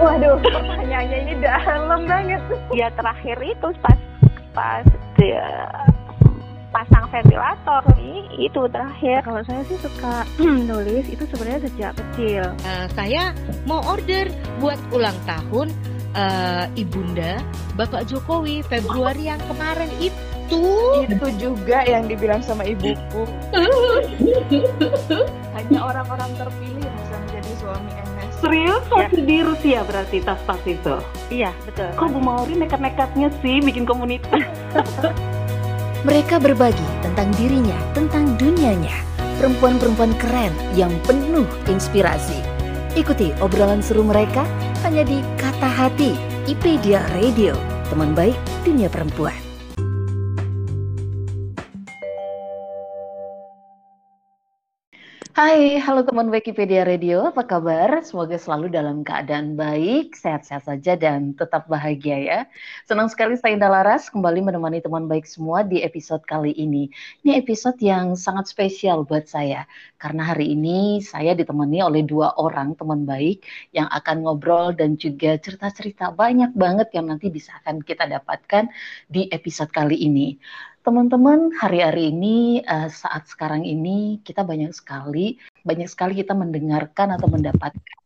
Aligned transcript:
Waduh, 0.00 0.36
pertanyaannya 0.44 1.18
ini 1.24 1.34
dalam 1.40 2.04
banget. 2.04 2.42
Ya 2.76 2.92
terakhir 2.92 3.40
itu 3.40 3.68
pas 3.80 3.98
pas 4.52 4.84
dia 5.16 5.48
pasang 6.68 7.08
ventilator 7.08 7.82
nih 7.96 8.28
itu 8.36 8.60
terakhir. 8.68 9.24
Kalau 9.24 9.40
saya 9.48 9.64
sih 9.64 9.80
suka 9.80 10.28
nulis 10.68 11.08
itu 11.08 11.24
sebenarnya 11.32 11.60
sejak 11.72 11.92
kecil. 11.96 12.44
Uh, 12.64 12.86
saya 12.92 13.32
mau 13.64 13.80
order 13.88 14.28
buat 14.60 14.76
ulang 14.92 15.16
tahun 15.24 15.72
uh, 16.12 16.68
ibunda 16.76 17.40
Bapak 17.80 18.12
Jokowi 18.12 18.60
Februari 18.68 19.32
yang 19.32 19.40
kemarin 19.48 19.88
itu. 20.00 20.16
Itu 21.06 21.28
juga 21.38 21.86
yang 21.86 22.10
dibilang 22.10 22.42
sama 22.44 22.66
ibuku. 22.66 23.24
Hanya 25.56 25.78
orang-orang 25.80 26.30
terpilih 26.36 26.82
yang 26.82 26.96
bisa 26.98 27.14
menjadi 27.22 27.52
suami 27.62 28.09
Serius 28.40 28.84
ya. 28.88 29.06
di 29.12 29.38
Rusia 29.44 29.80
berarti 29.84 30.24
tas-tas 30.24 30.60
itu? 30.64 30.96
Iya 31.28 31.52
betul. 31.68 31.92
Kok 31.94 32.08
Bu 32.16 32.20
Mauri 32.24 32.56
nekat-nekatnya 32.56 33.28
sih 33.44 33.60
bikin 33.60 33.84
komunitas? 33.84 34.40
Mereka 36.08 36.40
berbagi 36.40 36.88
tentang 37.04 37.28
dirinya, 37.36 37.76
tentang 37.92 38.32
dunianya. 38.40 38.96
Perempuan-perempuan 39.36 40.16
keren 40.16 40.52
yang 40.72 40.92
penuh 41.04 41.44
inspirasi. 41.68 42.40
Ikuti 42.96 43.36
obrolan 43.44 43.84
seru 43.84 44.00
mereka 44.04 44.48
hanya 44.84 45.04
di 45.04 45.20
Kata 45.36 45.68
Hati, 45.68 46.16
IPedia 46.48 47.04
Radio. 47.12 47.52
Teman 47.92 48.16
baik 48.16 48.36
dunia 48.64 48.88
perempuan. 48.88 49.49
Hai, 55.30 55.78
halo 55.78 56.02
teman 56.02 56.26
Wikipedia 56.26 56.82
Radio, 56.82 57.30
apa 57.30 57.46
kabar? 57.46 58.02
Semoga 58.02 58.34
selalu 58.34 58.66
dalam 58.66 59.06
keadaan 59.06 59.54
baik, 59.54 60.18
sehat-sehat 60.18 60.66
saja, 60.66 60.98
dan 60.98 61.38
tetap 61.38 61.70
bahagia 61.70 62.18
ya. 62.18 62.40
Senang 62.82 63.06
sekali 63.06 63.38
saya 63.38 63.54
Indah 63.54 63.70
Laras 63.70 64.10
kembali 64.10 64.42
menemani 64.42 64.82
teman 64.82 65.06
baik 65.06 65.30
semua 65.30 65.62
di 65.62 65.86
episode 65.86 66.26
kali 66.26 66.50
ini. 66.58 66.90
Ini 67.22 67.46
episode 67.46 67.78
yang 67.78 68.18
sangat 68.18 68.50
spesial 68.50 69.06
buat 69.06 69.30
saya, 69.30 69.70
karena 70.02 70.34
hari 70.34 70.50
ini 70.50 70.98
saya 70.98 71.38
ditemani 71.38 71.78
oleh 71.78 72.02
dua 72.02 72.34
orang 72.34 72.74
teman 72.74 73.06
baik 73.06 73.46
yang 73.70 73.86
akan 73.86 74.26
ngobrol 74.26 74.74
dan 74.74 74.98
juga 74.98 75.38
cerita-cerita 75.38 76.10
banyak 76.10 76.58
banget 76.58 76.90
yang 76.90 77.06
nanti 77.06 77.30
bisa 77.30 77.54
akan 77.62 77.86
kita 77.86 78.02
dapatkan 78.10 78.66
di 79.06 79.30
episode 79.30 79.70
kali 79.70 79.94
ini. 79.94 80.42
Teman-teman, 80.90 81.54
hari-hari 81.54 82.10
ini 82.10 82.66
uh, 82.66 82.90
saat 82.90 83.30
sekarang 83.30 83.62
ini 83.62 84.18
kita 84.26 84.42
banyak 84.42 84.74
sekali 84.74 85.38
banyak 85.62 85.86
sekali 85.86 86.18
kita 86.18 86.34
mendengarkan 86.34 87.14
atau 87.14 87.30
mendapatkan 87.30 88.02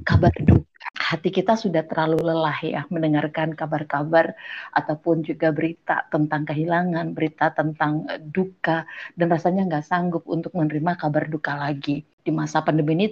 kabar 0.00 0.32
duka. 0.40 0.88
Hati 0.96 1.28
kita 1.28 1.60
sudah 1.60 1.84
terlalu 1.84 2.24
lelah 2.24 2.56
ya 2.64 2.80
mendengarkan 2.88 3.52
kabar-kabar 3.52 4.32
ataupun 4.72 5.20
juga 5.28 5.52
berita 5.52 6.08
tentang 6.08 6.48
kehilangan, 6.48 7.12
berita 7.12 7.52
tentang 7.52 8.08
uh, 8.08 8.16
duka 8.16 8.88
dan 9.12 9.28
rasanya 9.28 9.68
nggak 9.68 9.84
sanggup 9.84 10.24
untuk 10.24 10.56
menerima 10.56 10.96
kabar 10.96 11.28
duka 11.28 11.52
lagi. 11.52 12.00
Di 12.00 12.32
masa 12.32 12.64
pandemi 12.64 12.96
ini 12.96 13.06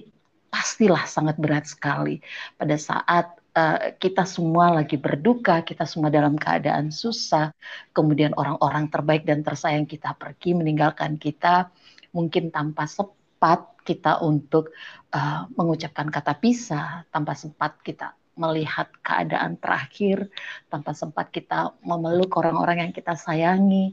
pastilah 0.48 1.04
sangat 1.04 1.36
berat 1.36 1.68
sekali 1.68 2.24
pada 2.56 2.80
saat 2.80 3.36
uh, 3.54 3.94
kita 3.98 4.26
semua 4.26 4.82
lagi 4.82 5.00
berduka, 5.00 5.62
kita 5.64 5.86
semua 5.86 6.10
dalam 6.12 6.36
keadaan 6.38 6.90
susah, 6.94 7.50
kemudian 7.94 8.34
orang-orang 8.36 8.90
terbaik 8.90 9.26
dan 9.26 9.42
tersayang 9.42 9.86
kita 9.86 10.14
pergi 10.14 10.54
meninggalkan 10.54 11.18
kita, 11.18 11.70
mungkin 12.14 12.50
tanpa 12.54 12.86
sempat 12.86 13.70
kita 13.82 14.20
untuk 14.22 14.70
uh, 15.14 15.48
mengucapkan 15.56 16.06
kata 16.12 16.36
pisah, 16.38 17.08
tanpa 17.10 17.34
sempat 17.34 17.80
kita 17.82 18.14
melihat 18.38 18.88
keadaan 19.04 19.60
terakhir, 19.60 20.30
tanpa 20.72 20.96
sempat 20.96 21.28
kita 21.28 21.74
memeluk 21.84 22.32
orang-orang 22.40 22.88
yang 22.88 22.92
kita 22.94 23.12
sayangi. 23.18 23.92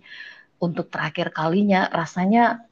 Untuk 0.57 0.89
terakhir 0.89 1.29
kalinya, 1.37 1.85
rasanya 1.93 2.65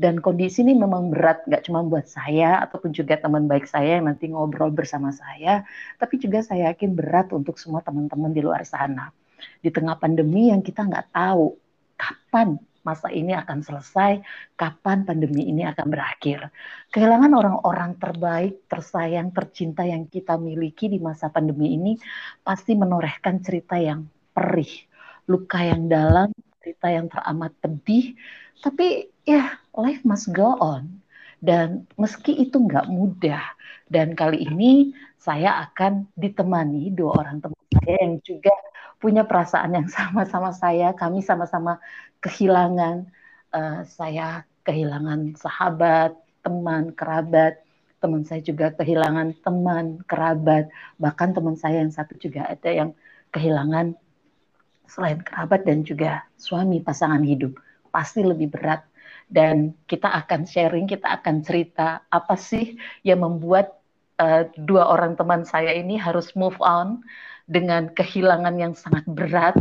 dan 0.00 0.20
kondisi 0.20 0.64
ini 0.64 0.72
memang 0.76 1.12
berat, 1.12 1.44
nggak 1.44 1.68
cuma 1.68 1.84
buat 1.84 2.08
saya 2.08 2.64
ataupun 2.64 2.96
juga 2.96 3.20
teman 3.20 3.44
baik 3.44 3.68
saya 3.68 4.00
yang 4.00 4.08
nanti 4.08 4.32
ngobrol 4.32 4.72
bersama 4.72 5.12
saya, 5.12 5.64
tapi 6.00 6.16
juga 6.16 6.40
saya 6.40 6.72
yakin 6.72 6.96
berat 6.96 7.32
untuk 7.32 7.60
semua 7.60 7.84
teman-teman 7.84 8.32
di 8.32 8.40
luar 8.40 8.64
sana. 8.64 9.12
Di 9.60 9.68
tengah 9.68 9.98
pandemi 9.98 10.48
yang 10.54 10.62
kita 10.62 10.86
nggak 10.86 11.12
tahu 11.12 11.58
kapan 11.98 12.56
masa 12.82 13.08
ini 13.14 13.30
akan 13.30 13.62
selesai, 13.62 14.18
kapan 14.58 15.06
pandemi 15.06 15.46
ini 15.46 15.62
akan 15.62 15.86
berakhir. 15.86 16.50
Kehilangan 16.90 17.30
orang-orang 17.30 17.94
terbaik, 17.96 18.66
tersayang, 18.66 19.30
tercinta 19.30 19.86
yang 19.86 20.10
kita 20.10 20.34
miliki 20.34 20.90
di 20.90 20.98
masa 20.98 21.30
pandemi 21.30 21.78
ini 21.78 21.94
pasti 22.42 22.74
menorehkan 22.74 23.38
cerita 23.38 23.78
yang 23.78 24.10
perih, 24.34 24.82
luka 25.30 25.62
yang 25.62 25.86
dalam, 25.86 26.34
cerita 26.58 26.90
yang 26.90 27.06
teramat 27.06 27.54
pedih, 27.62 28.18
tapi 28.58 29.11
ya 29.24 29.58
life 29.76 30.02
must 30.04 30.30
go 30.30 30.56
on. 30.58 31.02
Dan 31.42 31.90
meski 31.98 32.38
itu 32.38 32.54
nggak 32.54 32.86
mudah, 32.86 33.42
dan 33.90 34.14
kali 34.14 34.46
ini 34.46 34.94
saya 35.18 35.66
akan 35.66 36.06
ditemani 36.14 36.94
dua 36.94 37.18
orang 37.18 37.42
teman 37.42 37.58
saya 37.74 37.98
yang 37.98 38.22
juga 38.22 38.54
punya 39.02 39.26
perasaan 39.26 39.74
yang 39.74 39.90
sama 39.90 40.22
sama 40.22 40.54
saya. 40.54 40.94
Kami 40.94 41.18
sama-sama 41.18 41.82
kehilangan, 42.22 43.10
uh, 43.50 43.82
saya 43.82 44.46
kehilangan 44.62 45.34
sahabat, 45.34 46.14
teman, 46.46 46.94
kerabat. 46.94 47.58
Teman 47.98 48.22
saya 48.22 48.38
juga 48.38 48.70
kehilangan 48.78 49.34
teman, 49.42 49.98
kerabat. 50.06 50.70
Bahkan 51.02 51.28
teman 51.34 51.58
saya 51.58 51.82
yang 51.82 51.90
satu 51.90 52.14
juga 52.22 52.46
ada 52.46 52.70
yang 52.70 52.94
kehilangan 53.34 53.98
selain 54.86 55.18
kerabat 55.26 55.66
dan 55.66 55.82
juga 55.82 56.22
suami 56.38 56.78
pasangan 56.78 57.26
hidup. 57.26 57.58
Pasti 57.90 58.22
lebih 58.22 58.54
berat 58.54 58.86
dan 59.32 59.72
kita 59.88 60.12
akan 60.12 60.44
sharing, 60.44 60.84
kita 60.84 61.08
akan 61.08 61.40
cerita 61.40 62.04
apa 62.12 62.36
sih 62.36 62.76
yang 63.00 63.24
membuat 63.24 63.80
uh, 64.20 64.44
dua 64.60 64.92
orang 64.92 65.16
teman 65.16 65.48
saya 65.48 65.72
ini 65.72 65.96
harus 65.96 66.36
move 66.36 66.60
on 66.60 67.00
dengan 67.48 67.88
kehilangan 67.96 68.54
yang 68.60 68.76
sangat 68.76 69.08
berat, 69.08 69.56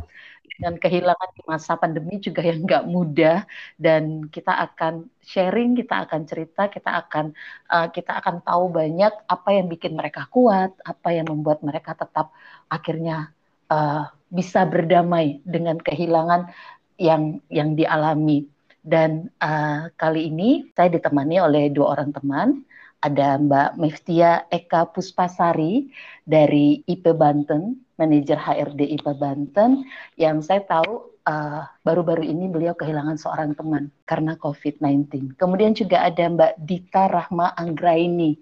dengan 0.60 0.76
kehilangan 0.78 1.30
di 1.34 1.42
masa 1.48 1.74
pandemi 1.80 2.20
juga 2.20 2.44
yang 2.44 2.68
nggak 2.68 2.86
mudah 2.86 3.48
dan 3.80 4.28
kita 4.28 4.52
akan 4.70 5.08
sharing, 5.24 5.74
kita 5.80 6.06
akan 6.06 6.22
cerita, 6.28 6.68
kita 6.68 6.92
akan 7.08 7.32
uh, 7.72 7.88
kita 7.90 8.20
akan 8.20 8.44
tahu 8.44 8.70
banyak 8.70 9.14
apa 9.26 9.50
yang 9.56 9.72
bikin 9.72 9.96
mereka 9.96 10.28
kuat, 10.28 10.76
apa 10.84 11.10
yang 11.16 11.32
membuat 11.32 11.64
mereka 11.64 11.96
tetap 11.96 12.36
akhirnya 12.68 13.32
uh, 13.72 14.12
bisa 14.28 14.68
berdamai 14.68 15.40
dengan 15.48 15.80
kehilangan 15.80 16.52
yang 17.00 17.40
yang 17.48 17.74
dialami. 17.74 18.46
Dan 18.82 19.30
uh, 19.38 19.94
kali 19.94 20.34
ini 20.34 20.74
saya 20.74 20.90
ditemani 20.90 21.38
oleh 21.38 21.70
dua 21.70 21.98
orang 21.98 22.10
teman. 22.12 22.66
Ada 23.02 23.42
Mbak 23.42 23.82
Meftia 23.82 24.46
Eka 24.54 24.90
Puspasari 24.94 25.90
dari 26.22 26.86
IP 26.86 27.18
Banten, 27.18 27.82
manajer 27.98 28.38
HRD 28.38 28.94
IP 28.94 29.10
Banten, 29.18 29.90
yang 30.22 30.42
saya 30.46 30.62
tahu 30.62 31.10
uh, 31.26 31.66
baru-baru 31.82 32.22
uh, 32.26 32.30
ini 32.30 32.46
beliau 32.46 32.78
kehilangan 32.78 33.18
seorang 33.18 33.58
teman 33.58 33.90
karena 34.06 34.38
COVID-19. 34.38 35.34
Kemudian 35.34 35.74
juga 35.74 36.06
ada 36.06 36.30
Mbak 36.30 36.54
Dita 36.62 37.10
Rahma 37.10 37.58
Anggraini. 37.58 38.38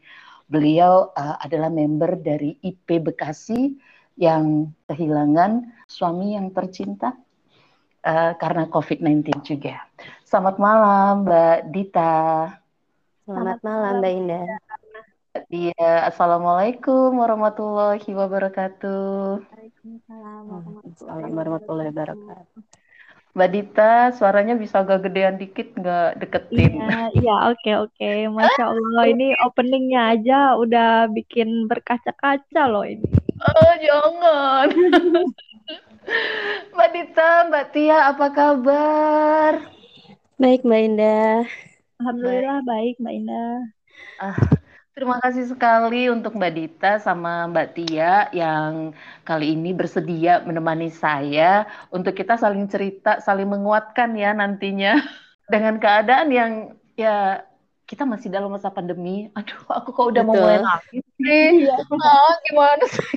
Beliau 0.52 1.16
uh, 1.16 1.40
adalah 1.40 1.72
member 1.72 2.20
dari 2.20 2.60
IP 2.60 3.00
Bekasi 3.00 3.80
yang 4.20 4.76
kehilangan 4.92 5.72
suami 5.88 6.36
yang 6.36 6.52
tercinta 6.52 7.16
uh, 8.04 8.36
karena 8.36 8.68
COVID-19 8.68 9.40
juga. 9.48 9.80
Selamat 10.30 10.62
malam 10.62 11.26
Mbak 11.26 11.74
Dita. 11.74 12.54
Selamat 13.26 13.66
malam 13.66 13.98
Mbak 13.98 14.14
Indah. 14.14 14.46
Iya, 15.50 16.06
Assalamualaikum 16.06 17.18
warahmatullahi 17.18 18.06
wabarakatuh. 18.14 19.42
Waalaikumsalam 19.42 21.34
warahmatullahi 21.34 21.90
wabarakatuh. 21.90 22.62
Mbak 23.34 23.50
Dita, 23.50 24.14
suaranya 24.14 24.54
bisa 24.54 24.86
agak 24.86 25.10
gedean 25.10 25.42
dikit 25.42 25.74
nggak 25.74 26.22
deketin? 26.22 26.78
Iya, 26.78 27.10
iya, 27.18 27.36
oke, 27.50 27.90
oke. 27.90 28.10
Masya 28.30 28.70
Allah, 28.70 29.04
ini 29.10 29.34
openingnya 29.42 30.14
aja 30.14 30.54
udah 30.62 31.10
bikin 31.10 31.66
berkaca-kaca 31.66 32.70
loh 32.70 32.86
ini. 32.86 33.02
Oh, 33.42 33.74
jangan. 33.82 34.68
Mbak 36.78 36.90
Dita, 36.94 37.50
Mbak 37.50 37.66
Tia, 37.74 38.14
apa 38.14 38.30
kabar? 38.30 39.79
Baik, 40.40 40.64
Mbak 40.64 40.82
Indah. 40.88 41.44
Alhamdulillah 42.00 42.64
baik, 42.64 42.96
baik 42.96 43.04
Mbak 43.04 43.14
Indah. 43.20 43.56
Ah, 44.24 44.40
terima 44.96 45.20
kasih 45.20 45.52
sekali 45.52 46.08
untuk 46.08 46.32
Mbak 46.40 46.54
Dita 46.56 46.92
sama 47.04 47.44
Mbak 47.52 47.68
Tia 47.76 48.32
yang 48.32 48.96
kali 49.28 49.52
ini 49.52 49.76
bersedia 49.76 50.40
menemani 50.48 50.88
saya 50.96 51.68
untuk 51.92 52.16
kita 52.16 52.40
saling 52.40 52.72
cerita, 52.72 53.20
saling 53.20 53.52
menguatkan 53.52 54.16
ya 54.16 54.32
nantinya 54.32 55.04
dengan 55.52 55.76
keadaan 55.76 56.30
yang 56.32 56.52
ya 56.96 57.44
kita 57.90 58.06
masih 58.06 58.30
dalam 58.30 58.54
masa 58.54 58.70
pandemi. 58.70 59.28
Aduh, 59.38 59.66
aku 59.74 59.90
kok 59.90 60.14
udah 60.14 60.22
mau 60.22 60.38
Betul. 60.38 60.46
mulai 60.46 60.60
nangis 60.62 61.06
sih. 61.18 61.66
Iya. 61.66 61.76
Ah, 61.82 62.34
gimana 62.46 62.86
sih? 62.86 63.10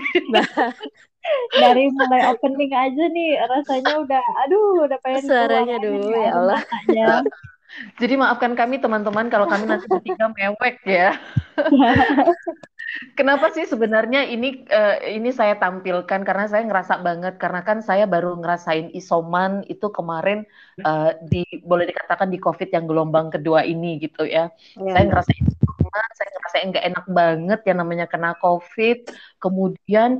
Dari 1.54 1.84
mulai 1.92 2.20
opening 2.32 2.72
aja 2.72 3.04
nih 3.12 3.38
rasanya 3.46 3.94
udah 4.02 4.24
aduh 4.42 4.90
udah 4.90 4.98
pengen 5.04 5.22
Suaranya 5.28 5.76
dulu, 5.78 6.10
ya 6.10 6.32
Allah. 6.34 6.60
Jadi 8.00 8.20
maafkan 8.20 8.52
kami 8.52 8.84
teman-teman 8.84 9.32
kalau 9.32 9.48
kami 9.48 9.64
nanti 9.64 9.88
bertiga 9.88 10.28
mewek 10.34 10.76
ya. 10.84 11.16
Kenapa 13.16 13.48
sih 13.56 13.64
sebenarnya 13.64 14.28
ini 14.28 14.68
eh, 14.68 15.16
ini 15.16 15.32
saya 15.32 15.56
tampilkan 15.56 16.20
karena 16.28 16.44
saya 16.44 16.62
ngerasa 16.68 17.00
banget 17.00 17.34
karena 17.40 17.64
kan 17.64 17.80
saya 17.80 18.04
baru 18.04 18.36
ngerasain 18.36 18.92
isoman 18.92 19.64
itu 19.72 19.88
kemarin 19.88 20.44
eh, 20.84 21.10
di 21.24 21.40
boleh 21.64 21.88
dikatakan 21.88 22.28
di 22.28 22.36
COVID 22.36 22.68
yang 22.68 22.84
gelombang 22.84 23.32
kedua 23.32 23.64
ini 23.64 23.96
gitu 23.96 24.28
ya. 24.28 24.52
Iya, 24.76 24.92
Saya 24.92 25.04
Mbak. 25.08 25.08
ngerasain 25.08 25.44
isoman, 25.48 26.08
saya 26.18 26.28
ngerasain 26.36 26.66
nggak 26.72 26.86
enak 26.92 27.06
banget 27.08 27.60
yang 27.68 27.78
namanya 27.80 28.06
kena 28.12 28.30
COVID. 28.44 28.98
Kemudian 29.40 30.10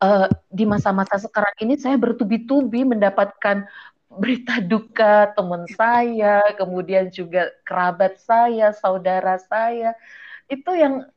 eh, 0.00 0.28
di 0.48 0.64
masa-masa 0.64 1.20
sekarang 1.20 1.54
ini 1.60 1.76
saya 1.76 2.00
bertubi-tubi 2.00 2.88
mendapatkan 2.88 3.68
berita 4.12 4.60
duka 4.60 5.32
teman 5.36 5.64
saya, 5.72 6.44
kemudian 6.56 7.08
juga 7.12 7.48
kerabat 7.64 8.16
saya, 8.20 8.72
saudara 8.76 9.40
saya. 9.40 9.96
Itu 10.48 10.76
yang 10.76 11.08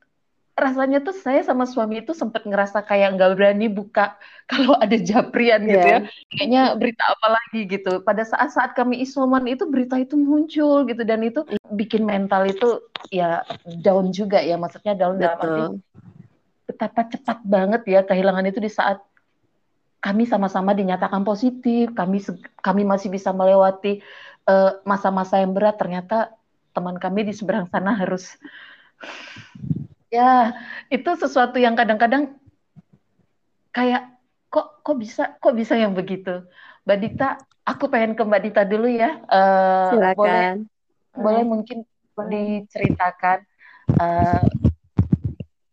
rasanya 0.55 1.03
tuh 1.03 1.11
saya 1.11 1.43
sama 1.43 1.67
suami 1.67 1.99
itu 1.99 2.15
sempat 2.15 2.47
ngerasa 2.47 2.79
kayak 2.87 3.19
nggak 3.19 3.35
berani 3.35 3.67
buka 3.67 4.15
kalau 4.51 4.71
ada 4.79 4.95
japrian 4.95 5.67
gitu 5.67 5.83
ya. 5.83 5.99
Iya. 5.99 6.09
Kayaknya 6.31 6.63
berita 6.79 7.03
apa 7.11 7.27
lagi 7.35 7.61
gitu. 7.67 7.91
Pada 8.01 8.23
saat-saat 8.23 8.71
kami 8.71 9.03
isoman 9.03 9.43
itu 9.51 9.67
berita 9.67 9.99
itu 9.99 10.15
muncul 10.15 10.87
gitu 10.87 11.03
dan 11.03 11.27
itu 11.27 11.43
bikin 11.75 12.07
mental 12.07 12.47
itu 12.47 12.79
ya 13.11 13.43
down 13.83 14.15
juga 14.15 14.39
ya. 14.39 14.55
Maksudnya 14.55 14.95
down 14.95 15.19
dalam 15.19 15.39
arti 15.43 15.63
betapa 16.65 17.05
cepat 17.07 17.45
banget 17.45 17.81
ya 17.85 18.01
kehilangan 18.01 18.49
itu 18.49 18.57
di 18.57 18.71
saat 18.73 18.97
kami 20.01 20.29
sama-sama 20.29 20.77
dinyatakan 20.77 21.25
positif, 21.25 21.89
kami 21.97 22.21
kami 22.61 22.85
masih 22.85 23.09
bisa 23.09 23.33
melewati 23.33 23.99
eh, 24.47 24.71
masa-masa 24.87 25.41
yang 25.41 25.51
berat. 25.51 25.75
Ternyata 25.81 26.31
teman 26.71 26.95
kami 26.95 27.27
di 27.27 27.33
seberang 27.33 27.65
sana 27.67 27.97
harus 27.97 28.37
ya 30.15 30.55
itu 30.87 31.09
sesuatu 31.19 31.59
yang 31.59 31.75
kadang-kadang 31.75 32.39
kayak 33.75 34.15
kok 34.47 34.79
kok 34.79 34.95
bisa 34.95 35.23
kok 35.35 35.55
bisa 35.55 35.75
yang 35.75 35.91
begitu. 35.91 36.47
Mbak 36.87 36.97
Dita, 37.01 37.29
aku 37.67 37.91
pengen 37.91 38.15
ke 38.15 38.23
Mbak 38.23 38.41
Dita 38.47 38.61
dulu 38.63 38.87
ya. 38.87 39.19
Eh, 39.27 40.15
boleh 40.15 40.15
Silakan. 40.15 40.55
boleh 41.11 41.43
mungkin 41.43 41.77
diceritakan 42.15 43.43
eh, 43.99 44.45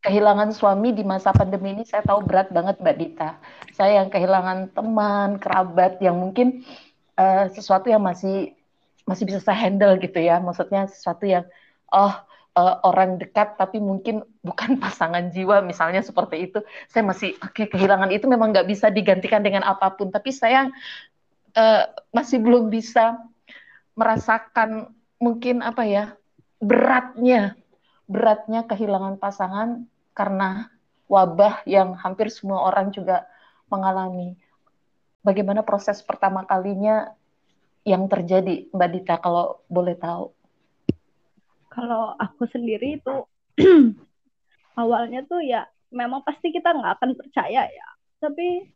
kehilangan 0.02 0.50
suami 0.50 0.90
di 0.90 1.06
masa 1.06 1.30
pandemi 1.30 1.78
ini 1.78 1.86
saya 1.86 2.02
tahu 2.02 2.26
berat 2.26 2.50
banget 2.50 2.82
Mbak 2.82 2.96
Dita. 2.98 3.30
Saya 3.70 4.02
yang 4.02 4.10
kehilangan 4.10 4.74
teman, 4.74 5.38
kerabat 5.38 6.02
yang 6.02 6.18
mungkin 6.18 6.66
eh, 7.14 7.46
sesuatu 7.54 7.86
yang 7.86 8.02
masih 8.02 8.50
masih 9.06 9.30
bisa 9.30 9.38
saya 9.38 9.62
handle 9.62 9.94
gitu 10.02 10.18
ya. 10.18 10.42
Maksudnya 10.42 10.90
sesuatu 10.90 11.22
yang 11.22 11.46
oh 11.94 12.18
eh, 12.56 12.76
orang 12.86 13.20
dekat 13.20 13.56
tapi 13.56 13.80
mungkin 13.80 14.24
bukan 14.44 14.76
pasangan 14.82 15.28
jiwa 15.32 15.60
misalnya 15.64 16.00
seperti 16.04 16.50
itu. 16.50 16.58
Saya 16.88 17.02
masih 17.06 17.36
oke 17.40 17.68
kehilangan 17.72 18.10
itu 18.12 18.24
memang 18.28 18.52
nggak 18.52 18.68
bisa 18.68 18.88
digantikan 18.92 19.40
dengan 19.44 19.64
apa 19.66 19.92
pun. 19.94 20.12
Tapi 20.12 20.30
saya 20.32 20.68
eh, 21.56 21.84
masih 22.12 22.38
belum 22.40 22.68
bisa 22.72 23.18
merasakan 23.92 24.88
mungkin 25.20 25.60
apa 25.60 25.84
ya 25.84 26.04
beratnya 26.58 27.54
beratnya 28.08 28.64
kehilangan 28.66 29.16
pasangan 29.20 29.84
karena 30.12 30.68
wabah 31.08 31.64
yang 31.68 31.96
hampir 31.96 32.28
semua 32.32 32.64
orang 32.68 32.92
juga 32.92 33.24
mengalami. 33.72 34.36
Bagaimana 35.24 35.64
proses 35.64 36.00
pertama 36.04 36.44
kalinya 36.44 37.14
yang 37.84 38.06
terjadi, 38.06 38.68
Mbak 38.70 38.90
Dita, 38.92 39.14
kalau 39.18 39.62
boleh 39.70 39.96
tahu? 39.96 40.34
Kalau 41.72 42.12
aku 42.20 42.44
sendiri 42.52 43.00
itu 43.00 43.16
awalnya 44.80 45.24
tuh 45.24 45.40
ya 45.40 45.64
memang 45.88 46.20
pasti 46.24 46.52
kita 46.52 46.72
nggak 46.72 47.00
akan 47.00 47.10
percaya 47.16 47.64
ya. 47.64 47.88
Tapi 48.20 48.68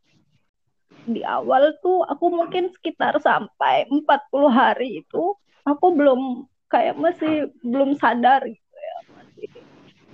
di 1.07 1.21
awal 1.23 1.77
tuh 1.79 2.03
aku 2.03 2.33
mungkin 2.33 2.73
sekitar 2.73 3.21
sampai 3.21 3.87
40 3.87 4.03
hari 4.49 5.05
itu 5.05 5.37
aku 5.63 5.93
belum 5.93 6.49
kayak 6.67 6.97
masih 6.97 7.53
belum 7.61 7.95
sadar 7.95 8.43
gitu 8.49 8.75
ya. 8.75 8.97
Masih 9.13 9.47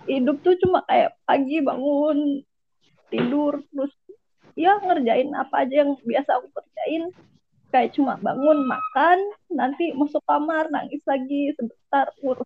hidup 0.08 0.38
tuh 0.44 0.60
cuma 0.60 0.84
kayak 0.84 1.16
pagi 1.24 1.64
bangun 1.64 2.44
tidur 3.08 3.62
terus 3.70 3.94
ya 4.54 4.78
ngerjain 4.82 5.30
apa 5.34 5.66
aja 5.66 5.86
yang 5.86 5.98
biasa 6.02 6.30
aku 6.42 6.48
kerjain 6.52 7.10
kayak 7.74 7.98
cuma 7.98 8.22
bangun 8.22 8.70
makan 8.70 9.18
nanti 9.50 9.90
masuk 9.98 10.22
kamar 10.30 10.70
nangis 10.70 11.02
lagi 11.10 11.50
sebentar 11.58 12.14
urus 12.22 12.46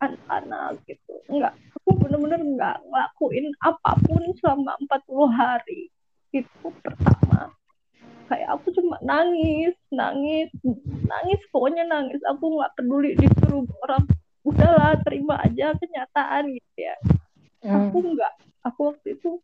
anak-anak 0.00 0.80
gitu. 0.88 1.12
Enggak 1.28 1.52
aku 1.76 2.00
bener-bener 2.00 2.40
nggak 2.40 2.76
ngelakuin 2.88 3.52
apa 3.60 3.92
pun 4.00 4.22
selama 4.40 4.72
40 4.88 5.28
hari 5.28 5.92
itu 6.32 6.68
pertama. 6.80 7.52
Kayak 8.32 8.48
aku 8.56 8.72
cuma 8.80 8.96
nangis 9.04 9.76
nangis 9.92 10.48
nangis 11.04 11.40
pokoknya 11.52 11.84
nangis. 11.84 12.24
Aku 12.32 12.56
nggak 12.56 12.72
peduli 12.80 13.12
disuruh 13.20 13.68
orang 13.84 14.08
udahlah 14.42 14.96
terima 15.04 15.36
aja 15.44 15.76
kenyataan 15.76 16.48
gitu 16.48 16.78
ya. 16.80 16.96
Aku 17.68 18.00
nggak 18.00 18.32
aku 18.64 18.96
waktu 18.96 19.20
itu 19.20 19.36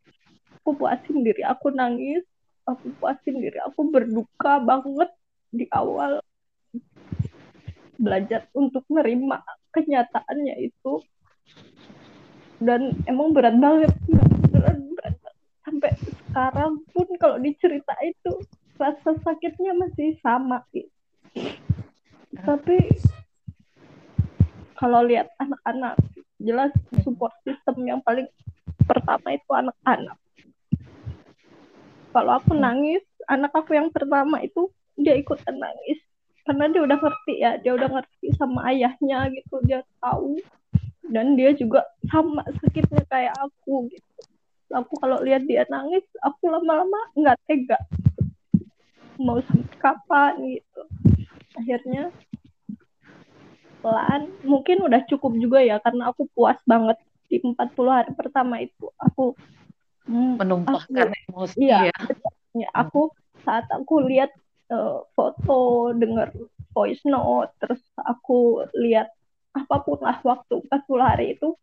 aku 0.63 0.71
puasin 0.85 1.21
diri 1.21 1.43
aku 1.45 1.71
nangis 1.75 2.25
aku 2.69 2.93
puasin 3.01 3.41
diri 3.41 3.59
aku 3.65 3.89
berduka 3.89 4.63
banget 4.63 5.11
di 5.53 5.67
awal. 5.73 6.23
Belajar 7.99 8.47
untuk 8.55 8.87
menerima 8.87 9.43
kenyataannya 9.75 10.55
itu. 10.63 11.03
Dan 12.59 12.95
emang 13.07 13.35
berat 13.35 13.55
banget 13.59 13.95
berat, 14.51 14.79
berat 14.95 15.17
sampai 15.63 15.93
sekarang 15.95 16.83
pun 16.91 17.07
kalau 17.23 17.39
dicerita 17.39 17.95
itu 18.03 18.43
rasa 18.79 19.15
sakitnya 19.27 19.75
masih 19.75 20.15
sama 20.23 20.63
gitu. 20.71 20.91
tapi 22.47 22.79
kalau 24.79 25.03
lihat 25.03 25.27
anak-anak 25.43 25.99
jelas 26.39 26.71
support 27.03 27.35
system 27.43 27.83
yang 27.83 27.99
paling 28.07 28.31
pertama 28.87 29.35
itu 29.35 29.51
anak-anak. 29.51 30.17
Kalau 32.15 32.33
aku 32.39 32.55
nangis 32.55 33.03
anak 33.27 33.53
aku 33.53 33.75
yang 33.75 33.91
pertama 33.91 34.39
itu 34.41 34.71
dia 34.99 35.15
ikutan 35.15 35.57
nangis. 35.57 36.03
Karena 36.45 36.65
dia 36.73 36.83
udah 36.85 36.99
ngerti 36.99 37.35
ya 37.39 37.53
dia 37.61 37.73
udah 37.77 37.89
ngerti 37.93 38.27
sama 38.37 38.67
ayahnya 38.73 39.31
gitu 39.33 39.63
dia 39.65 39.81
tahu. 40.03 40.37
Dan 41.09 41.41
dia 41.41 41.57
juga 41.57 41.87
sama 42.13 42.45
sakitnya 42.61 43.01
kayak 43.09 43.35
aku 43.39 43.89
gitu. 43.89 44.21
Aku 44.77 45.01
kalau 45.01 45.25
lihat 45.25 45.49
dia 45.49 45.65
nangis 45.73 46.05
aku 46.21 46.53
lama-lama 46.53 47.01
nggak 47.17 47.39
tega. 47.49 47.79
Mau 49.17 49.41
sampai 49.41 49.77
kapan 49.81 50.33
gitu. 50.61 50.83
Akhirnya 51.57 52.13
pelan. 53.81 54.29
Mungkin 54.45 54.85
udah 54.85 55.01
cukup 55.09 55.33
juga 55.39 55.65
ya 55.65 55.81
karena 55.81 56.13
aku 56.13 56.29
puas 56.37 56.59
banget 56.69 56.99
di 57.29 57.41
40 57.41 57.57
hari 57.89 58.13
pertama 58.13 58.61
itu. 58.61 58.93
Aku 59.01 59.37
hmm, 60.09 60.41
Menumpahkan 60.41 61.09
emosi 61.29 61.57
Iya, 61.61 61.93
ya. 61.93 61.99
ya 62.67 62.69
aku 62.73 63.13
saat 63.45 63.69
aku 63.71 64.05
lihat 64.05 64.33
eh, 64.73 64.99
foto, 65.17 65.93
dengar 65.97 66.29
voice 66.75 67.03
note, 67.09 67.53
terus 67.61 67.81
aku 67.99 68.65
lihat 68.77 69.09
apa 69.57 69.77
pun 69.83 69.99
lah 70.05 70.21
waktu 70.23 70.55
40 70.69 71.05
hari 71.05 71.27
itu, 71.35 71.57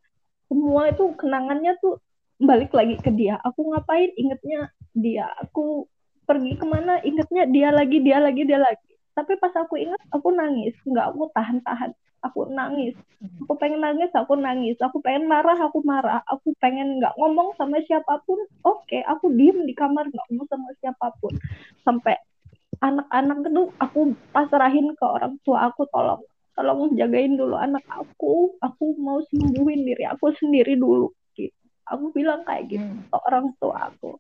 semua 0.50 0.92
itu 0.92 1.04
kenangannya 1.18 1.78
tuh 1.82 2.02
balik 2.42 2.72
lagi 2.76 2.96
ke 3.00 3.12
dia. 3.14 3.40
Aku 3.48 3.72
ngapain 3.72 4.12
ingetnya 4.20 4.70
dia. 4.92 5.28
Aku 5.44 5.88
pergi 6.26 6.58
ke 6.58 6.66
mana 6.68 7.00
ingetnya 7.06 7.48
dia 7.48 7.70
lagi, 7.72 7.98
dia 8.04 8.18
lagi, 8.20 8.44
dia 8.44 8.60
lagi. 8.60 8.92
Tapi 9.16 9.40
pas 9.40 9.54
aku 9.56 9.80
ingat, 9.80 10.02
aku 10.12 10.36
nangis. 10.36 10.76
Nggak 10.84 11.16
aku 11.16 11.32
tahan-tahan. 11.32 11.92
Aku 12.26 12.50
nangis. 12.52 12.98
Aku 13.46 13.54
pengen 13.56 13.80
nangis, 13.86 14.12
aku 14.12 14.34
nangis. 14.36 14.76
Aku 14.82 14.98
pengen 15.00 15.30
marah, 15.30 15.56
aku 15.62 15.80
marah. 15.86 16.20
Aku 16.28 16.52
pengen 16.60 17.00
nggak 17.00 17.16
ngomong 17.16 17.56
sama 17.56 17.80
siapa 17.86 18.20
pun. 18.28 18.42
Oke, 18.66 19.00
aku 19.06 19.32
diem 19.32 19.64
di 19.64 19.74
kamar 19.78 20.10
nggak 20.10 20.26
ngomong 20.34 20.48
sama 20.50 20.70
siapa 20.82 21.08
pun. 21.22 21.32
Sampai 21.86 22.18
anak-anak 22.82 23.38
itu 23.46 23.64
aku 23.80 24.00
pasrahin 24.32 24.92
ke 24.96 25.06
orang 25.06 25.36
tua 25.44 25.70
aku 25.70 25.88
tolong 25.92 26.24
tolong 26.56 26.96
jagain 26.96 27.36
dulu 27.36 27.60
anak 27.60 27.84
aku. 27.92 28.56
Aku 28.64 28.96
mau 28.96 29.20
sembuhin 29.28 29.84
diri 29.84 30.08
aku 30.08 30.32
sendiri 30.40 30.80
dulu 30.80 31.12
gitu. 31.36 31.52
Aku 31.92 32.16
bilang 32.16 32.48
kayak 32.48 32.72
gitu 32.72 32.88
ke 33.12 33.18
orang 33.28 33.52
tua 33.60 33.92
aku. 33.92 34.16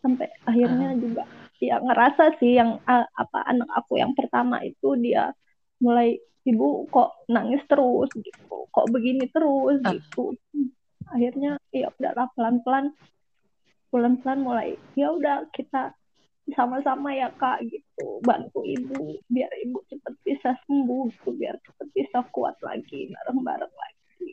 Sampai 0.00 0.32
akhirnya 0.48 0.96
juga 0.96 1.28
ya 1.60 1.82
ngerasa 1.82 2.38
sih 2.40 2.56
yang 2.56 2.80
apa 2.88 3.38
anak 3.44 3.68
aku 3.74 3.98
yang 4.00 4.14
pertama 4.16 4.62
itu 4.64 4.96
dia 4.96 5.34
mulai 5.82 6.16
ibu 6.48 6.88
kok 6.88 7.28
nangis 7.28 7.60
terus 7.68 8.08
gitu. 8.16 8.66
Kok 8.72 8.88
begini 8.88 9.28
terus 9.28 9.84
Ah. 9.84 9.92
gitu. 9.92 10.32
Akhirnya 11.08 11.60
ya 11.68 11.92
udahlah 11.92 12.32
pelan 12.32 12.64
pelan 12.64 12.86
pelan 13.92 14.20
pelan 14.20 14.40
mulai 14.40 14.76
ya 14.96 15.12
udah 15.12 15.48
kita 15.52 15.92
sama-sama 16.56 17.12
ya 17.12 17.28
kak 17.36 17.60
gitu 17.68 18.20
bantu 18.24 18.64
ibu 18.64 19.20
biar 19.28 19.52
ibu 19.64 19.84
cepet 19.88 20.14
bisa 20.24 20.56
sembuh 20.64 21.12
gitu 21.12 21.36
biar 21.36 21.56
cepet 21.60 21.88
bisa 21.92 22.24
kuat 22.32 22.56
lagi 22.64 23.12
bareng 23.12 23.40
bareng 23.44 23.74
lagi 23.74 24.28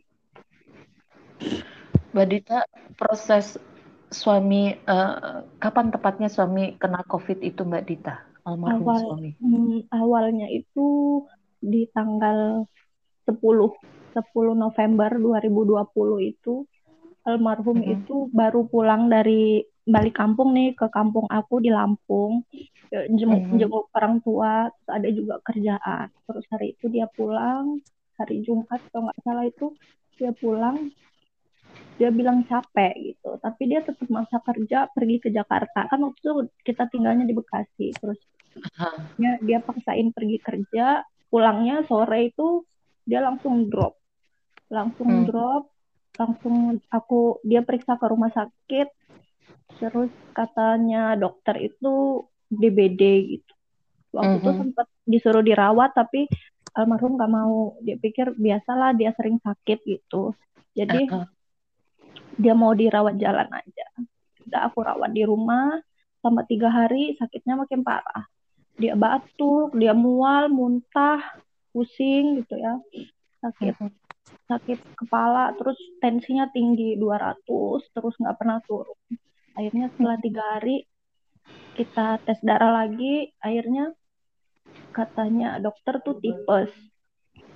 Mbak 2.16 2.28
Dita, 2.32 2.64
proses 2.96 3.60
suami, 4.08 4.72
eh, 4.72 5.40
kapan 5.60 5.92
tepatnya 5.92 6.32
suami 6.32 6.80
kena 6.80 7.04
COVID 7.04 7.44
itu 7.44 7.68
Mbak 7.68 7.84
Dita? 7.84 8.16
Almarhum 8.48 8.88
Awal. 8.88 9.02
suami. 9.04 9.32
Hmm, 9.44 9.84
awalnya 9.92 10.48
itu 10.48 10.88
di 11.60 11.90
tanggal 11.92 12.64
10 13.28 13.74
10 14.16 14.54
November 14.56 15.12
2020 15.20 16.24
itu 16.24 16.64
almarhum 17.26 17.82
Mhm. 17.82 17.94
itu 18.00 18.16
baru 18.32 18.70
pulang 18.70 19.10
dari 19.10 19.66
balik 19.86 20.18
kampung 20.18 20.58
nih 20.58 20.74
ke 20.74 20.90
kampung 20.90 21.30
aku 21.30 21.62
di 21.62 21.70
Lampung. 21.70 22.42
Ya, 22.90 23.06
jenguk, 23.10 23.50
Mhm. 23.50 23.58
jenguk 23.62 23.86
orang 23.94 24.22
tua 24.22 24.70
terus 24.70 24.90
ada 24.90 25.10
juga 25.10 25.36
kerjaan. 25.46 26.08
Terus 26.26 26.46
hari 26.50 26.74
itu 26.78 26.86
dia 26.90 27.06
pulang 27.10 27.82
hari 28.18 28.42
Jumat 28.42 28.82
kalau 28.90 29.10
nggak 29.10 29.20
salah 29.22 29.46
itu 29.46 29.74
dia 30.18 30.32
pulang 30.34 30.90
dia 31.96 32.10
bilang 32.12 32.44
capek 32.44 32.94
gitu. 33.14 33.40
Tapi 33.40 33.62
dia 33.72 33.80
tetap 33.86 34.08
maksa 34.12 34.42
kerja 34.44 34.90
pergi 34.92 35.18
ke 35.22 35.30
Jakarta. 35.32 35.88
Kan 35.88 36.04
waktu 36.04 36.20
itu 36.20 36.32
kita 36.66 36.92
tinggalnya 36.92 37.24
di 37.24 37.34
Bekasi 37.34 37.96
terus 37.96 38.20
dia, 39.16 39.38
dia 39.40 39.60
paksain 39.64 40.12
pergi 40.12 40.38
kerja. 40.42 41.04
Pulangnya 41.30 41.84
sore 41.88 42.32
itu 42.32 42.64
dia 43.06 43.22
langsung 43.22 43.70
drop. 43.70 43.96
Langsung 44.70 45.24
Hmm. 45.24 45.28
drop 45.30 45.64
langsung 46.16 46.80
aku 46.88 47.44
dia 47.44 47.60
periksa 47.60 48.00
ke 48.00 48.08
rumah 48.08 48.32
sakit 48.32 48.88
terus 49.78 50.12
katanya 50.32 51.16
dokter 51.16 51.72
itu 51.72 52.24
DBD 52.48 53.02
gitu 53.36 53.54
waktu 54.16 54.40
itu 54.40 54.52
Mhm. 54.52 54.60
sempat 54.60 54.88
disuruh 55.04 55.44
dirawat 55.44 55.92
tapi 55.92 56.28
almarhum 56.76 57.20
gak 57.20 57.32
mau 57.32 57.76
dia 57.84 58.00
pikir 58.00 58.36
biasalah 58.36 58.96
dia 58.96 59.12
sering 59.16 59.40
sakit 59.44 59.84
gitu 59.84 60.36
jadi 60.76 61.08
Aha. 61.12 61.28
dia 62.36 62.52
mau 62.52 62.76
dirawat 62.76 63.16
jalan 63.16 63.48
aja. 63.48 63.88
Udah 64.44 64.68
aku 64.68 64.84
rawat 64.84 65.16
di 65.16 65.24
rumah 65.24 65.80
selama 66.20 66.44
tiga 66.44 66.68
hari 66.68 67.16
sakitnya 67.16 67.56
makin 67.56 67.80
parah. 67.80 68.28
Dia 68.76 69.00
batuk, 69.00 69.72
dia 69.80 69.96
mual, 69.96 70.52
muntah, 70.52 71.24
pusing 71.72 72.44
gitu 72.44 72.60
ya. 72.60 72.76
Sakit 73.40 73.80
sakit 74.46 74.80
kepala, 75.00 75.56
terus 75.58 75.80
tensinya 75.98 76.46
tinggi 76.52 77.00
200, 77.00 77.82
terus 77.96 78.14
nggak 78.20 78.38
pernah 78.38 78.60
turun. 78.68 79.00
Akhirnya 79.56 79.88
setelah 79.96 80.18
tiga 80.20 80.44
hari 80.60 80.84
kita 81.76 82.20
tes 82.24 82.40
darah 82.44 82.86
lagi, 82.86 83.32
akhirnya 83.40 83.92
katanya 84.96 85.60
dokter 85.60 86.00
tuh 86.04 86.20
tipes. 86.24 86.72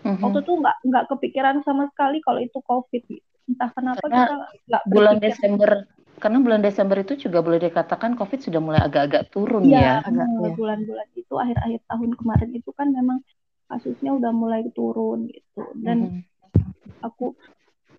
Mhm. 0.03 0.19
Waktu 0.23 0.39
itu 0.43 0.53
nggak 0.59 0.77
nggak 0.87 1.05
kepikiran 1.11 1.55
sama 1.63 1.87
sekali 1.91 2.19
kalau 2.23 2.39
itu 2.43 2.59
COVID. 2.59 3.03
Entah 3.49 3.69
kenapa 3.71 4.03
Karena 4.03 4.23
kita 4.23 4.35
nggak 4.35 4.83
Bulan. 4.89 5.17
Desember, 5.19 5.71
karena 6.19 6.37
bulan 6.43 6.61
Desember 6.61 6.97
itu 6.99 7.13
juga 7.15 7.39
boleh 7.41 7.59
dikatakan 7.63 8.15
COVID 8.15 8.39
sudah 8.43 8.61
mulai 8.61 8.81
agak-agak 8.83 9.31
turun 9.31 9.65
Iya, 9.65 9.79
ya. 9.79 9.93
Agak, 10.03 10.27
ya. 10.29 10.51
bulan-bulan 10.55 11.07
itu 11.15 11.33
akhir-akhir 11.35 11.81
tahun 11.87 12.11
kemarin 12.15 12.51
itu 12.55 12.69
kan 12.75 12.87
memang 12.91 13.19
kasusnya 13.71 14.11
udah 14.15 14.31
mulai 14.35 14.67
turun 14.75 15.27
gitu. 15.31 15.63
Dan 15.79 16.21
Mhm. 16.21 16.21
aku 17.03 17.35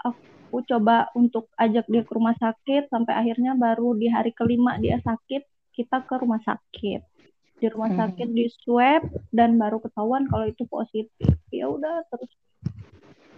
aku 0.05 0.21
coba 0.67 1.07
untuk 1.15 1.47
ajak 1.55 1.87
dia 1.87 2.03
ke 2.03 2.11
rumah 2.11 2.35
sakit 2.35 2.91
sampai 2.91 3.15
akhirnya 3.15 3.55
baru 3.55 3.95
di 3.95 4.11
hari 4.11 4.35
kelima 4.35 4.75
dia 4.83 4.99
sakit 4.99 5.47
kita 5.71 6.03
ke 6.03 6.15
rumah 6.19 6.43
sakit. 6.43 7.01
Di 7.63 7.67
rumah 7.71 7.95
Mhm. 7.95 7.99
sakit 8.03 8.29
di 8.35 8.51
swab 8.51 9.07
dan 9.31 9.55
baru 9.55 9.79
ketahuan 9.79 10.27
kalau 10.27 10.51
itu 10.51 10.67
positif. 10.67 11.39
Ya 11.55 11.71
udah 11.71 12.03
terus 12.11 12.31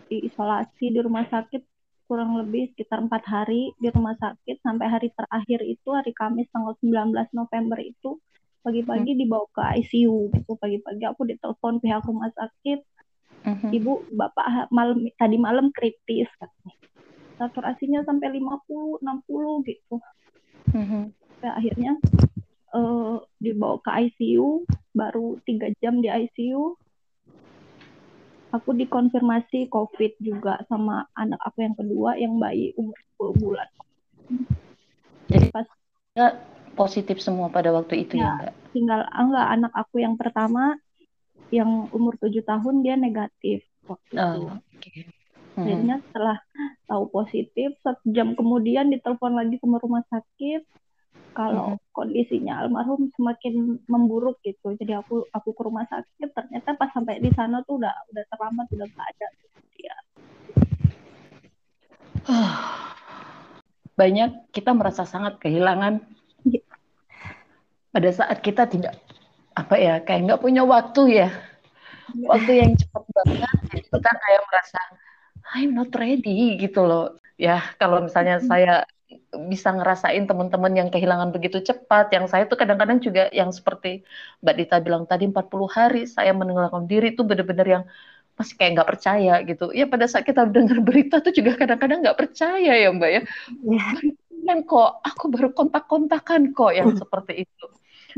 diisolasi 0.09 0.93
di 0.93 1.01
rumah 1.05 1.29
sakit 1.29 1.63
kurang 2.09 2.37
lebih 2.37 2.73
sekitar 2.73 3.01
empat 3.01 3.25
hari 3.25 3.73
di 3.81 3.89
rumah 3.89 4.13
sakit 4.21 4.61
sampai 4.61 4.85
hari 4.85 5.09
terakhir 5.17 5.65
itu 5.65 5.89
hari 5.97 6.13
Kamis 6.13 6.45
tanggal 6.53 6.77
19 6.85 7.33
November 7.33 7.81
itu 7.81 8.21
pagi-pagi 8.61 9.17
dibawa 9.17 9.49
ke 9.49 9.63
ICU 9.81 10.29
gitu 10.29 10.53
pagi-pagi 10.61 11.05
aku 11.09 11.25
ditelepon 11.25 11.81
pihak 11.81 12.05
rumah 12.05 12.29
sakit 12.37 12.85
Mhm. 13.43 13.69
ibu 13.75 14.07
bapak 14.15 14.71
malam 14.71 15.03
tadi 15.19 15.35
malam 15.41 15.75
kritis 15.75 16.31
katanya 16.37 16.77
saturasinya 17.43 18.07
sampai 18.07 18.39
50 18.39 19.03
60 19.03 19.67
gitu 19.67 19.99
Mhm. 20.71 21.11
sampai 21.11 21.51
akhirnya 21.53 21.93
eh, 22.73 23.17
dibawa 23.37 23.83
ke 23.83 23.91
ICU 23.91 24.63
baru 24.95 25.43
tiga 25.43 25.67
jam 25.83 25.99
di 25.99 26.07
ICU 26.07 26.79
aku 28.51 28.71
dikonfirmasi 28.73 29.67
COVID 29.67 30.21
juga 30.21 30.61
sama 30.69 31.09
anak 31.15 31.41
aku 31.43 31.65
yang 31.65 31.75
kedua 31.75 32.15
yang 32.15 32.37
bayi 32.37 32.71
umur 32.77 32.95
10 33.19 33.35
bulan 33.35 33.69
Jadi 35.27 35.49
Pas- 35.49 35.81
ya, 36.13 36.37
positif 36.73 37.19
semua 37.19 37.49
pada 37.49 37.73
waktu 37.73 38.05
itu 38.05 38.17
ya, 38.17 38.23
Ya. 38.23 38.33
Mbak. 38.39 38.53
tinggal 38.71 39.01
enggak 39.11 39.47
anak 39.51 39.73
aku 39.73 39.97
yang 39.99 40.15
pertama 40.15 40.77
yang 41.49 41.89
umur 41.91 42.17
7 42.17 42.41
tahun 42.43 42.81
dia 42.81 42.97
negatif 42.97 43.61
waktu 43.85 44.13
itu 44.15 44.41
Oh, 44.43 44.57
oke. 44.57 44.93
Mhm. 44.93 45.22
Akhirnya 45.53 46.01
setelah 46.09 46.39
tahu 46.89 47.05
positif 47.13 47.77
satu 47.85 48.05
jam 48.13 48.33
kemudian 48.33 48.89
ditelepon 48.93 49.37
lagi 49.37 49.57
ke 49.57 49.67
rumah 49.67 50.05
sakit. 50.09 50.65
Kalau 51.33 51.81
kondisinya 51.97 52.61
almarhum 52.61 53.09
semakin 53.17 53.81
memburuk 53.89 54.37
gitu. 54.45 54.77
Jadi 54.77 54.93
aku 54.93 55.25
aku 55.33 55.57
ke 55.57 55.63
rumah 55.65 55.89
sakit 55.89 56.29
ternyata 56.29 56.77
pas 56.77 56.93
sampai 56.93 57.25
di 57.25 57.33
sana 57.33 57.65
tuh 57.65 57.81
udah 57.81 57.93
udah 58.13 58.25
terlambat 58.29 58.67
udah 58.69 58.85
nggak 58.85 59.09
ada 59.17 59.27
dia. 59.73 59.97
Banyak 63.97 64.53
kita 64.53 64.77
merasa 64.77 65.09
sangat 65.09 65.41
kehilangan. 65.41 66.05
Iya. 66.43 66.59
pada 67.93 68.11
saat 68.11 68.43
kita 68.43 68.67
tidak 68.67 68.99
apa 69.55 69.77
ya 69.79 70.01
kayak 70.03 70.27
nggak 70.27 70.43
punya 70.43 70.67
waktu 70.67 71.23
ya. 71.23 71.29
Iya. 72.13 72.27
waktu 72.29 72.53
yang 72.61 72.73
cepat 72.77 73.05
banget 73.15 73.57
kita 73.73 74.11
kayak 74.11 74.43
merasa 74.51 74.81
I'm 75.53 75.77
not 75.77 75.93
ready 75.93 76.57
gitu 76.57 76.85
loh. 76.85 77.21
Ya 77.37 77.61
kalau 77.77 78.05
misalnya 78.05 78.41
saya 78.41 78.89
bisa 79.33 79.73
ngerasain 79.73 80.25
teman-teman 80.29 80.73
yang 80.73 80.89
kehilangan 80.89 81.33
begitu 81.33 81.61
cepat 81.61 82.13
yang 82.13 82.29
saya 82.29 82.45
tuh 82.49 82.57
kadang-kadang 82.57 83.01
juga 83.01 83.29
yang 83.33 83.53
seperti 83.53 84.05
Mbak 84.45 84.55
Dita 84.57 84.77
bilang 84.81 85.05
tadi 85.09 85.29
40 85.29 85.69
hari 85.69 86.03
saya 86.09 86.33
menenggelamkan 86.37 86.85
diri 86.89 87.13
itu 87.13 87.25
benar-benar 87.25 87.67
yang 87.69 87.85
masih 88.37 88.55
kayak 88.57 88.81
nggak 88.81 88.91
percaya 88.97 89.35
gitu. 89.45 89.73
Ya 89.77 89.85
pada 89.89 90.09
saat 90.09 90.25
kita 90.25 90.49
dengar 90.49 90.81
berita 90.81 91.21
tuh 91.21 91.33
juga 91.33 91.57
kadang-kadang 91.57 92.01
nggak 92.05 92.19
percaya 92.19 92.73
ya 92.73 92.89
Mbak 92.93 93.11
ya. 93.11 93.23
Ya. 93.69 93.87
kan 94.43 94.59
kok 94.67 94.99
aku 95.07 95.31
baru 95.31 95.55
kontak-kontakan 95.55 96.51
kok 96.51 96.73
yang 96.75 96.91
seperti 96.99 97.47
itu. 97.47 97.67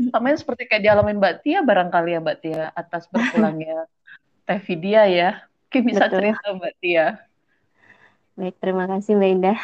Sama 0.09 0.33
yang 0.33 0.39
seperti 0.39 0.67
kayak 0.67 0.83
dialamin 0.83 1.21
Mbak 1.21 1.35
Tia 1.45 1.59
barangkali 1.63 2.09
ya 2.17 2.19
Mbak 2.19 2.37
Tia 2.41 2.63
atas 2.75 3.07
berpulangnya 3.07 3.87
Teh 4.43 4.59
Vidya 4.59 5.05
ya 5.07 5.29
mungkin 5.75 5.91
bisa 5.91 6.07
Betul. 6.07 6.31
cerita 6.31 6.47
Mbak 6.55 6.73
Tia 6.79 7.07
Baik, 8.35 8.55
terima 8.63 8.83
kasih 8.87 9.11
Mbak 9.15 9.31
Indah. 9.31 9.59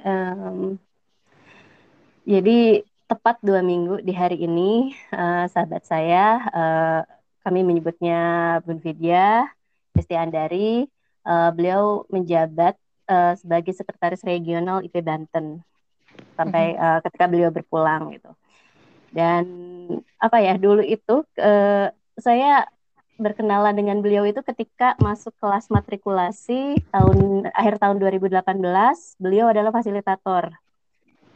Em, 0.00 0.76
jadi 2.24 2.84
tepat 3.08 3.40
dua 3.44 3.60
minggu 3.64 4.00
di 4.04 4.12
hari 4.12 4.44
ini, 4.44 4.92
eh, 4.92 5.44
sahabat 5.48 5.84
saya, 5.88 6.40
eh, 6.52 7.00
kami 7.44 7.60
menyebutnya 7.64 8.20
Bun 8.64 8.76
Vidya, 8.80 9.48
Desti 9.96 10.16
Andari, 10.16 10.84
eh, 11.28 11.50
beliau 11.52 12.04
menjabat 12.12 12.76
eh, 13.08 13.34
sebagai 13.40 13.72
Sekretaris 13.72 14.20
Regional 14.24 14.84
IP 14.84 15.00
Banten 15.00 15.60
sampai 16.36 16.76
eh, 16.76 16.98
ketika 17.04 17.24
beliau 17.24 17.48
berpulang 17.52 18.16
gitu. 18.16 18.32
Dan 19.12 19.44
apa 20.20 20.40
ya 20.40 20.60
dulu 20.60 20.84
itu 20.84 21.24
eh, 21.40 21.88
saya 22.20 22.68
berkenalan 23.20 23.74
dengan 23.76 24.00
beliau 24.04 24.24
itu 24.24 24.40
ketika 24.40 24.96
masuk 24.98 25.32
kelas 25.40 25.68
matrikulasi 25.68 26.80
tahun 26.94 27.18
akhir 27.52 27.74
tahun 27.82 27.96
2018 28.00 29.14
beliau 29.22 29.46
adalah 29.52 29.70
fasilitator 29.76 30.44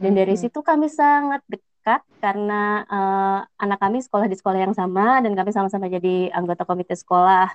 dan 0.01 0.13
dari 0.19 0.33
Mhm. 0.33 0.41
situ 0.41 0.59
kami 0.65 0.87
sangat 0.91 1.41
dekat 1.47 2.01
karena 2.23 2.83
eh, 2.89 3.39
anak 3.63 3.79
kami 3.83 3.97
sekolah 4.05 4.27
di 4.31 4.35
sekolah 4.39 4.59
yang 4.65 4.75
sama 4.75 5.21
dan 5.23 5.31
kami 5.37 5.51
sama-sama 5.55 5.85
jadi 5.87 6.33
anggota 6.33 6.63
komite 6.69 6.95
sekolah 6.97 7.47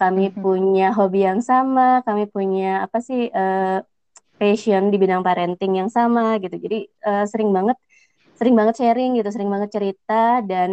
kami 0.00 0.32
Mhm. 0.34 0.42
punya 0.42 0.84
hobi 0.98 1.20
yang 1.28 1.40
sama 1.44 2.02
kami 2.06 2.26
punya 2.34 2.86
apa 2.86 2.98
sih 3.08 3.30
eh, 3.30 3.78
passion 4.40 4.88
di 4.92 4.96
bidang 5.02 5.22
parenting 5.26 5.72
yang 5.80 5.90
sama 5.92 6.40
gitu 6.42 6.56
jadi 6.64 6.76
eh, 7.08 7.24
sering 7.30 7.50
banget 7.56 7.76
sering 8.38 8.54
banget 8.58 8.74
sharing 8.80 9.10
gitu 9.20 9.28
sering 9.34 9.50
banget 9.54 9.70
cerita 9.76 10.40
dan 10.50 10.72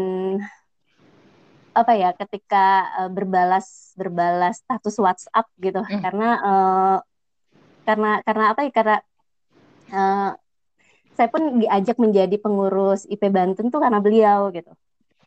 apa 1.78 1.94
ya 1.94 2.10
ketika 2.18 2.90
uh, 2.98 3.10
berbalas 3.14 3.94
berbalas 3.94 4.66
status 4.66 4.98
WhatsApp 4.98 5.46
gitu 5.62 5.86
mm. 5.86 6.02
karena 6.02 6.30
uh, 6.42 6.98
karena 7.86 8.12
karena 8.26 8.46
apa 8.52 8.62
ya 8.66 8.72
karena 8.74 8.98
uh, 9.94 10.32
saya 11.18 11.34
pun 11.34 11.58
diajak 11.58 11.98
menjadi 11.98 12.38
pengurus 12.38 13.10
IP 13.10 13.34
Banten 13.34 13.74
tuh 13.74 13.82
karena 13.82 13.98
beliau 13.98 14.54
gitu. 14.54 14.70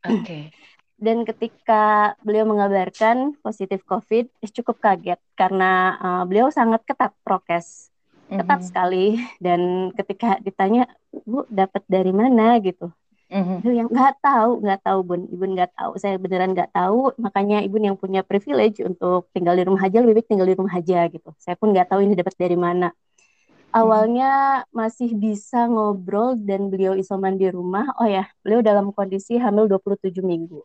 Oke. 0.06 0.22
Okay. 0.22 0.42
Dan 1.00 1.24
ketika 1.24 2.12
beliau 2.20 2.44
mengabarkan 2.44 3.32
positif 3.40 3.80
COVID, 3.88 4.36
cukup 4.52 4.76
kaget 4.84 5.16
karena 5.32 5.96
uh, 5.96 6.22
beliau 6.28 6.52
sangat 6.52 6.84
ketat 6.84 7.16
prokes, 7.24 7.88
ketat 8.28 8.44
mm 8.44 8.52
-hmm. 8.60 8.68
sekali. 8.68 9.06
Dan 9.44 9.90
ketika 9.96 10.36
ditanya, 10.44 10.86
bu 11.24 11.48
dapat 11.48 11.82
dari 11.88 12.12
mana 12.12 12.60
gitu, 12.60 12.92
Mm-hmm. 13.30 13.58
yang 13.62 13.86
nggak 13.86 14.14
tahu, 14.18 14.50
nggak 14.58 14.80
tahu 14.82 14.98
bun, 15.06 15.20
ibu 15.30 15.44
nggak 15.46 15.70
tahu. 15.78 15.92
Saya 16.02 16.18
beneran 16.18 16.50
nggak 16.50 16.74
tahu. 16.74 17.14
Makanya 17.14 17.62
ibu 17.62 17.78
yang 17.78 17.94
punya 17.94 18.26
privilege 18.26 18.82
untuk 18.82 19.30
tinggal 19.30 19.54
di 19.54 19.62
rumah 19.62 19.86
aja, 19.86 20.02
lebih 20.02 20.18
baik 20.18 20.28
tinggal 20.28 20.50
di 20.50 20.58
rumah 20.58 20.74
aja 20.74 21.06
gitu. 21.06 21.30
Saya 21.38 21.54
pun 21.54 21.70
nggak 21.70 21.94
tahu 21.94 22.02
ini 22.02 22.18
dapat 22.18 22.34
dari 22.34 22.58
mana. 22.58 22.90
Awalnya 23.70 24.66
masih 24.74 25.14
bisa 25.14 25.70
ngobrol 25.70 26.34
dan 26.42 26.74
beliau 26.74 26.98
isoman 26.98 27.38
di 27.38 27.46
rumah. 27.54 27.86
Oh 28.02 28.08
ya, 28.10 28.26
beliau 28.42 28.66
dalam 28.66 28.90
kondisi 28.90 29.38
hamil 29.38 29.70
27 29.70 30.10
minggu. 30.26 30.58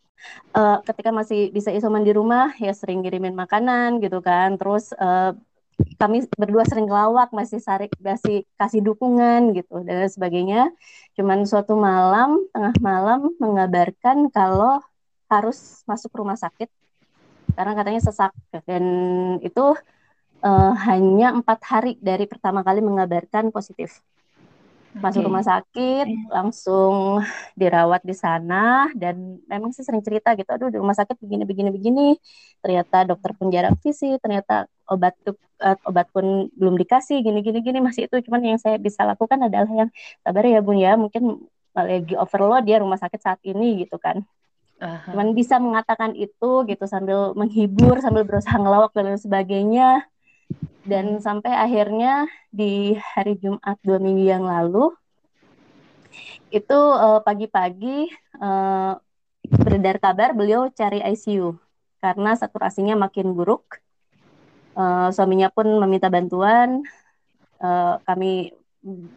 Uh, 0.58 0.82
ketika 0.90 1.14
masih 1.14 1.54
bisa 1.54 1.70
isoman 1.70 2.02
di 2.02 2.18
rumah, 2.18 2.50
ya 2.58 2.74
sering 2.74 3.06
kirimin 3.06 3.38
makanan 3.38 4.02
gitu 4.02 4.26
kan. 4.26 4.58
Terus 4.58 4.90
uh, 4.98 5.38
kami 5.96 6.28
berdua 6.36 6.64
sering 6.68 6.88
ngelawak 6.88 7.32
masih 7.36 7.60
sarik 7.60 7.92
masih 8.00 8.48
kasih 8.60 8.82
dukungan 8.84 9.56
gitu 9.56 9.84
dan 9.84 10.08
sebagainya. 10.08 10.72
Cuman 11.16 11.44
suatu 11.48 11.76
malam 11.76 12.44
tengah 12.52 12.76
malam 12.80 13.32
mengabarkan 13.40 14.32
kalau 14.32 14.80
harus 15.32 15.84
masuk 15.90 16.12
rumah 16.16 16.40
sakit. 16.40 16.68
Karena 17.56 17.72
katanya 17.78 18.02
sesak 18.04 18.32
dan 18.68 18.84
itu 19.40 19.76
uh, 20.44 20.74
hanya 20.88 21.32
empat 21.36 21.60
hari 21.64 21.92
dari 22.04 22.28
pertama 22.28 22.62
kali 22.62 22.84
mengabarkan 22.84 23.50
positif 23.56 24.04
masuk 24.96 25.28
rumah 25.28 25.44
sakit 25.44 26.32
langsung 26.32 27.20
dirawat 27.60 28.00
di 28.08 28.16
sana 28.16 28.88
dan 28.96 29.44
memang 29.46 29.76
sih 29.76 29.84
sering 29.84 30.00
cerita 30.00 30.32
gitu 30.40 30.48
aduh 30.48 30.72
di 30.72 30.80
rumah 30.80 30.96
sakit 30.96 31.20
begini 31.20 31.44
begini 31.44 31.70
begini. 31.72 32.08
Ternyata 32.64 33.04
dokter 33.04 33.36
pun 33.36 33.52
jarang 33.52 33.76
visi 33.84 34.16
ternyata 34.24 34.72
obat 34.88 35.14
tuh 35.22 35.36
uh, 35.60 35.76
obat 35.84 36.08
pun 36.16 36.48
belum 36.56 36.80
dikasih 36.80 37.20
gini 37.20 37.44
gini 37.44 37.60
gini. 37.60 37.80
Masih 37.84 38.08
itu 38.08 38.16
cuman 38.24 38.56
yang 38.56 38.60
saya 38.62 38.80
bisa 38.80 39.04
lakukan 39.04 39.38
adalah 39.44 39.68
yang 39.68 39.90
sabar 40.24 40.44
ya 40.48 40.60
bun 40.64 40.80
ya. 40.80 40.96
Mungkin 40.96 41.44
lagi 41.76 42.16
overload 42.16 42.64
dia 42.64 42.80
rumah 42.80 42.96
sakit 42.96 43.20
saat 43.20 43.40
ini 43.44 43.84
gitu 43.84 44.00
kan. 44.00 44.24
Uh-huh. 44.76 45.16
cuman 45.16 45.32
bisa 45.32 45.56
mengatakan 45.56 46.12
itu 46.20 46.68
gitu 46.68 46.84
sambil 46.84 47.32
menghibur 47.32 47.96
sambil 48.04 48.28
berusaha 48.28 48.60
ngelawak 48.60 48.92
dan 48.92 49.16
sebagainya 49.16 50.04
dan 50.86 51.18
sampai 51.18 51.50
akhirnya 51.50 52.30
di 52.54 52.94
hari 52.94 53.42
Jumat 53.42 53.82
dua 53.82 53.98
minggu 53.98 54.26
yang 54.30 54.46
lalu 54.46 54.94
itu 56.54 56.78
uh, 56.78 57.20
pagi-pagi 57.26 58.08
uh, 58.40 58.96
beredar 59.50 59.98
kabar 59.98 60.32
beliau 60.32 60.70
cari 60.72 61.02
ICU 61.02 61.58
karena 62.00 62.38
saturasinya 62.38 62.96
makin 62.96 63.34
buruk. 63.34 63.82
Uh, 64.78 65.10
suaminya 65.10 65.50
pun 65.50 65.66
meminta 65.82 66.08
bantuan. 66.08 66.86
Uh, 67.58 67.98
kami 68.06 68.54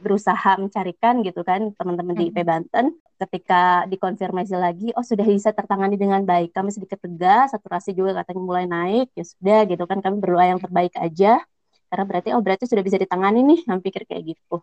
berusaha 0.00 0.56
mencarikan 0.56 1.20
gitu 1.20 1.44
kan 1.44 1.76
teman-teman 1.76 2.16
di 2.16 2.32
IP 2.32 2.40
Banten. 2.48 2.96
Ketika 3.18 3.84
dikonfirmasi 3.90 4.54
lagi 4.54 4.88
oh 4.94 5.04
sudah 5.04 5.26
bisa 5.26 5.52
tertangani 5.52 6.00
dengan 6.00 6.24
baik. 6.24 6.54
Kami 6.54 6.72
sedikit 6.72 7.02
tegas 7.02 7.52
saturasi 7.52 7.92
juga 7.92 8.22
katanya 8.22 8.40
mulai 8.40 8.64
naik. 8.64 9.12
Ya 9.12 9.24
sudah 9.26 9.60
gitu 9.68 9.84
kan 9.84 10.00
kami 10.00 10.16
berdoa 10.22 10.48
yang 10.48 10.62
terbaik 10.62 10.96
aja 10.96 11.44
karena 11.88 12.04
berarti 12.04 12.28
oh 12.36 12.42
berarti 12.44 12.64
sudah 12.68 12.84
bisa 12.84 13.00
ditangani 13.00 13.40
nih 13.44 13.60
kami 13.66 13.80
pikir 13.82 14.02
kayak 14.04 14.36
gitu. 14.36 14.60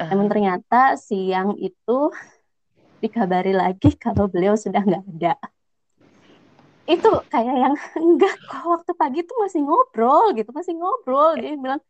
Uh. 0.00 0.08
namun 0.08 0.26
ternyata 0.32 0.96
siang 0.96 1.54
itu 1.60 2.10
dikabari 3.00 3.56
lagi 3.56 3.96
kalau 4.04 4.28
beliau 4.30 4.54
sudah 4.54 4.80
nggak 4.84 5.04
ada. 5.18 5.34
Itu 6.86 7.10
kayak 7.32 7.56
yang 7.56 7.74
enggak 8.06 8.36
kok 8.46 8.64
waktu 8.64 8.92
pagi 8.94 9.20
tuh 9.26 9.36
masih 9.42 9.60
ngobrol 9.64 10.36
gitu 10.36 10.50
masih 10.54 10.76
ngobrol. 10.76 11.34
Dia 11.40 11.56
bilang 11.56 11.82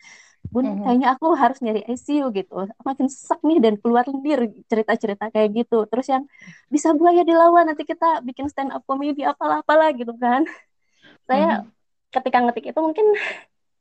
bun 0.50 0.64
kayaknya 0.83 1.14
aku 1.14 1.37
harus 1.37 1.61
nyari 1.61 1.85
ICU 1.85 2.33
gitu. 2.33 2.54
Makin 2.81 3.07
sesak 3.12 3.44
nih 3.44 3.61
dan 3.61 3.74
keluar 3.76 4.09
lendir 4.09 4.48
cerita-cerita 4.72 5.28
kayak 5.28 5.66
gitu. 5.66 5.85
Terus 5.85 6.07
yang 6.09 6.24
bisa 6.72 6.96
buaya 6.96 7.22
dilawan 7.26 7.68
nanti 7.68 7.85
kita 7.85 8.24
bikin 8.24 8.48
stand 8.48 8.72
up 8.72 8.81
comedy 8.88 9.20
apalah 9.26 9.61
apalah 9.61 9.92
gitu 9.92 10.16
kan. 10.16 10.48
Saya 11.28 11.68
ketika 12.11 12.42
ngetik 12.42 12.74
itu 12.74 12.81
mungkin 12.83 13.07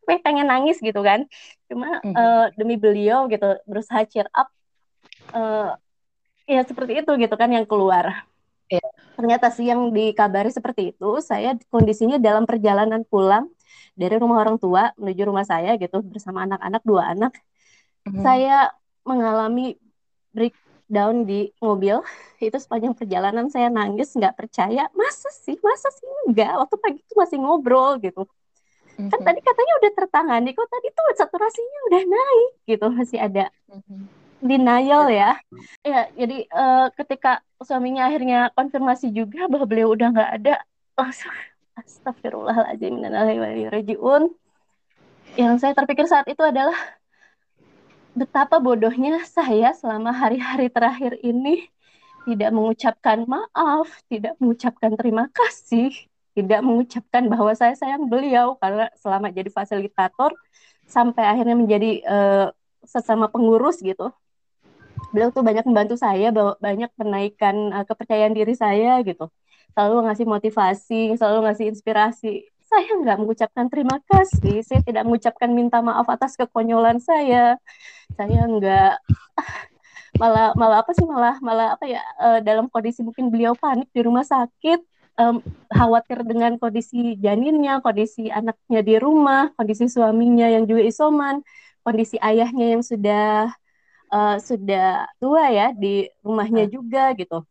gue 0.09 0.17
pengen 0.25 0.49
nangis 0.49 0.81
gitu 0.81 1.05
kan. 1.05 1.29
Cuma 1.69 2.01
mm 2.01 2.09
-hmm. 2.09 2.13
uh, 2.17 2.45
demi 2.57 2.81
beliau 2.81 3.29
gitu 3.29 3.61
berusaha 3.69 4.01
cheer 4.09 4.25
up 4.33 4.49
uh, 5.37 5.77
ya 6.49 6.65
seperti 6.65 7.05
itu 7.05 7.11
gitu 7.21 7.35
kan 7.37 7.53
yang 7.53 7.69
keluar. 7.69 8.25
Yeah. 8.69 8.85
ternyata 9.17 9.49
siang 9.49 9.89
dikabari 9.89 10.53
seperti 10.53 10.93
itu 10.93 11.09
saya 11.25 11.57
kondisinya 11.73 12.21
dalam 12.21 12.45
perjalanan 12.45 13.01
pulang 13.01 13.49
dari 13.97 14.13
rumah 14.21 14.45
orang 14.45 14.61
tua 14.61 14.93
menuju 14.93 15.25
rumah 15.25 15.41
saya 15.41 15.73
gitu 15.81 16.05
bersama 16.05 16.45
anak-anak 16.45 16.81
dua 16.85 17.17
anak. 17.17 17.33
Mm 18.05 18.09
-hmm. 18.13 18.21
saya 18.21 18.69
mengalami 19.05 19.73
breakdown 20.33 21.25
di 21.25 21.49
mobil. 21.61 22.01
Itu 22.37 22.57
sepanjang 22.61 22.93
perjalanan 22.93 23.49
saya 23.49 23.73
nangis 23.73 24.13
nggak 24.13 24.37
percaya. 24.37 24.85
Masa 24.93 25.29
sih? 25.33 25.57
Masa 25.65 25.89
sih? 25.89 26.05
Enggak 26.29 26.53
waktu 26.61 26.75
pagi 26.77 26.99
itu 27.01 27.13
masih 27.17 27.37
ngobrol 27.41 27.97
gitu 27.99 28.29
Mm-hmm. 28.99 29.15
Kan 29.15 29.21
tadi 29.23 29.39
katanya 29.39 29.73
udah 29.79 29.91
tertangani, 29.95 30.49
kok 30.51 30.67
tadi 30.67 30.87
tuh 30.91 31.05
saturasinya 31.15 31.79
udah 31.87 32.01
naik 32.03 32.51
gitu, 32.67 32.85
masih 32.91 33.19
ada 33.23 33.45
mm-hmm. 33.71 34.01
denial 34.43 35.07
ya. 35.07 35.31
Ya, 35.87 36.11
jadi 36.19 36.37
uh, 36.51 36.91
ketika 36.99 37.39
suaminya 37.63 38.11
akhirnya 38.11 38.51
konfirmasi 38.51 39.15
juga 39.15 39.47
bahwa 39.47 39.63
beliau 39.63 39.95
udah 39.95 40.11
nggak 40.11 40.31
ada, 40.43 40.55
langsung 40.99 41.31
astagfirullahaladzim 41.79 42.99
rajiun. 43.71 44.35
Yang 45.39 45.53
saya 45.63 45.71
terpikir 45.71 46.03
saat 46.03 46.27
itu 46.27 46.43
adalah 46.43 46.75
betapa 48.11 48.59
bodohnya 48.59 49.23
saya 49.23 49.71
selama 49.71 50.11
hari-hari 50.11 50.67
terakhir 50.67 51.15
ini 51.23 51.71
tidak 52.27 52.51
mengucapkan 52.51 53.23
maaf, 53.23 53.87
tidak 54.11 54.35
mengucapkan 54.43 54.91
terima 54.99 55.31
kasih, 55.31 55.95
tidak 56.45 56.61
mengucapkan 56.63 57.23
bahwa 57.33 57.51
saya 57.55 57.73
sayang 57.75 58.07
beliau 58.07 58.55
karena 58.59 58.87
selama 58.99 59.29
jadi 59.29 59.49
fasilitator 59.51 60.31
sampai 60.89 61.23
akhirnya 61.27 61.55
menjadi 61.57 61.91
uh, 62.05 62.47
sesama 62.83 63.29
pengurus 63.29 63.79
gitu. 63.83 64.09
Beliau 65.13 65.33
tuh 65.33 65.41
banyak 65.41 65.65
membantu 65.65 65.95
saya 65.97 66.29
banyak 66.59 66.91
menaikkan 66.97 67.55
uh, 67.73 67.85
kepercayaan 67.85 68.33
diri 68.33 68.53
saya 68.57 69.01
gitu. 69.05 69.29
Selalu 69.73 70.09
ngasih 70.09 70.25
motivasi 70.25 71.01
selalu 71.15 71.39
ngasih 71.49 71.65
inspirasi. 71.71 72.33
Saya 72.69 72.89
nggak 73.01 73.17
mengucapkan 73.17 73.65
terima 73.69 73.97
kasih 74.05 74.61
saya 74.61 74.81
tidak 74.85 75.03
mengucapkan 75.05 75.49
minta 75.49 75.81
maaf 75.81 76.05
atas 76.09 76.37
kekonyolan 76.37 77.01
saya. 77.01 77.57
Saya 78.13 78.45
nggak 78.45 78.93
malah 80.17 80.57
malah 80.57 80.81
apa 80.81 80.91
sih 80.97 81.05
malah 81.05 81.37
malah 81.39 81.77
apa 81.77 81.85
ya 81.85 82.01
uh, 82.17 82.39
dalam 82.41 82.65
kondisi 82.67 83.05
mungkin 83.05 83.29
beliau 83.29 83.53
panik 83.53 83.87
di 83.93 84.01
rumah 84.01 84.25
sakit 84.25 84.81
um, 85.19 85.43
khawatir 85.67 86.23
dengan 86.23 86.55
kondisi 86.55 87.19
janinnya, 87.19 87.83
kondisi 87.83 88.31
anaknya 88.31 88.79
di 88.81 88.95
rumah, 88.95 89.51
kondisi 89.59 89.91
suaminya 89.91 90.47
yang 90.47 90.63
juga 90.63 90.81
isoman, 90.87 91.43
kondisi 91.83 92.15
ayahnya 92.23 92.79
yang 92.79 92.83
sudah 92.83 93.51
uh, 94.09 94.37
sudah 94.39 95.05
tua 95.19 95.51
ya 95.51 95.75
di 95.75 96.07
rumahnya 96.23 96.65
hmm. 96.65 96.73
juga 96.73 97.11
gitu. 97.19 97.43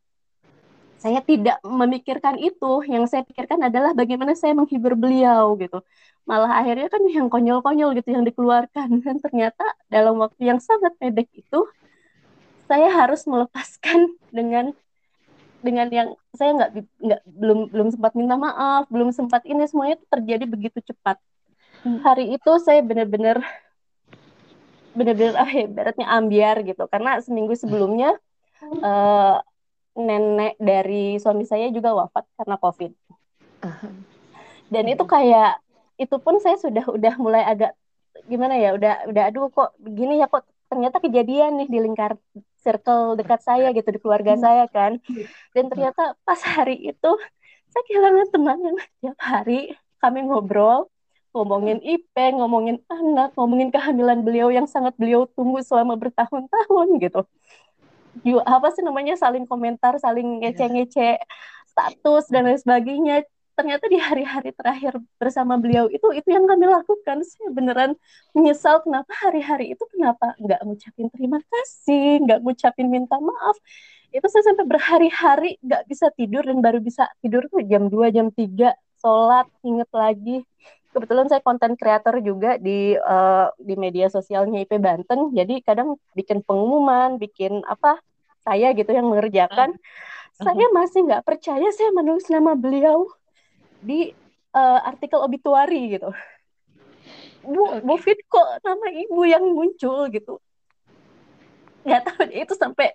Saya 0.98 1.22
tidak 1.22 1.62
memikirkan 1.62 2.42
itu, 2.42 2.82
yang 2.90 3.06
saya 3.06 3.22
pikirkan 3.22 3.70
adalah 3.70 3.94
bagaimana 3.94 4.34
saya 4.34 4.50
menghibur 4.50 4.98
beliau 4.98 5.54
gitu. 5.54 5.78
Malah 6.26 6.58
akhirnya 6.58 6.90
kan 6.90 7.02
yang 7.06 7.30
konyol-konyol 7.30 7.94
gitu 8.02 8.18
yang 8.18 8.26
dikeluarkan 8.26 8.98
dan 9.06 9.16
ternyata 9.22 9.64
dalam 9.86 10.18
waktu 10.18 10.50
yang 10.50 10.58
sangat 10.58 10.98
pendek 10.98 11.30
itu 11.30 11.62
saya 12.66 12.90
harus 12.90 13.24
melepaskan 13.30 14.12
dengan 14.36 14.74
dengan 15.58 15.90
yang 15.90 16.08
saya 16.38 16.54
nggak 16.54 16.70
nggak 17.02 17.20
belum 17.26 17.58
belum 17.74 17.88
sempat 17.90 18.12
minta 18.14 18.38
maaf 18.38 18.86
belum 18.86 19.10
sempat 19.10 19.42
ini 19.42 19.66
semuanya 19.66 19.98
itu 19.98 20.06
terjadi 20.06 20.44
begitu 20.46 20.78
cepat. 20.92 21.18
Hmm. 21.78 22.02
hari 22.02 22.34
itu 22.34 22.58
saya 22.58 22.82
benar-benar 22.82 23.38
benar-benar 24.98 25.34
ah 25.38 25.46
ya 25.46 25.66
beratnya 25.70 26.06
ambiar 26.10 26.66
gitu. 26.66 26.90
Karena 26.90 27.22
seminggu 27.22 27.54
sebelumnya 27.54 28.18
uh, 28.82 29.38
nenek 29.94 30.58
dari 30.58 31.22
suami 31.22 31.46
saya 31.46 31.70
juga 31.70 31.94
wafat 31.94 32.26
karena 32.34 32.58
covid. 32.58 32.92
Dan 34.74 34.84
itu 34.90 35.04
kayak 35.06 35.62
itu 35.98 36.16
pun 36.18 36.38
saya 36.38 36.58
sudah 36.58 36.86
udah 36.86 37.14
mulai 37.18 37.42
agak 37.42 37.74
gimana 38.26 38.58
ya 38.58 38.74
udah 38.74 39.10
udah 39.10 39.22
aduh 39.30 39.50
kok 39.50 39.74
begini 39.78 40.18
ya 40.22 40.26
kok 40.26 40.46
ternyata 40.70 40.98
kejadian 41.02 41.62
nih 41.62 41.68
di 41.70 41.78
lingkar 41.78 42.18
circle 42.58 43.14
dekat 43.14 43.40
saya 43.40 43.70
gitu 43.72 43.88
di 43.88 44.00
keluarga 44.02 44.34
hmm. 44.34 44.42
saya 44.42 44.64
kan 44.68 44.98
dan 45.54 45.64
ternyata 45.70 46.18
pas 46.26 46.40
hari 46.42 46.90
itu 46.90 47.10
saya 47.68 47.82
kehilangan 47.86 48.28
teman 48.34 48.58
yang 48.60 48.78
tiap 49.00 49.18
hari 49.22 49.74
kami 49.98 50.26
ngobrol 50.26 50.90
ngomongin 51.36 51.78
IP, 51.84 52.14
ngomongin 52.34 52.80
anak, 52.88 53.36
ngomongin 53.36 53.68
kehamilan 53.68 54.24
beliau 54.24 54.48
yang 54.48 54.64
sangat 54.66 54.96
beliau 54.96 55.28
tunggu 55.28 55.60
selama 55.60 55.94
bertahun-tahun 55.94 56.88
gitu. 56.98 57.22
Ju, 58.26 58.42
apa 58.42 58.74
sih 58.74 58.82
namanya 58.82 59.14
saling 59.14 59.46
komentar, 59.46 59.94
saling 60.00 60.42
Iya. 60.42 60.50
ngece-ngece 60.50 61.22
status 61.70 62.26
dan 62.32 62.50
lain 62.50 62.58
sebagainya. 62.58 63.22
Ternyata 63.58 63.90
di 63.90 63.98
hari-hari 63.98 64.54
terakhir 64.54 65.02
bersama 65.18 65.58
beliau 65.58 65.90
itu 65.90 66.14
itu 66.14 66.28
yang 66.30 66.46
kami 66.46 66.70
lakukan. 66.70 67.26
Saya 67.26 67.50
beneran 67.50 67.98
menyesal 68.30 68.86
kenapa 68.86 69.10
hari-hari 69.18 69.74
itu 69.74 69.82
kenapa 69.90 70.38
nggak 70.38 70.62
ngucapin 70.62 71.10
terima 71.10 71.42
kasih, 71.42 72.22
nggak 72.22 72.38
ngucapin 72.46 72.86
minta 72.86 73.18
maaf. 73.18 73.58
Itu 74.14 74.30
saya 74.30 74.54
sampai 74.54 74.62
berhari-hari 74.62 75.58
nggak 75.58 75.90
bisa 75.90 76.06
tidur 76.14 76.46
dan 76.46 76.62
baru 76.62 76.78
bisa 76.78 77.10
tidur 77.18 77.50
tuh 77.50 77.66
jam 77.66 77.90
2, 77.90 78.14
jam 78.14 78.30
3, 78.30 78.78
sholat, 79.02 79.50
inget 79.66 79.90
lagi. 79.90 80.46
Kebetulan 80.94 81.26
saya 81.26 81.42
konten 81.42 81.74
kreator 81.74 82.22
juga 82.22 82.62
di 82.62 82.94
uh, 82.94 83.50
di 83.58 83.74
media 83.74 84.06
sosialnya 84.06 84.62
IP 84.62 84.78
Banten. 84.78 85.34
Jadi 85.34 85.66
kadang 85.66 85.98
bikin 86.14 86.46
pengumuman 86.46 87.18
bikin 87.18 87.66
apa 87.66 87.98
saya 88.46 88.70
gitu 88.70 88.94
yang 88.94 89.10
mengerjakan. 89.10 89.74
Uh, 90.38 90.46
saya 90.46 90.66
masih 90.70 91.10
nggak 91.10 91.26
percaya 91.26 91.66
saya 91.74 91.90
menulis 91.90 92.30
nama 92.30 92.54
beliau 92.54 93.17
di 93.82 94.12
uh, 94.54 94.80
artikel 94.84 95.20
obituari 95.22 95.98
gitu. 95.98 96.10
Bu 97.44 97.80
Bu 97.80 97.94
Fit 97.96 98.18
kok 98.26 98.60
nama 98.66 98.86
ibu 98.92 99.22
yang 99.24 99.44
muncul 99.54 100.10
gitu? 100.10 100.42
Nggak 101.86 102.02
tahu 102.04 102.22
itu 102.34 102.54
sampai 102.58 102.92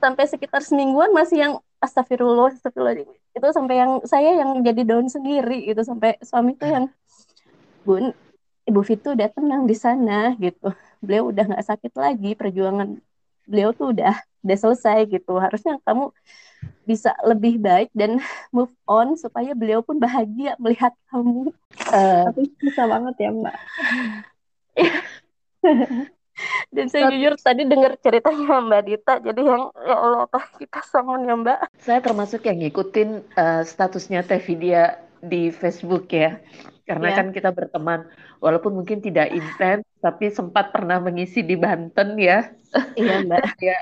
sampai 0.00 0.24
sekitar 0.26 0.64
semingguan 0.64 1.12
masih 1.12 1.38
yang 1.44 1.52
astagfirullah 1.78 2.56
astagfirullah 2.56 3.04
itu 3.04 3.46
sampai 3.52 3.76
yang 3.76 3.92
saya 4.08 4.40
yang 4.40 4.64
jadi 4.64 4.82
daun 4.88 5.06
sendiri 5.06 5.68
gitu 5.68 5.84
sampai 5.84 6.16
suami 6.24 6.56
tuh 6.56 6.68
yang 6.72 6.84
bun 7.84 8.16
ibu 8.64 8.80
Fitu 8.80 9.12
udah 9.12 9.28
tenang 9.30 9.68
di 9.68 9.76
sana 9.76 10.34
gitu. 10.40 10.72
Beliau 11.04 11.28
udah 11.32 11.44
nggak 11.52 11.64
sakit 11.64 11.92
lagi 11.96 12.32
perjuangan 12.36 12.96
beliau 13.44 13.70
tuh 13.76 13.92
udah 13.92 14.14
udah 14.44 14.58
selesai 14.58 15.08
gitu. 15.08 15.36
Harusnya 15.38 15.78
kamu 15.84 16.12
bisa 16.84 17.14
lebih 17.24 17.60
baik 17.62 17.88
dan 17.96 18.20
move 18.56 18.72
on 18.88 19.16
supaya 19.16 19.54
beliau 19.54 19.80
pun 19.84 19.96
bahagia 20.00 20.56
melihat 20.60 20.92
kamu. 21.08 21.52
Uh, 21.90 22.28
tapi 22.30 22.50
bisa 22.60 22.84
banget 22.84 23.14
ya 23.18 23.30
mbak. 23.32 23.56
Dan 26.72 26.88
saya 26.88 27.12
jujur 27.12 27.36
tadi 27.36 27.68
dengar 27.68 28.00
ceritanya 28.00 28.64
Mbak 28.64 28.82
Dita 28.88 29.20
jadi 29.20 29.42
yang 29.44 29.68
ya 29.76 29.96
Allah 29.96 30.24
apa 30.24 30.40
kita 30.56 30.80
sama 30.88 31.20
ya 31.20 31.36
Mbak. 31.36 31.60
Saya 31.84 32.00
termasuk 32.00 32.48
yang 32.48 32.64
ngikutin 32.64 33.36
uh, 33.36 33.60
statusnya 33.60 34.24
Teh 34.24 34.40
Vidya 34.40 34.96
di 35.20 35.52
Facebook 35.52 36.08
ya 36.08 36.40
karena 36.90 37.14
yeah. 37.14 37.18
kan 37.22 37.26
kita 37.30 37.50
berteman 37.54 38.10
walaupun 38.42 38.74
mungkin 38.74 38.98
tidak 38.98 39.30
intens 39.30 39.86
tapi 40.02 40.26
sempat 40.26 40.74
pernah 40.74 40.98
mengisi 40.98 41.38
di 41.46 41.54
Banten 41.54 42.18
ya 42.18 42.50
iya 42.98 43.22
mbak 43.22 43.46
ya 43.70 43.78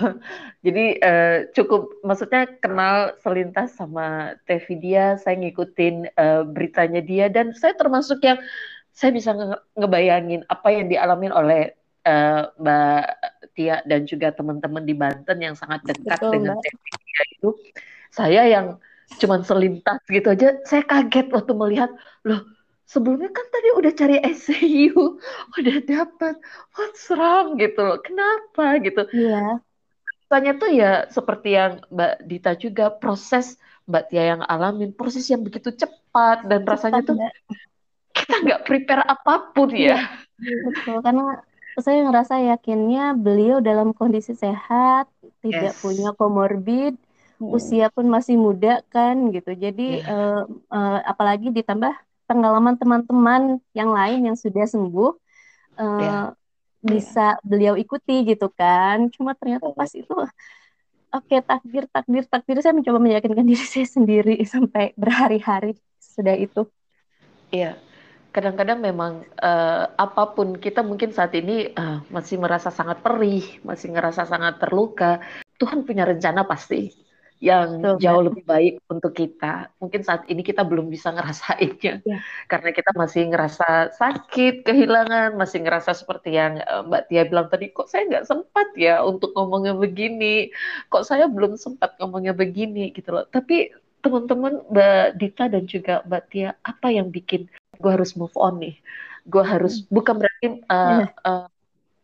uh, 0.00 0.16
jadi 0.64 0.84
uh, 1.04 1.36
cukup 1.52 1.92
maksudnya 2.00 2.48
kenal 2.64 3.12
selintas 3.20 3.76
sama 3.76 4.40
Teh 4.48 4.56
Vidya 4.64 5.20
saya 5.20 5.36
ngikutin 5.36 6.16
uh, 6.16 6.48
beritanya 6.48 7.04
dia 7.04 7.28
dan 7.28 7.52
saya 7.52 7.76
termasuk 7.76 8.24
yang 8.24 8.40
saya 8.96 9.12
bisa 9.12 9.36
nge 9.36 9.60
ngebayangin 9.76 10.48
apa 10.48 10.72
yang 10.72 10.88
dialami 10.88 11.28
oleh 11.28 11.76
uh, 12.08 12.48
Mbak 12.56 13.04
Tia 13.52 13.84
dan 13.84 14.08
juga 14.08 14.32
teman-teman 14.32 14.88
di 14.88 14.96
Banten 14.96 15.36
yang 15.44 15.52
sangat 15.52 15.84
dekat 15.84 16.16
Betul, 16.16 16.40
dengan 16.40 16.56
Mbak. 16.56 16.64
Teh 16.64 16.72
Vidya 16.80 17.22
itu 17.36 17.48
saya 18.08 18.42
yang 18.48 18.80
cuman 19.06 19.40
selintas 19.46 20.00
gitu 20.06 20.26
aja 20.28 20.58
saya 20.66 20.82
kaget 20.82 21.30
waktu 21.30 21.52
melihat 21.54 21.90
loh 22.26 22.42
sebelumnya 22.86 23.30
kan 23.30 23.46
tadi 23.50 23.68
udah 23.78 23.92
cari 23.94 24.16
SCU 24.22 25.18
udah 25.58 25.76
dapat 25.86 26.34
what's 26.74 27.06
wrong 27.14 27.56
gitu 27.58 27.80
loh 27.80 27.98
kenapa 28.02 28.76
gitu 28.82 29.06
Iya. 29.10 29.62
tanya 30.26 30.52
tuh 30.58 30.70
ya 30.74 31.06
seperti 31.06 31.54
yang 31.54 31.72
Mbak 31.88 32.12
Dita 32.26 32.52
juga 32.58 32.90
proses 32.90 33.56
Mbak 33.86 34.02
Tia 34.10 34.22
yang 34.34 34.42
alamin 34.42 34.90
proses 34.90 35.22
yang 35.30 35.46
begitu 35.46 35.70
cepat 35.70 36.42
dan 36.50 36.66
rasanya 36.66 37.00
tuh 37.06 37.14
Mbak. 37.14 37.32
kita 38.10 38.34
nggak 38.42 38.62
prepare 38.66 39.02
apa 39.06 39.32
pun 39.54 39.70
ya 39.70 40.02
Betul, 40.36 41.00
karena 41.00 41.40
saya 41.80 42.04
ngerasa 42.08 42.34
yakinnya 42.52 43.12
beliau 43.16 43.60
dalam 43.60 43.92
kondisi 43.92 44.32
sehat, 44.32 45.08
tidak 45.40 45.72
Yes. 45.76 45.80
punya 45.80 46.12
komorbid. 46.16 46.96
Usia 47.40 47.92
pun 47.92 48.06
masih 48.08 48.36
muda 48.40 48.80
kan 48.88 49.30
gitu. 49.34 49.52
Jadi 49.54 50.00
Iya. 50.00 50.08
eh, 50.08 50.42
eh, 50.72 50.98
apalagi 51.04 51.52
ditambah 51.52 51.92
pengalaman 52.26 52.74
teman-teman 52.80 53.42
yang 53.76 53.90
lain 53.94 54.20
yang 54.32 54.36
sudah 54.38 54.64
sembuh 54.66 55.10
eh, 55.78 56.00
Iya. 56.00 56.14
bisa 56.86 57.36
beliau 57.44 57.74
ikuti 57.76 58.24
gitu 58.30 58.48
kan. 58.52 59.10
Cuma 59.14 59.34
ternyata 59.36 59.70
pas 59.74 59.90
itu 59.92 60.14
oke 61.16 61.36
takdir 61.48 61.84
takdir 61.88 62.24
takdir 62.28 62.56
saya 62.62 62.74
mencoba 62.76 62.98
meyakinkan 63.00 63.46
diri 63.50 63.64
saya 63.66 63.86
sendiri 63.88 64.34
sampai 64.44 64.92
berhari-hari 64.96 65.76
sudah 66.00 66.36
itu. 66.36 66.66
Iya, 67.54 67.78
kadang-kadang 68.34 68.82
memang 68.82 69.12
eh, 69.38 69.84
apa 69.96 70.22
pun 70.34 70.58
kita 70.58 70.82
mungkin 70.82 71.14
saat 71.14 71.32
ini 71.38 71.70
eh, 71.72 71.98
masih 72.12 72.36
merasa 72.42 72.68
sangat 72.74 73.00
perih, 73.00 73.62
masih 73.64 73.94
ngerasa 73.94 74.26
sangat 74.26 74.58
terluka. 74.62 75.22
Tuhan 75.56 75.88
punya 75.88 76.04
rencana 76.04 76.44
pasti 76.44 77.05
yang 77.36 77.84
jauh 78.00 78.22
lebih 78.24 78.48
baik 78.48 78.80
untuk 78.88 79.12
kita. 79.12 79.68
Mungkin 79.76 80.00
saat 80.00 80.24
ini 80.32 80.40
kita 80.40 80.64
belum 80.64 80.88
bisa 80.88 81.12
ngerasainnya 81.12 82.00
Iya. 82.00 82.18
karena 82.48 82.70
kita 82.72 82.90
masih 82.96 83.28
ngerasa 83.28 83.92
sakit, 83.92 84.64
kehilangan, 84.64 85.36
masih 85.36 85.60
ngerasa 85.60 85.92
seperti 85.92 86.32
yang 86.36 86.60
eh, 86.64 86.82
Mbak 86.88 87.02
Tia 87.12 87.22
bilang 87.28 87.48
tadi, 87.52 87.68
kok 87.76 87.92
saya 87.92 88.08
nggak 88.08 88.24
sempat 88.24 88.72
ya 88.76 89.04
untuk 89.04 89.36
ngomongnya 89.36 89.76
begini, 89.76 90.48
kok 90.88 91.04
saya 91.04 91.28
belum 91.28 91.60
sempat 91.60 92.00
ngomongnya 92.00 92.32
begini 92.32 92.88
gitu 92.96 93.12
loh. 93.12 93.28
Tapi 93.28 93.68
teman-teman 94.00 94.64
Mbak 94.72 95.06
Dita 95.20 95.44
dan 95.52 95.64
juga 95.68 96.00
Mbak 96.08 96.24
Tia, 96.32 96.50
apa 96.64 96.88
yang 96.88 97.12
bikin 97.12 97.50
gue 97.76 97.90
harus 97.92 98.16
move 98.16 98.32
on 98.40 98.64
nih? 98.64 98.80
Gue 99.28 99.44
harus 99.44 99.84
bukan 99.90 100.22
berarti 100.22 100.62
uh, 100.70 101.04
uh, 101.26 101.46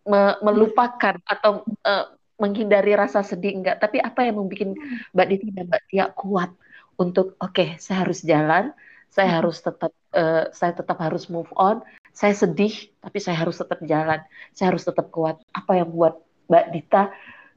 me- 0.05 0.39
melupakan 0.43 1.15
atau 1.25 1.63
uh, 1.87 2.07
menghindari 2.43 2.99
rasa 2.99 3.23
sedih 3.23 3.63
enggak, 3.63 3.79
tapi 3.79 4.03
apa 4.03 4.27
yang 4.27 4.43
membuat 4.43 4.75
Mbak 5.15 5.27
Dita 5.31 5.47
dan 5.55 5.67
Mbak 5.71 5.83
Tia 5.87 6.07
kuat 6.11 6.51
untuk 6.99 7.39
oke, 7.39 7.79
saya 7.79 8.03
harus 8.03 8.27
jalan, 8.27 8.75
saya 9.07 9.39
harus 9.39 9.63
tetap 9.63 9.95
uh, 10.13 10.51
saya 10.51 10.73
tetap 10.75 10.99
harus 10.99 11.31
move 11.31 11.49
on. 11.55 11.81
Saya 12.13 12.37
sedih, 12.37 12.93
tapi 13.01 13.25
saya 13.25 13.41
harus 13.41 13.57
tetap 13.57 13.81
jalan. 13.89 14.21
Saya 14.53 14.75
harus 14.75 14.85
tetap 14.85 15.09
kuat. 15.09 15.41
Apa 15.57 15.81
yang 15.81 15.89
buat 15.95 16.21
Mbak 16.53 16.67
Dita 16.77 17.09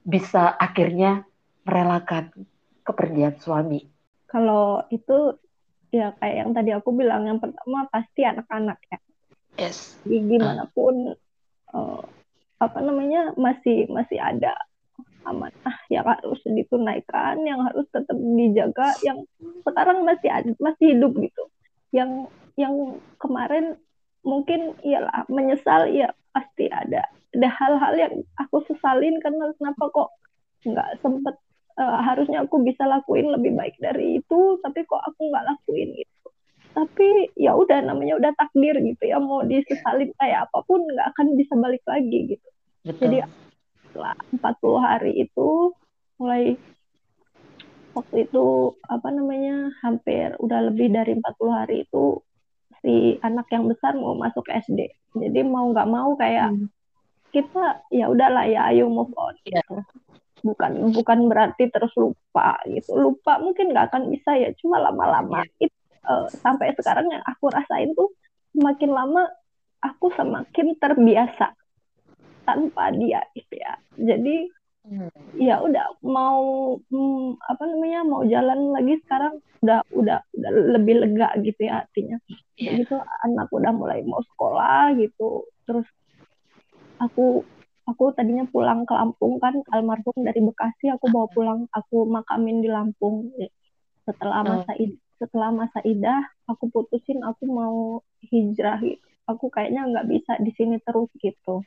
bisa 0.05 0.55
akhirnya 0.55 1.27
merelakan 1.67 2.31
kepergian 2.87 3.35
suami? 3.41 3.83
Kalau 4.31 4.85
itu 4.93 5.35
ya 5.91 6.15
kayak 6.15 6.35
yang 6.45 6.51
tadi 6.55 6.71
aku 6.71 6.95
bilang 6.95 7.27
yang 7.27 7.39
pertama 7.43 7.87
pasti 7.91 8.23
anak-anak 8.23 8.79
ya. 8.87 8.99
Yes. 9.55 9.95
Jadi 10.03 10.17
gimana 10.27 10.67
pun 10.71 11.15
eh, 11.71 12.03
apa 12.59 12.79
namanya 12.79 13.35
masih 13.35 13.87
masih 13.91 14.19
ada 14.19 14.55
amanah 15.25 15.77
yang 15.89 16.05
harus 16.05 16.39
ditunaikan, 16.45 17.41
yang 17.43 17.59
harus 17.65 17.85
tetap 17.89 18.15
dijaga, 18.15 18.93
yang 19.01 19.25
sekarang 19.65 20.05
masih 20.05 20.29
masih 20.61 20.85
hidup 20.95 21.13
gitu. 21.19 21.43
Yang 21.91 22.29
yang 22.55 23.01
kemarin 23.19 23.75
mungkin 24.25 24.73
iyalah 24.81 25.27
menyesal 25.29 25.91
ya 25.93 26.09
pasti 26.33 26.65
ada 26.71 27.05
ada 27.35 27.49
hal-hal 27.51 27.93
yang 27.99 28.13
aku 28.39 28.63
sesalin 28.65 29.19
karena 29.19 29.51
kenapa 29.59 29.91
kok 29.91 30.09
nggak 30.65 30.89
sempet 31.03 31.35
eh, 31.77 31.99
harusnya 32.01 32.47
aku 32.47 32.63
bisa 32.65 32.87
lakuin 32.89 33.29
lebih 33.29 33.53
baik 33.53 33.75
dari 33.77 34.23
itu 34.23 34.57
tapi 34.65 34.81
kok 34.87 35.03
aku 35.03 35.29
nggak 35.29 35.45
lakuin 35.45 35.93
gitu 35.93 36.27
tapi 36.75 37.31
ya 37.39 37.55
udah 37.55 37.79
namanya 37.85 38.19
udah 38.19 38.31
takdir 38.35 38.75
gitu 38.83 39.03
ya 39.07 39.21
mau 39.21 39.45
disesalin 39.47 40.11
kayak 40.19 40.49
apa 40.49 40.59
pun 40.67 40.83
nggak 40.83 41.07
akan 41.15 41.27
bisa 41.39 41.53
balik 41.55 41.83
lagi 41.87 42.35
gitu 42.35 42.49
Betul. 42.83 42.99
jadi 43.07 43.17
setelah 43.95 44.11
40 44.35 44.75
hari 44.83 45.11
itu 45.23 45.71
mulai 46.19 46.59
waktu 47.95 48.27
itu 48.27 48.75
apa 48.91 49.07
namanya 49.07 49.71
hampir 49.79 50.35
udah 50.43 50.67
lebih 50.67 50.91
dari 50.91 51.15
40 51.15 51.23
hari 51.55 51.87
itu 51.87 52.19
si 52.83 53.15
anak 53.23 53.47
yang 53.55 53.71
besar 53.71 53.95
mau 53.95 54.19
masuk 54.19 54.43
SD 54.51 54.91
jadi 55.15 55.47
mau 55.47 55.71
nggak 55.71 55.87
mau 55.87 56.11
kayak 56.19 56.51
Hmm. 56.51 56.67
kita 57.31 57.83
ya 57.87 58.11
udahlah 58.11 58.43
ya 58.47 58.67
ayo 58.67 58.91
move 58.91 59.15
on 59.15 59.31
Iya. 59.47 59.63
gitu. 59.63 59.79
bukan 60.43 60.91
bukan 60.91 61.19
berarti 61.31 61.71
terus 61.71 61.95
lupa 61.95 62.59
gitu 62.67 62.99
lupa 62.99 63.39
mungkin 63.39 63.71
nggak 63.71 63.95
akan 63.95 64.11
bisa 64.11 64.35
ya 64.35 64.51
cuma 64.59 64.77
lama-lama 64.77 65.39
Iya. 65.55 65.71
it- 65.71 65.79
eh, 66.03 66.27
sampai 66.43 66.75
sekarang 66.75 67.07
yang 67.07 67.23
aku 67.23 67.47
rasain 67.47 67.95
tuh 67.95 68.11
semakin 68.51 68.91
lama 68.91 69.23
aku 69.79 70.11
semakin 70.11 70.75
terbiasa 70.75 71.55
tanpa 72.45 72.93
dia 72.93 73.21
gitu 73.33 73.53
ya. 73.57 73.73
Jadi 73.97 74.53
Hmm. 74.85 75.09
ya 75.41 75.65
udah 75.65 75.97
mau 76.05 76.77
hmm, 76.93 77.41
apa 77.41 77.63
namanya 77.65 78.05
mau 78.05 78.21
jalan 78.21 78.69
lagi 78.69 79.01
sekarang 79.01 79.41
udah 79.65 79.81
udah 79.89 80.21
udah 80.29 80.51
lebih 80.77 81.01
lega 81.01 81.33
gitu 81.41 81.57
ya 81.65 81.81
artinya. 81.81 82.21
Iya. 82.53 82.85
gitu 82.85 82.93
anak 83.25 83.49
udah 83.49 83.73
mulai 83.73 84.05
mau 84.05 84.21
sekolah 84.21 84.93
gitu. 84.93 85.49
Terus 85.65 85.89
aku 87.01 87.41
aku 87.85 88.13
tadinya 88.13 88.45
pulang 88.45 88.85
ke 88.85 88.93
Lampung 88.93 89.41
kan 89.41 89.57
almarhum 89.73 90.21
dari 90.21 90.37
Bekasi 90.37 90.93
aku 90.93 91.09
bawa 91.09 91.33
pulang 91.33 91.59
aku 91.73 92.05
makamin 92.05 92.61
di 92.61 92.69
Lampung. 92.69 93.33
Setelah 94.05 94.45
Oh. 94.45 94.47
masa 94.53 94.77
id- 94.77 95.01
setelah 95.17 95.49
masa 95.49 95.81
idah 95.81 96.21
aku 96.45 96.69
putusin 96.69 97.25
aku 97.25 97.49
mau 97.49 97.77
hijrah. 98.21 98.77
Gitu 98.77 99.01
aku 99.25 99.49
kayaknya 99.49 99.89
nggak 99.89 100.05
bisa 100.05 100.37
di 100.37 100.53
sini 100.53 100.77
terus 100.77 101.09
gitu 101.17 101.65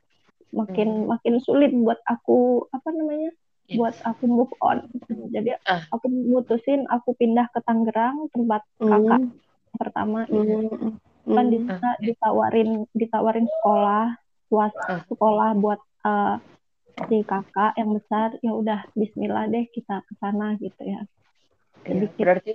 makin 0.50 1.06
makin 1.06 1.40
sulit 1.40 1.70
buat 1.72 2.00
aku 2.04 2.66
apa 2.72 2.88
namanya 2.90 3.30
Iya. 3.68 3.76
buat 3.84 3.94
aku 4.00 4.24
move 4.24 4.52
on. 4.64 4.88
Jadi 5.28 5.52
Ah. 5.68 5.84
aku 5.92 6.08
mutusin 6.08 6.88
aku 6.88 7.12
pindah 7.14 7.52
ke 7.52 7.61
Tangerang 7.61 8.32
tempat 8.32 8.64
kakak 8.80 9.20
Hmm, 9.20 9.28
pertama 9.76 10.24
hmm, 10.24 10.96
kan 11.28 11.44
hmm. 11.44 11.52
di 11.52 11.58
sana 11.62 11.92
ditawarin 12.00 12.88
ditawarin 12.96 13.44
sekolah 13.44 14.16
puas 14.48 14.72
Ah. 14.88 15.04
sekolah 15.04 15.52
buat 15.52 15.76
eh, 16.00 16.34
si 17.06 17.20
kakak 17.22 17.76
yang 17.76 17.92
besar 17.92 18.40
ya 18.40 18.56
udah 18.56 18.80
Bismillah 18.96 19.46
deh 19.46 19.68
kita 19.68 20.00
ke 20.00 20.12
sana 20.16 20.56
gitu 20.56 20.82
ya. 20.82 21.04
Iya, 21.84 22.08
sedikit. 22.08 22.24
berarti 22.24 22.50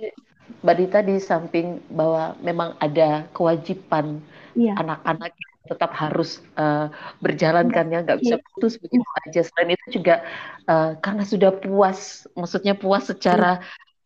Mbak 0.60 0.74
Dita 0.76 0.98
di 1.00 1.16
samping 1.16 1.66
bahwa 1.88 2.34
memang 2.42 2.74
ada 2.76 3.24
kewajiban 3.32 4.20
iya. 4.52 4.74
anak-anak 4.76 5.32
yang 5.32 5.53
tetap 5.70 5.90
harus 6.02 6.28
berjalan 7.24 7.66
kan 7.76 7.84
ya, 7.92 7.98
nggak 8.04 8.18
bisa 8.22 8.34
Iya. 8.34 8.44
putus 8.44 8.72
begitu 8.84 9.08
aja. 9.24 9.40
Selain 9.48 9.70
itu 9.76 9.86
juga 9.96 10.14
eh, 10.70 10.86
karena 11.04 11.22
sudah 11.32 11.50
puas, 11.62 12.00
maksudnya 12.38 12.72
puas 12.82 13.02
secara 13.10 13.46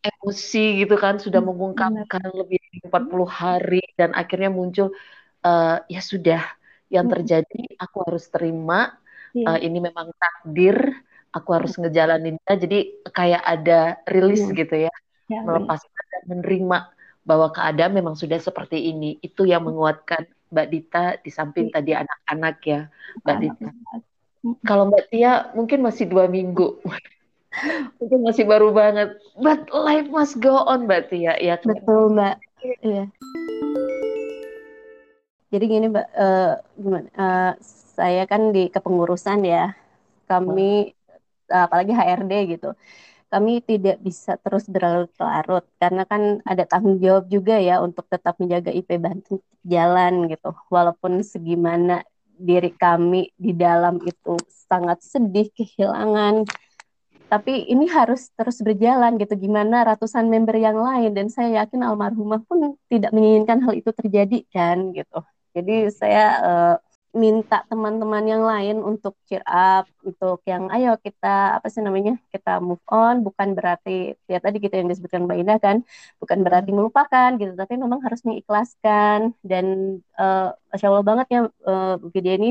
emosi 0.06 0.58
gitu 0.80 0.94
kan, 1.04 1.14
sudah 1.24 1.40
Hmm, 1.40 1.48
mengungkapkan 1.48 2.22
lebih 2.40 2.58
dari 2.64 2.78
40 2.88 3.28
hari 3.42 3.76
dan 3.98 4.10
akhirnya 4.20 4.50
muncul 4.58 4.86
eh, 5.46 5.68
ya 5.94 6.00
sudah 6.12 6.40
yang 6.94 7.06
terjadi 7.12 7.56
aku 7.84 7.96
harus 8.06 8.24
terima, 8.34 8.76
iya 9.34 9.48
eh, 9.48 9.58
ini 9.66 9.78
memang 9.88 10.08
takdir, 10.20 10.76
aku 11.36 11.48
harus 11.56 11.72
ngejalaninnya. 11.80 12.52
Jadi 12.64 12.76
kayak 13.16 13.42
ada 13.52 13.72
rilis 14.12 14.42
gitu 14.58 14.74
ya 14.86 14.92
melepaskan 15.46 16.04
dan 16.12 16.22
menerima 16.32 16.76
bahwa 17.28 17.46
keadaan 17.56 17.92
memang 17.98 18.14
sudah 18.22 18.38
seperti 18.48 18.76
ini. 18.90 19.06
Itu 19.26 19.42
yang 19.52 19.62
menguatkan 19.68 20.22
Mbak 20.48 20.66
Dita 20.72 21.04
di 21.20 21.30
samping 21.30 21.68
tadi 21.68 21.92
anak-anak 21.92 22.56
ya, 22.64 22.80
Mbak 23.24 23.36
Anak 23.36 23.40
Dita. 23.42 23.70
Kalau 24.64 24.84
Mbak 24.88 25.04
Tia 25.12 25.32
mungkin 25.52 25.84
masih 25.84 26.08
dua 26.08 26.24
minggu, 26.30 26.80
mungkin 28.00 28.20
masih 28.24 28.44
baru 28.48 28.72
banget. 28.72 29.18
But 29.36 29.68
life 29.72 30.08
must 30.08 30.40
go 30.40 30.64
on, 30.64 30.88
Mbak 30.88 31.12
Tia. 31.12 31.36
Ya, 31.36 31.60
kan? 31.60 31.76
Betul, 31.76 32.16
Mbak. 32.16 32.34
Iya. 32.80 33.04
Jadi 35.48 35.64
gini, 35.64 35.86
Mbak, 35.88 36.08
eh, 36.12 36.52
gimana? 36.76 37.08
eh, 37.12 37.52
saya 37.98 38.22
kan 38.30 38.52
di 38.54 38.68
kepengurusan 38.72 39.42
ya. 39.44 39.74
Kami 40.28 40.92
apalagi 41.48 41.92
HRD 41.92 42.32
gitu. 42.56 42.76
Kami 43.28 43.60
tidak 43.60 44.00
bisa 44.00 44.40
terus 44.40 44.64
berlarut-larut. 44.64 45.64
Karena 45.76 46.08
kan 46.08 46.40
ada 46.48 46.64
tanggung 46.64 46.96
jawab 46.96 47.28
juga 47.28 47.60
ya 47.60 47.84
untuk 47.84 48.08
tetap 48.08 48.40
menjaga 48.40 48.72
IP 48.72 48.96
Banten 48.96 49.38
jalan 49.64 50.32
gitu. 50.32 50.50
Walaupun 50.72 51.20
segimana 51.20 52.00
diri 52.38 52.72
kami 52.72 53.34
di 53.36 53.52
dalam 53.52 54.00
itu 54.00 54.40
sangat 54.48 55.04
sedih 55.04 55.52
kehilangan. 55.52 56.48
Tapi 57.28 57.68
ini 57.68 57.84
harus 57.92 58.32
terus 58.32 58.64
berjalan 58.64 59.20
gitu. 59.20 59.36
Gimana 59.36 59.84
ratusan 59.84 60.24
member 60.32 60.56
yang 60.56 60.80
lain. 60.80 61.12
Dan 61.12 61.28
saya 61.28 61.64
yakin 61.64 61.84
almarhumah 61.84 62.40
pun 62.48 62.80
tidak 62.88 63.12
menginginkan 63.12 63.60
hal 63.60 63.76
itu 63.76 63.92
terjadi 63.92 64.40
kan 64.48 64.96
gitu. 64.96 65.20
Jadi 65.52 65.92
saya 65.92 66.24
eh, 66.40 66.76
minta 67.16 67.64
teman-teman 67.70 68.24
yang 68.28 68.42
lain 68.44 68.76
untuk 68.84 69.16
cheer 69.24 69.40
up 69.48 69.88
untuk 70.04 70.44
yang 70.44 70.68
ayo 70.68 71.00
kita 71.00 71.56
apa 71.56 71.66
sih 71.72 71.80
namanya 71.80 72.20
kita 72.32 72.60
move 72.60 72.82
on. 72.92 73.24
Bukan 73.26 73.56
berarti 73.56 74.12
ya 74.28 74.38
tadi 74.44 74.60
kita 74.60 74.76
yang 74.80 74.88
disebutkan 74.92 75.24
Mbak 75.24 75.38
Indah 75.40 75.58
kan 75.60 75.76
bukan 76.20 76.38
berarti 76.46 76.70
melupakan 76.76 77.30
gitu 77.40 77.52
tapi 77.56 77.74
memang 77.80 78.00
harus 78.04 78.20
mengikhlaskan. 78.28 79.32
Dan 79.40 79.66
eh 80.20 80.48
Masya 80.70 80.86
Allah 80.90 81.04
banget 81.06 81.26
ya 81.34 81.40
eh, 81.48 81.94
Bu 82.00 82.06
Vidya 82.12 82.34
ini 82.36 82.48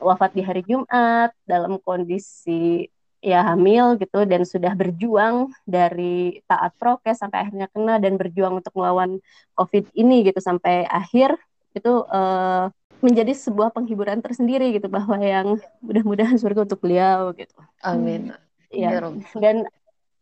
wafat 0.00 0.30
di 0.36 0.42
hari 0.44 0.62
Jumat 0.64 1.30
dalam 1.44 1.76
kondisi 1.80 2.88
ya 3.20 3.44
hamil 3.52 4.00
gitu 4.00 4.24
dan 4.24 4.48
sudah 4.48 4.72
berjuang 4.72 5.52
dari 5.68 6.40
taat 6.48 6.72
prokes 6.80 7.20
sampai 7.20 7.44
akhirnya 7.44 7.68
kena 7.68 8.00
dan 8.00 8.16
berjuang 8.16 8.64
untuk 8.64 8.72
melawan 8.80 9.20
COVID 9.56 9.92
ini 9.96 10.24
gitu 10.28 10.40
sampai 10.40 10.88
akhir. 10.88 11.36
Itu 11.76 12.04
eh, 12.08 12.64
menjadi 13.00 13.32
sebuah 13.32 13.72
penghiburan 13.72 14.20
tersendiri 14.20 14.76
gitu 14.76 14.88
bahwa 14.88 15.16
yang 15.20 15.56
mudah-mudahan 15.80 16.36
surga 16.36 16.68
untuk 16.68 16.80
beliau 16.84 17.32
gitu. 17.36 17.56
Amin. 17.80 18.32
Ya. 18.70 19.00
Ya. 19.00 19.10
Dan 19.34 19.66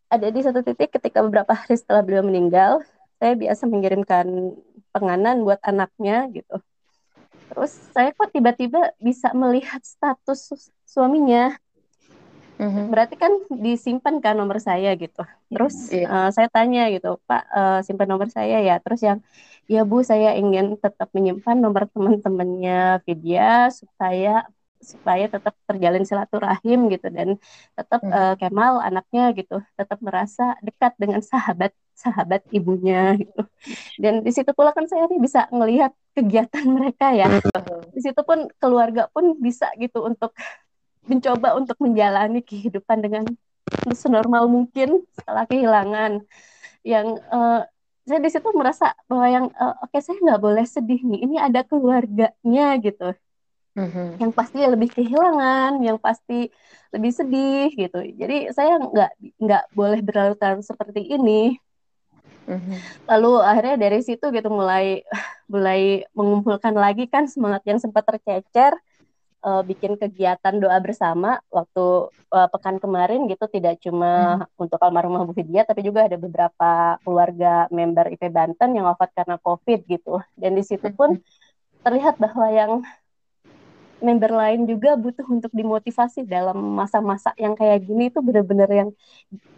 ada 0.08 0.28
di 0.32 0.40
satu 0.40 0.64
titik 0.64 0.94
ketika 0.94 1.20
beberapa 1.20 1.52
hari 1.52 1.76
setelah 1.76 2.00
beliau 2.00 2.24
meninggal, 2.24 2.80
saya 3.18 3.34
biasa 3.36 3.68
mengirimkan 3.68 4.56
penganan 4.94 5.44
buat 5.44 5.60
anaknya 5.60 6.30
gitu. 6.32 6.56
Terus 7.48 7.72
saya 7.92 8.14
kok 8.14 8.30
tiba-tiba 8.32 8.92
bisa 9.02 9.32
melihat 9.36 9.82
status 9.84 10.48
su- 10.48 10.72
suaminya 10.84 11.56
Mhm. 12.58 12.90
berarti 12.90 13.14
kan 13.14 13.32
disimpan 13.54 14.18
kan 14.18 14.34
nomor 14.34 14.58
saya 14.58 14.90
gitu. 14.98 15.22
Terus 15.46 15.74
Iya. 15.94 16.06
eh, 16.10 16.28
saya 16.34 16.48
tanya 16.50 16.90
gitu, 16.90 17.16
Pak 17.28 17.42
eh, 17.54 17.78
simpan 17.86 18.08
nomor 18.10 18.28
saya 18.28 18.58
ya. 18.60 18.82
Terus 18.82 19.00
yang 19.06 19.18
ya 19.70 19.82
Bu 19.86 20.02
saya 20.02 20.34
ingin 20.34 20.74
tetap 20.76 21.08
menyimpan 21.14 21.56
nomor 21.58 21.86
teman-temannya 21.92 23.02
Vidya 23.06 23.70
supaya 23.70 24.42
supaya 24.78 25.26
tetap 25.26 25.58
terjalin 25.66 26.06
silaturahim 26.06 26.86
gitu 26.94 27.10
dan 27.10 27.28
tetap 27.74 28.00
Mhm. 28.02 28.14
eh, 28.14 28.34
Kemal 28.38 28.74
anaknya 28.82 29.34
gitu 29.34 29.58
tetap 29.74 29.98
merasa 29.98 30.54
dekat 30.62 30.94
dengan 31.02 31.18
sahabat 31.22 31.74
sahabat 31.98 32.42
ibunya 32.54 33.18
gitu. 33.18 33.42
Dan 33.98 34.22
di 34.22 34.30
situ 34.30 34.50
pula 34.54 34.70
kan 34.70 34.86
saya 34.86 35.10
nih 35.10 35.18
bisa 35.18 35.50
melihat 35.50 35.90
kegiatan 36.14 36.62
mereka 36.66 37.10
ya. 37.14 37.26
Di 37.90 38.00
situ 38.06 38.20
pun 38.22 38.46
keluarga 38.62 39.10
pun 39.10 39.34
bisa 39.38 39.66
gitu 39.78 40.06
untuk 40.06 40.30
mencoba 41.08 41.56
untuk 41.58 41.76
menjalani 41.80 42.40
kehidupan 42.44 42.98
dengan 43.02 43.24
senormal 43.92 44.46
mungkin 44.48 45.04
setelah 45.16 45.44
kehilangan. 45.48 46.12
Yang 46.84 47.06
eh, 47.20 47.60
saya 48.08 48.20
di 48.24 48.30
situ 48.32 48.48
merasa 48.56 48.96
bahwa 49.10 49.26
yang 49.28 49.46
eh, 49.52 49.74
oke 49.84 49.98
saya 50.00 50.16
nggak 50.20 50.40
boleh 50.40 50.64
sedih 50.64 51.00
nih 51.04 51.20
ini 51.24 51.36
ada 51.40 51.60
keluarganya 51.64 52.68
gitu. 52.80 53.12
Mhm. 53.78 54.18
yang 54.18 54.32
pasti 54.34 54.58
lebih 54.58 54.90
kehilangan 54.90 55.78
yang 55.86 56.02
pasti 56.02 56.50
lebih 56.90 57.12
sedih 57.14 57.70
gitu. 57.78 58.02
Jadi 58.18 58.50
saya 58.50 58.74
nggak 58.82 59.38
nggak 59.38 59.64
boleh 59.70 60.00
berlarut-larut 60.02 60.66
seperti 60.66 61.06
ini. 61.14 61.54
Mhm. 62.48 62.80
lalu 63.04 63.44
akhirnya 63.44 63.76
dari 63.76 64.00
situ 64.00 64.24
gitu 64.32 64.48
mulai 64.48 65.04
mulai 65.52 66.08
mengumpulkan 66.16 66.72
lagi 66.72 67.04
kan 67.04 67.28
semangat 67.28 67.60
yang 67.68 67.76
sempat 67.76 68.08
tercecer 68.08 68.72
eh, 69.44 69.62
bikin 69.66 69.96
kegiatan 70.00 70.54
doa 70.58 70.78
bersama 70.82 71.38
waktu 71.50 72.10
eh, 72.34 72.48
pekan 72.50 72.76
kemarin 72.82 73.26
gitu 73.30 73.44
tidak 73.50 73.78
cuma 73.84 74.44
untuk 74.58 74.78
almarhumah 74.82 75.26
Bu 75.26 75.32
Vidya 75.36 75.62
tapi 75.62 75.86
juga 75.86 76.06
ada 76.06 76.16
beberapa 76.18 76.98
keluarga 77.02 77.66
member 77.70 78.10
IP 78.14 78.30
Banten 78.32 78.70
yang 78.74 78.86
wafat 78.90 79.10
karena 79.14 79.36
COVID 79.38 79.80
gitu. 79.86 80.20
Dan 80.34 80.58
di 80.58 80.64
situ 80.66 80.88
pun 80.94 81.18
terlihat 81.82 82.18
bahwa 82.18 82.46
yang 82.50 82.72
member 83.98 84.30
lain 84.30 84.66
juga 84.66 84.94
butuh 84.94 85.26
untuk 85.26 85.50
dimotivasi 85.50 86.22
dalam 86.22 86.58
masa-masa 86.78 87.34
yang 87.34 87.58
kayak 87.58 87.82
gini 87.82 88.10
itu 88.10 88.22
benar-benar 88.22 88.70
yang 88.70 88.90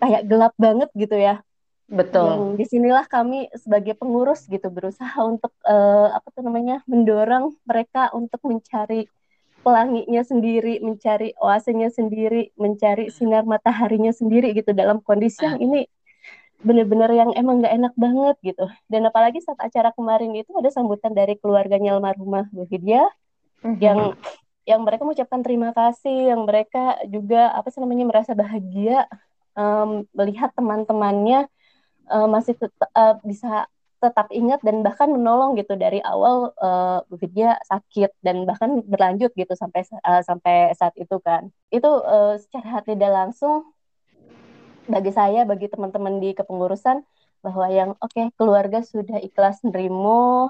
kayak 0.01 0.25
gelap 0.25 0.55
banget 0.57 0.89
gitu 0.97 1.17
ya. 1.17 1.45
Betul. 1.91 2.23
yang 2.23 2.43
di 2.55 2.65
sinilah 2.71 3.03
kami 3.11 3.51
sebagai 3.59 3.99
pengurus 3.99 4.47
gitu 4.47 4.71
berusaha 4.71 5.19
untuk 5.27 5.51
eh, 5.67 6.09
apa 6.15 6.27
tuh 6.31 6.47
namanya 6.47 6.87
mendorong 6.87 7.51
mereka 7.67 8.15
untuk 8.15 8.39
mencari 8.47 9.11
pelanginya 9.61 10.23
sendiri, 10.25 10.81
mencari 10.81 11.37
oasenya 11.37 11.89
sendiri, 11.93 12.53
mencari 12.57 13.13
sinar 13.13 13.45
mataharinya 13.45 14.11
sendiri 14.11 14.57
gitu 14.57 14.73
dalam 14.73 15.05
kondisi 15.05 15.45
yang 15.45 15.61
ini 15.61 15.85
benar-benar 16.61 17.09
yang 17.13 17.31
emang 17.37 17.65
nggak 17.65 17.73
enak 17.73 17.95
banget 17.97 18.37
gitu. 18.45 18.65
Dan 18.89 19.09
apalagi 19.09 19.41
saat 19.41 19.61
acara 19.61 19.93
kemarin 19.97 20.33
itu 20.37 20.53
ada 20.57 20.69
sambutan 20.69 21.13
dari 21.17 21.37
keluarganya 21.41 21.97
almarhumah 21.97 22.49
Bu 22.53 22.69
Mhm. 23.61 23.77
yang 23.81 24.17
yang 24.69 24.81
mereka 24.85 25.03
mengucapkan 25.05 25.41
terima 25.41 25.73
kasih, 25.73 26.33
yang 26.33 26.45
mereka 26.45 27.01
juga 27.09 27.53
apa 27.53 27.69
sih 27.73 27.81
namanya 27.81 28.05
merasa 28.09 28.33
bahagia 28.37 29.09
em, 29.57 30.05
melihat 30.15 30.53
teman-temannya 30.57 31.49
eh, 32.13 32.29
masih 32.29 32.55
tetap 32.61 32.91
eh, 32.93 33.15
bisa 33.25 33.67
tetap 34.01 34.33
ingat 34.33 34.65
dan 34.65 34.81
bahkan 34.81 35.13
menolong 35.13 35.55
gitu 35.61 35.77
dari 35.77 36.01
awal 36.01 36.57
uh, 36.57 37.05
Bu 37.07 37.21
Vidya 37.21 37.61
sakit 37.69 38.17
dan 38.25 38.49
bahkan 38.49 38.81
berlanjut 38.89 39.31
gitu 39.37 39.53
sampai 39.53 39.85
uh, 40.03 40.25
sampai 40.25 40.73
saat 40.73 40.97
itu 40.97 41.21
kan. 41.21 41.53
Itu 41.69 42.01
uh, 42.01 42.41
secara 42.41 42.81
tidak 42.81 43.13
langsung 43.13 43.69
bagi 44.89 45.13
saya 45.13 45.45
bagi 45.45 45.69
teman-teman 45.69 46.19
di 46.19 46.33
kepengurusan 46.33 47.05
bahwa 47.45 47.67
yang 47.69 47.91
oke 48.01 48.11
okay, 48.11 48.33
keluarga 48.41 48.81
sudah 48.81 49.21
ikhlas 49.21 49.61
nerimo 49.65 50.49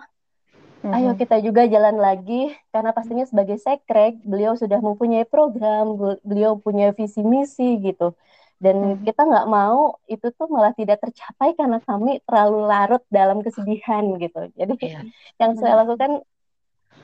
mm-hmm. 0.83 0.95
ayo 0.97 1.11
kita 1.19 1.43
juga 1.43 1.67
jalan 1.67 1.99
lagi. 1.99 2.55
Karena 2.71 2.95
pastinya 2.95 3.27
sebagai 3.27 3.59
sekrek 3.59 4.23
beliau 4.23 4.55
sudah 4.55 4.79
mempunyai 4.79 5.27
program 5.27 5.99
beliau 6.23 6.55
punya 6.57 6.95
visi 6.95 7.27
misi 7.27 7.83
gitu 7.83 8.15
dan 8.61 8.77
hmm. 8.77 9.03
kita 9.09 9.25
nggak 9.25 9.49
mau 9.49 9.97
itu 10.05 10.29
tuh 10.37 10.47
malah 10.53 10.77
tidak 10.77 11.01
tercapai 11.01 11.57
karena 11.57 11.81
kami 11.81 12.21
terlalu 12.29 12.69
larut 12.69 13.03
dalam 13.09 13.41
kesedihan 13.41 14.05
gitu 14.21 14.53
jadi 14.55 14.75
yeah. 14.85 15.05
yang 15.41 15.57
saya 15.57 15.81
lakukan 15.81 16.21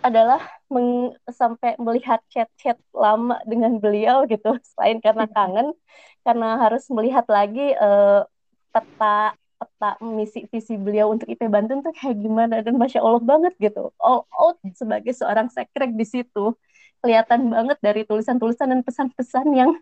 adalah 0.04 0.38
meng, 0.68 1.16
sampai 1.32 1.74
melihat 1.80 2.20
chat-chat 2.28 2.76
lama 2.92 3.40
dengan 3.48 3.80
beliau 3.80 4.28
gitu 4.28 4.54
selain 4.76 5.00
karena 5.00 5.24
iya. 5.24 5.34
kangen 5.34 5.68
karena 6.22 6.48
harus 6.60 6.84
melihat 6.92 7.24
lagi 7.26 7.72
uh, 7.80 8.28
peta 8.70 9.32
peta 9.56 9.96
misi 10.04 10.44
visi 10.52 10.76
beliau 10.76 11.08
untuk 11.08 11.32
IP 11.32 11.48
Banten 11.48 11.80
tuh 11.80 11.96
kayak 11.96 12.20
gimana 12.20 12.60
dan 12.60 12.76
masya 12.76 13.00
Allah 13.00 13.24
banget 13.24 13.56
gitu 13.56 13.88
all 13.96 14.28
out 14.36 14.60
sebagai 14.76 15.16
seorang 15.16 15.48
sekrek 15.48 15.96
di 15.96 16.04
situ 16.04 16.52
kelihatan 17.00 17.48
banget 17.48 17.78
dari 17.80 18.04
tulisan-tulisan 18.04 18.68
dan 18.68 18.80
pesan-pesan 18.84 19.46
yang 19.56 19.72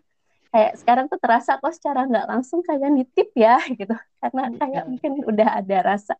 kayak 0.55 0.79
sekarang 0.79 1.05
tuh 1.11 1.19
terasa 1.19 1.59
kok 1.59 1.75
secara 1.75 2.07
nggak 2.07 2.31
langsung 2.31 2.63
kayak 2.63 2.87
nitip 2.87 3.27
ya 3.35 3.59
gitu 3.79 3.91
karena 4.23 4.43
iya. 4.47 4.55
kayak 4.55 4.83
mungkin 4.87 5.11
udah 5.27 5.49
ada 5.59 5.77
rasa 5.83 6.15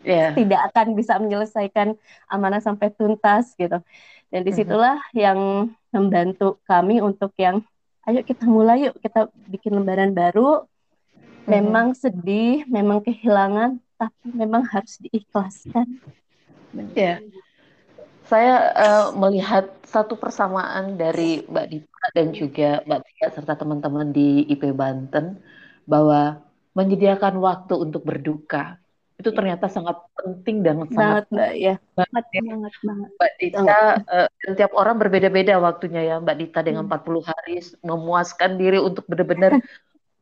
yeah. 0.00 0.32
tidak 0.32 0.72
akan 0.72 0.96
bisa 0.96 1.20
menyelesaikan 1.20 1.92
amanah 2.32 2.64
sampai 2.64 2.88
tuntas 2.96 3.52
gitu 3.60 3.84
dan 4.32 4.40
mhm. 4.40 4.46
di 4.48 4.52
situlah 4.56 4.96
mm-hmm. 4.96 5.20
yang 5.20 5.38
membantu 5.92 6.56
kami 6.64 7.04
untuk 7.04 7.36
yang 7.36 7.60
ayo 8.08 8.24
kita 8.24 8.48
mulai 8.48 8.88
yuk 8.88 8.96
kita 9.04 9.28
bikin 9.52 9.76
lembaran 9.76 10.16
baru 10.16 10.64
mm-hmm. 10.64 11.52
memang 11.52 11.92
sedih 11.92 12.64
memang 12.64 13.04
kehilangan 13.04 13.84
tapi 14.00 14.32
memang 14.32 14.64
harus 14.64 14.96
diikhlaskan 14.96 16.00
ya 16.96 17.20
yeah. 17.20 17.43
Saya 18.24 18.72
uh, 18.72 19.06
melihat 19.12 19.68
satu 19.84 20.16
persamaan 20.16 20.96
dari 20.96 21.44
Mbak 21.44 21.66
Dita 21.68 22.04
dan 22.16 22.26
juga 22.32 22.70
Mbak 22.88 23.00
Tia 23.04 23.28
serta 23.30 23.54
teman-teman 23.54 24.10
di 24.10 24.48
IP 24.48 24.72
Banten 24.72 25.38
bahwa 25.84 26.40
menyediakan 26.72 27.38
waktu 27.38 27.74
untuk 27.76 28.02
berduka 28.02 28.80
itu 29.14 29.30
ternyata 29.30 29.70
sangat 29.70 29.94
penting 30.18 30.66
dan 30.66 30.82
sangat, 30.90 31.30
Mbak 31.30 31.52
ya. 31.54 31.74
Banget, 31.94 32.24
ya. 32.34 32.42
banget 32.42 32.74
banget. 32.82 33.10
Mbak 33.14 33.32
Dita 33.38 33.80
uh, 34.10 34.28
setiap 34.42 34.72
orang 34.74 34.96
berbeda-beda 34.98 35.54
waktunya 35.62 36.02
ya 36.02 36.16
Mbak 36.18 36.36
Dita 36.40 36.60
dengan 36.66 36.90
hmm. 36.90 36.98
40 36.98 37.30
hari 37.30 37.56
memuaskan 37.86 38.50
diri 38.58 38.82
untuk 38.82 39.06
benar-benar 39.06 39.62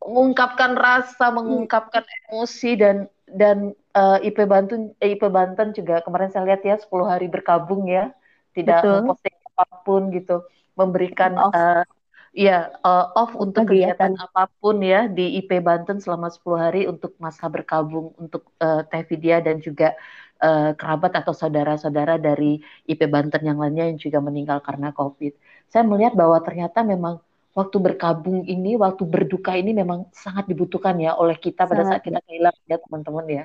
mengungkapkan 0.03 0.77
rasa, 0.77 1.31
mengungkapkan 1.33 2.05
emosi 2.29 2.71
dan 2.77 2.97
dan 3.33 3.73
uh, 3.97 4.19
eh, 4.21 4.29
IP 4.31 4.45
Banten 4.45 4.93
eh, 5.01 5.17
IP 5.17 5.27
Banten 5.29 5.73
juga 5.73 6.01
kemarin 6.05 6.31
saya 6.33 6.49
lihat 6.49 6.63
ya 6.65 6.77
10 6.77 6.89
hari 7.05 7.27
berkabung 7.29 7.89
ya, 7.89 8.13
tidak 8.53 8.85
memposting 8.85 9.37
apa 9.53 9.65
pun 9.85 10.09
gitu 10.13 10.45
memberikan 10.77 11.37
off. 11.37 11.53
Uh, 11.53 11.85
ya 12.33 12.73
uh, 12.81 13.13
off 13.13 13.37
untuk 13.37 13.69
kegiatan. 13.69 14.13
kegiatan 14.13 14.13
apa 14.17 14.49
pun 14.57 14.81
ya 14.81 15.05
di 15.09 15.37
IP 15.41 15.61
Banten 15.61 16.01
selama 16.01 16.33
10 16.33 16.41
hari 16.57 16.83
untuk 16.89 17.13
masa 17.21 17.49
berkabung 17.53 18.17
untuk 18.17 18.49
uh, 18.61 18.81
Teh 18.89 19.05
Vidya 19.05 19.45
dan 19.45 19.61
juga 19.61 19.93
uh, 20.41 20.73
kerabat 20.73 21.13
atau 21.21 21.37
saudara-saudara 21.37 22.17
dari 22.17 22.61
IP 22.89 23.05
Banten 23.09 23.45
yang 23.45 23.61
lainnya 23.61 23.89
yang 23.93 24.01
juga 24.01 24.19
meninggal 24.25 24.65
karena 24.65 24.91
COVID. 24.97 25.37
Saya 25.69 25.85
melihat 25.85 26.17
bahwa 26.17 26.41
ternyata 26.41 26.81
memang 26.81 27.21
waktu 27.53 27.77
berkabung 27.79 28.49
ini, 28.49 28.75
waktu 28.81 29.05
berduka 29.05 29.53
ini 29.57 29.77
memang 29.77 30.09
sangat 30.13 30.49
dibutuhkan 30.49 30.97
ya 30.97 31.17
oleh 31.17 31.37
kita 31.37 31.69
pada 31.69 31.85
saat 31.85 32.03
kita 32.05 32.21
kehilangan 32.25 32.65
ya 32.69 32.79
teman-teman 32.81 33.27
ya. 33.29 33.45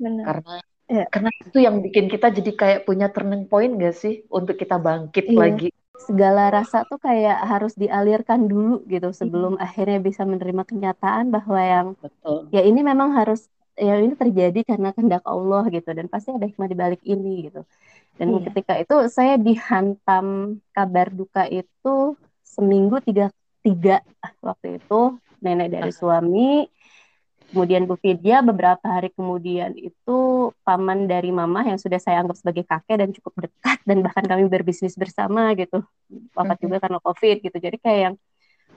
Benar. 0.00 0.24
Karena 0.26 0.54
ya. 0.90 1.04
karena 1.06 1.30
itu 1.34 1.58
yang 1.62 1.76
bikin 1.82 2.06
kita 2.10 2.26
jadi 2.34 2.50
kayak 2.54 2.80
punya 2.86 3.06
turning 3.10 3.46
point 3.46 3.74
gak 3.78 3.94
sih 3.94 4.26
untuk 4.30 4.58
kita 4.58 4.78
bangkit 4.78 5.30
iya. 5.30 5.38
lagi 5.38 5.68
segala 6.00 6.48
rasa 6.48 6.88
tuh 6.88 6.96
kayak 6.96 7.44
harus 7.44 7.76
dialirkan 7.76 8.48
dulu 8.48 8.80
gitu 8.88 9.12
sebelum 9.12 9.60
hmm. 9.60 9.64
akhirnya 9.66 10.00
bisa 10.00 10.24
menerima 10.24 10.64
kenyataan 10.64 11.28
bahwa 11.28 11.60
yang 11.60 11.88
Betul. 12.00 12.48
ya 12.48 12.64
ini 12.64 12.80
memang 12.80 13.12
harus 13.12 13.46
ya 13.76 14.00
ini 14.00 14.16
terjadi 14.16 14.64
karena 14.64 14.96
kehendak 14.96 15.24
Allah 15.28 15.68
gitu 15.68 15.92
dan 15.92 16.08
pasti 16.08 16.32
ada 16.32 16.48
hikmah 16.48 16.68
di 16.68 16.76
balik 16.76 17.02
ini 17.04 17.52
gitu. 17.52 17.62
Dan 18.16 18.36
iya. 18.36 18.52
ketika 18.52 18.74
itu 18.76 18.96
saya 19.08 19.40
dihantam 19.40 20.58
kabar 20.76 21.08
duka 21.08 21.48
itu 21.48 22.16
seminggu 22.44 23.00
tiga 23.00 23.32
tiga 23.60 24.00
waktu 24.40 24.80
itu 24.80 25.16
nenek 25.40 25.72
dari 25.72 25.92
suami 25.92 26.68
Kemudian 27.50 27.82
Bu 27.90 27.98
Vidya 27.98 28.46
beberapa 28.46 28.86
hari 28.86 29.10
kemudian 29.10 29.74
itu 29.74 30.50
paman 30.62 31.10
dari 31.10 31.34
mama 31.34 31.66
yang 31.66 31.82
sudah 31.82 31.98
saya 31.98 32.22
anggap 32.22 32.38
sebagai 32.38 32.62
kakek 32.62 33.02
dan 33.02 33.10
cukup 33.10 33.50
dekat 33.50 33.78
dan 33.82 34.06
bahkan 34.06 34.22
kami 34.22 34.46
berbisnis 34.46 34.94
bersama 34.94 35.50
gitu. 35.58 35.82
Wafat 36.38 36.62
juga 36.62 36.78
karena 36.78 37.02
Covid 37.02 37.42
gitu. 37.42 37.58
Jadi 37.58 37.76
kayak 37.82 38.00
yang 38.06 38.14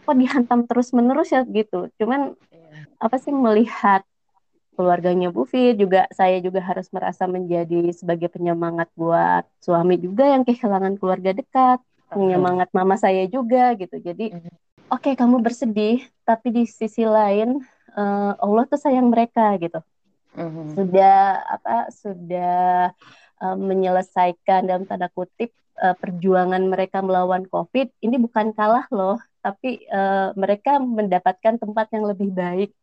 kok 0.04 0.18
dihantam 0.18 0.66
terus-menerus 0.66 1.30
ya 1.30 1.46
gitu. 1.46 1.86
Cuman 2.02 2.34
iya. 2.50 2.90
apa 2.98 3.22
sih 3.22 3.30
melihat 3.30 4.02
keluarganya 4.74 5.30
Bu 5.30 5.46
Fit 5.46 5.78
juga 5.78 6.10
saya 6.10 6.42
juga 6.42 6.66
harus 6.66 6.90
merasa 6.90 7.30
menjadi 7.30 7.94
sebagai 7.94 8.26
penyemangat 8.34 8.90
buat 8.98 9.46
suami 9.62 10.02
juga 10.02 10.34
yang 10.34 10.42
kehilangan 10.42 10.98
keluarga 10.98 11.30
dekat, 11.30 11.78
penyemangat 12.10 12.74
mama 12.74 12.98
saya 12.98 13.30
juga 13.30 13.78
gitu. 13.78 14.02
Jadi 14.02 14.34
oke 14.90 15.04
okay, 15.04 15.14
kamu 15.14 15.40
bersedih, 15.44 16.04
tapi 16.24 16.52
di 16.52 16.64
sisi 16.66 17.04
lain 17.08 17.62
uh, 17.96 18.34
Allah 18.40 18.64
tuh 18.68 18.80
sayang 18.80 19.12
mereka 19.14 19.56
gitu. 19.62 19.80
Mm-hmm. 20.34 20.68
Sudah 20.74 21.18
apa? 21.46 21.76
Sudah 21.94 22.92
uh, 23.44 23.58
menyelesaikan 23.58 24.66
dalam 24.66 24.84
tanda 24.90 25.08
kutip 25.14 25.54
uh, 25.78 25.94
perjuangan 25.98 26.62
mereka 26.66 27.06
melawan 27.06 27.46
COVID. 27.48 27.94
Ini 28.02 28.16
bukan 28.18 28.52
kalah 28.58 28.90
loh, 28.90 29.22
tapi 29.46 29.86
uh, 29.94 30.34
mereka 30.34 30.82
mendapatkan 30.82 31.62
tempat 31.62 31.88
yang 31.94 32.06
lebih 32.10 32.34
baik. 32.34 32.74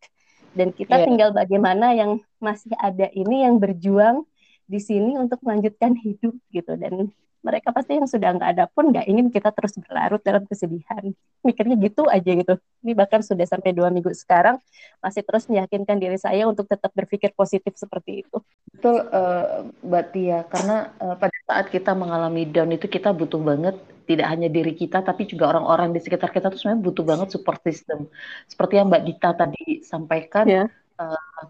Dan 0.54 0.74
kita 0.74 0.98
yeah. 0.98 1.06
tinggal 1.06 1.30
bagaimana 1.30 1.94
yang 1.94 2.22
masih 2.42 2.74
ada 2.78 3.06
ini 3.14 3.46
yang 3.46 3.62
berjuang 3.62 4.26
di 4.70 4.78
sini 4.78 5.18
untuk 5.18 5.42
melanjutkan 5.42 5.98
hidup 5.98 6.34
gitu 6.54 6.78
dan 6.78 7.10
mereka 7.40 7.72
pasti 7.72 7.96
yang 7.96 8.05
sudah 8.05 8.37
nggak 8.37 8.50
ada 8.57 8.64
pun 8.68 8.92
nggak 8.92 9.09
ingin 9.09 9.33
kita 9.33 9.48
terus 9.53 9.76
berlarut 9.81 10.20
dalam 10.20 10.44
kesedihan. 10.44 11.12
Mikirnya 11.40 11.76
gitu 11.81 12.05
aja 12.05 12.31
gitu. 12.37 12.55
Ini 12.85 12.92
bahkan 12.92 13.24
sudah 13.24 13.48
sampai 13.48 13.72
dua 13.72 13.88
minggu 13.88 14.12
sekarang 14.12 14.61
masih 15.00 15.24
terus 15.24 15.48
meyakinkan 15.48 15.96
diri 15.96 16.20
saya 16.20 16.44
untuk 16.44 16.68
tetap 16.68 16.92
berpikir 16.92 17.33
positif 17.33 17.72
seperti 17.81 18.24
itu. 18.29 18.37
Betul 18.76 19.09
uh, 19.09 19.68
Mbak 19.81 20.05
Tia. 20.12 20.40
Karena 20.53 20.92
uh, 21.00 21.16
pada 21.16 21.37
saat 21.48 21.66
kita 21.72 21.96
mengalami 21.96 22.44
down 22.44 22.76
itu 22.76 22.87
kita 22.87 23.16
butuh 23.16 23.40
banget 23.40 23.76
tidak 24.05 24.26
hanya 24.26 24.50
diri 24.50 24.74
kita 24.74 25.07
tapi 25.07 25.22
juga 25.24 25.55
orang-orang 25.55 25.94
di 25.94 26.03
sekitar 26.03 26.35
kita 26.35 26.50
tuh 26.50 26.59
sebenarnya 26.59 26.83
butuh 26.83 27.05
banget 27.09 27.29
support 27.33 27.62
system. 27.64 28.11
Seperti 28.50 28.76
yang 28.76 28.92
Mbak 28.92 29.03
Dita 29.09 29.31
tadi 29.33 29.81
sampaikan 29.81 30.44
yeah. 30.44 30.66
Ya. 31.00 31.16
uh, 31.16 31.44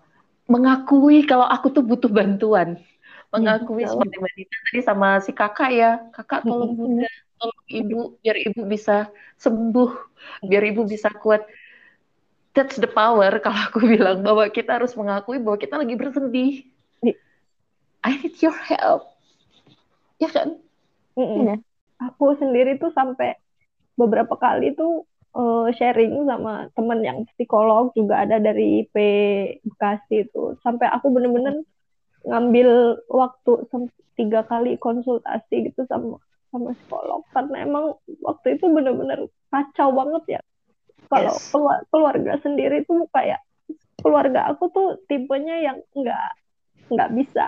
mengakui 0.51 1.27
kalau 1.27 1.47
aku 1.47 1.71
tuh 1.71 1.87
butuh 1.87 2.11
bantuan 2.11 2.79
mengakui 3.31 3.87
hmm, 3.87 3.91
seperti 3.95 4.17
Mbak 4.19 4.35
Dita 4.35 4.57
tadi 4.67 4.81
sama 4.83 5.09
si 5.23 5.31
kakak 5.35 5.71
ya. 5.71 5.91
Kakak 6.11 6.47
tolong 6.47 6.75
bunda 6.75 7.11
tolong 7.41 7.63
ibu 7.73 8.21
biar 8.21 8.37
ibu 8.37 8.61
bisa 8.67 9.09
sembuh. 9.39 9.91
Biar 10.45 10.63
ibu 10.67 10.83
bisa 10.85 11.09
kuat. 11.15 11.47
That's 12.53 12.77
the 12.77 12.91
power 12.91 13.31
kalau 13.45 13.61
aku 13.71 13.79
bilang 13.87 14.27
bahwa 14.27 14.47
kita 14.51 14.83
harus 14.83 14.93
mengakui 14.99 15.39
bahwa 15.39 15.57
kita 15.57 15.79
lagi 15.79 15.95
bersedih. 15.95 16.67
I 18.01 18.17
need 18.17 18.37
your 18.41 18.57
help. 18.57 19.13
Ya 20.17 20.33
kan? 20.33 20.57
Mm 21.15 21.61
aku 22.01 22.33
sendiri 22.41 22.81
tuh 22.81 22.89
sampai 22.97 23.37
beberapa 23.95 24.33
kali 24.41 24.73
tuh 24.73 25.05
uh, 25.37 25.69
sharing 25.77 26.25
sama 26.25 26.73
teman 26.73 27.05
yang 27.05 27.19
psikolog 27.37 27.93
juga 27.93 28.25
ada 28.25 28.41
dari 28.41 28.89
IP 28.89 28.97
Bekasi 29.69 30.25
itu 30.25 30.57
sampai 30.65 30.89
aku 30.89 31.13
bener-bener 31.13 31.61
ngambil 32.27 33.01
waktu 33.09 33.53
tiga 34.19 34.45
kali 34.45 34.77
konsultasi 34.77 35.73
gitu 35.73 35.89
sama 35.89 36.21
sama 36.51 36.75
psikolog 36.75 37.23
karena 37.31 37.57
emang 37.65 37.97
waktu 38.21 38.59
itu 38.59 38.67
bener-bener 38.69 39.31
kacau 39.49 39.95
banget 39.95 40.39
ya 40.39 40.41
kalau 41.09 41.35
yes. 41.35 41.51
keluarga 41.89 42.33
sendiri 42.43 42.85
tuh 42.85 43.07
kayak 43.15 43.41
keluarga 44.03 44.51
aku 44.51 44.69
tuh 44.71 44.89
tipenya 45.07 45.57
yang 45.63 45.79
nggak 45.95 46.31
nggak 46.91 47.11
bisa 47.15 47.45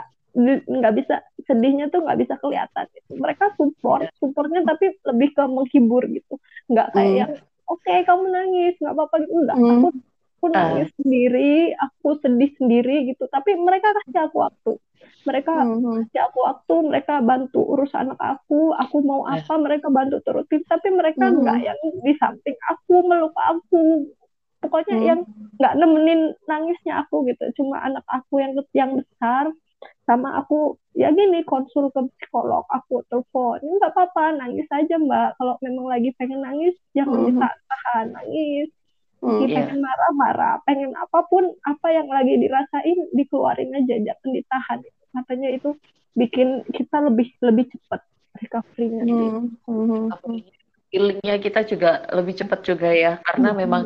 nggak 0.65 0.95
bisa 0.97 1.21
sedihnya 1.45 1.93
tuh 1.93 2.01
nggak 2.09 2.25
bisa 2.25 2.35
kelihatan 2.41 2.89
gitu. 2.97 3.21
mereka 3.21 3.53
support 3.59 4.09
supportnya 4.17 4.65
tapi 4.65 4.97
lebih 5.05 5.37
ke 5.37 5.45
menghibur 5.45 6.09
gitu 6.09 6.41
nggak 6.73 6.89
kayak 6.97 7.29
mm. 7.37 7.69
oke 7.69 7.83
okay, 7.85 8.01
kamu 8.09 8.33
nangis 8.33 8.75
nggak 8.81 8.95
apa-apa 8.97 9.17
gitu 9.29 9.33
enggak 9.37 9.57
mm. 9.61 9.69
aku 9.77 9.89
aku 10.43 10.51
ah. 10.51 10.75
nangis 10.75 10.91
uh. 10.91 10.95
sendiri 10.99 11.71
aku 11.79 12.19
sedih 12.19 12.51
sendiri 12.59 12.97
gitu 13.07 13.31
tapi 13.31 13.55
mereka 13.55 13.95
kasih 14.03 14.27
aku 14.27 14.43
waktu 14.43 14.73
mereka 15.23 15.55
Mhm. 15.55 16.11
kasih 16.11 16.21
aku 16.27 16.39
waktu 16.43 16.75
mereka 16.83 17.15
bantu 17.23 17.61
urus 17.63 17.95
anak 17.95 18.19
aku 18.19 18.75
aku 18.75 18.97
mau 19.07 19.23
Ya. 19.31 19.39
apa 19.39 19.55
mereka 19.63 19.87
bantu 19.87 20.19
turutin 20.27 20.67
tapi 20.67 20.91
mereka 20.91 21.31
Mhm. 21.31 21.47
nggak 21.47 21.59
yang 21.63 21.79
di 22.03 22.13
samping 22.19 22.59
aku 22.67 23.07
meluk 23.07 23.31
aku 23.39 24.11
pokoknya 24.59 24.95
Mhm. 24.99 25.07
yang 25.07 25.21
nggak 25.63 25.75
nemenin 25.79 26.21
nangisnya 26.51 27.07
aku 27.07 27.23
gitu 27.31 27.63
cuma 27.63 27.79
anak 27.87 28.03
aku 28.11 28.43
yang 28.43 28.53
yang 28.75 28.91
besar 28.99 29.55
sama 30.07 30.43
aku 30.43 30.75
ya 30.99 31.11
gini 31.11 31.47
konsul 31.47 31.91
ke 31.91 32.03
psikolog 32.19 32.67
aku 32.67 33.03
telepon 33.07 33.63
"Ya, 33.63 33.71
nggak 33.79 33.95
apa-apa 33.95 34.43
nangis 34.43 34.67
aja 34.71 34.99
mbak 34.99 35.39
kalau 35.39 35.55
memang 35.63 35.87
lagi 35.87 36.11
pengen 36.19 36.43
nangis 36.43 36.75
jangan 36.95 37.31
Mhm. 37.31 37.39
ditahan 37.39 38.07
nangis 38.11 38.71
Lagi 39.23 39.47
Iya. 39.47 39.55
pengen 39.55 39.79
marah-marah 39.79 40.55
pengen 40.67 40.91
apa 40.99 41.23
pun 41.31 41.47
apa 41.63 41.87
yang 41.95 42.11
lagi 42.11 42.43
dirasain 42.43 42.99
dikeluarin 43.15 43.71
aja 43.71 43.95
jangan 44.03 44.31
ditahan 44.35 44.79
katanya 45.15 45.49
itu 45.55 45.71
bikin 46.13 46.67
kita 46.67 46.99
lebih 47.07 47.31
lebih 47.39 47.71
cepat 47.71 48.03
recovery-nya. 48.43 49.07
Mhm. 49.07 50.11
Apalagi 50.11 50.51
healingnya 50.91 51.37
kita 51.39 51.61
juga 51.65 52.03
lebih 52.11 52.35
cepat 52.35 52.61
juga 52.67 52.91
ya 52.91 53.23
karena 53.23 53.55
Mhm. 53.55 53.59
memang 53.63 53.83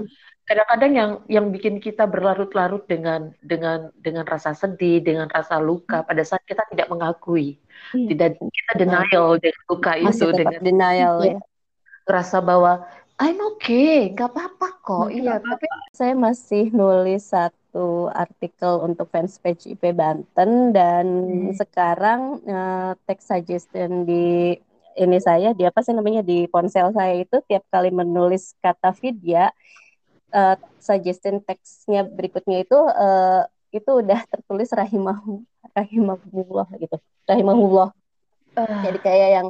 kadang-kadang 0.46 0.92
yang 0.94 1.10
yang 1.28 1.46
bikin 1.52 1.84
kita 1.84 2.08
berlarut-larut 2.08 2.88
dengan 2.88 3.34
dengan 3.44 3.92
dengan 3.98 4.24
rasa 4.24 4.56
sedih 4.56 5.04
dengan 5.04 5.28
rasa 5.28 5.60
luka 5.60 6.00
pada 6.00 6.22
saat 6.24 6.40
kita 6.48 6.64
tidak 6.72 6.88
mengakui 6.88 7.60
Iya. 7.92 8.08
tidak 8.08 8.28
kita 8.40 8.72
denial 8.78 9.36
dengan 9.36 9.62
luka 9.68 9.92
itu 10.00 10.06
Masih 10.08 10.26
tetap 10.32 10.38
dengan 10.38 10.62
denial 10.64 11.14
ya. 11.20 11.38
rasa 12.06 12.38
bahwa 12.40 12.86
I'm 13.16 13.40
okay 13.40 14.12
nggak 14.12 14.28
apa-apa 14.28 14.68
kok. 14.84 15.08
Iya 15.08 15.40
tapi 15.40 15.64
Saya 15.96 16.12
masih 16.12 16.68
nulis 16.76 17.32
satu 17.32 18.12
artikel 18.12 18.84
untuk 18.84 19.08
fanspage 19.08 19.64
IP 19.72 19.96
Banten 19.96 20.76
dan 20.76 21.06
Hmm. 21.24 21.52
sekarang 21.56 22.20
eh, 22.44 22.92
text 23.08 23.32
suggestion 23.32 24.04
di 24.04 24.56
ini 24.96 25.18
saya 25.20 25.52
di 25.56 25.64
apa 25.64 25.80
sih 25.84 25.92
namanya 25.96 26.20
di 26.24 26.48
ponsel 26.48 26.92
saya 26.92 27.16
itu 27.16 27.40
tiap 27.48 27.64
kali 27.72 27.88
menulis 27.92 28.52
kata 28.60 28.92
vidya 28.96 29.48
eh, 30.32 30.56
suggestion 30.80 31.40
teksnya 31.40 32.04
berikutnya 32.04 32.64
itu 32.64 32.76
eh, 32.76 33.42
itu 33.72 33.90
udah 34.00 34.20
tertulis 34.28 34.68
rahimahu 34.72 35.40
rahimahullah 35.72 36.68
gitu. 36.80 36.96
Rahimahullah. 37.28 37.92
Ah, 38.56 38.80
jadi 38.88 38.98
kayak 39.00 39.28
yang 39.36 39.48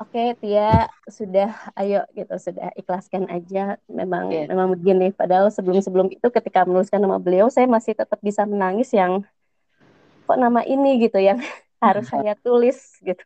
oke 0.00 0.20
Tia 0.40 0.86
sudah 1.18 1.48
ayo 1.78 1.96
gitu 2.16 2.34
sudah 2.46 2.66
ikhlaskan 2.80 3.24
aja. 3.34 3.58
Memang 3.90 4.24
Iya. 4.32 4.46
memang 4.50 4.68
begini 4.74 5.04
padahal 5.20 5.46
sebelum 5.56 5.80
sebelum 5.86 6.08
itu 6.14 6.26
ketika 6.36 6.60
menuliskan 6.68 7.00
nama 7.04 7.18
beliau 7.24 7.46
saya 7.54 7.66
masih 7.76 7.92
tetap 8.00 8.18
bisa 8.28 8.42
menangis 8.52 8.88
yang 8.94 9.12
kok 10.26 10.38
nama 10.40 10.60
ini? 10.66 10.88
gitu 11.04 11.18
yang 11.28 11.38
harus 11.84 12.06
saya 12.12 12.32
tulis 12.44 12.78
gitu. 13.06 13.22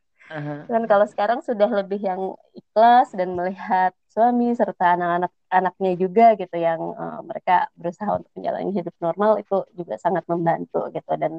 Kan 0.71 0.85
kalau 0.91 1.07
sekarang 1.13 1.41
sudah 1.49 1.69
lebih 1.69 2.01
yang 2.01 2.23
ikhlas 2.57 3.13
dan 3.19 3.35
melihat 3.39 3.93
suami 4.15 4.55
serta 4.57 4.97
anak-anak 4.97 5.33
anaknya 5.53 5.91
juga 6.01 6.25
gitu 6.41 6.57
yang 6.57 6.81
eh, 7.03 7.21
mereka 7.29 7.53
berusaha 7.79 8.11
untuk 8.19 8.33
menjalani 8.37 8.71
hidup 8.79 8.95
normal 9.05 9.33
itu 9.43 9.55
juga 9.79 9.95
sangat 10.01 10.25
membantu 10.33 10.79
gitu. 10.97 11.13
Dan 11.23 11.33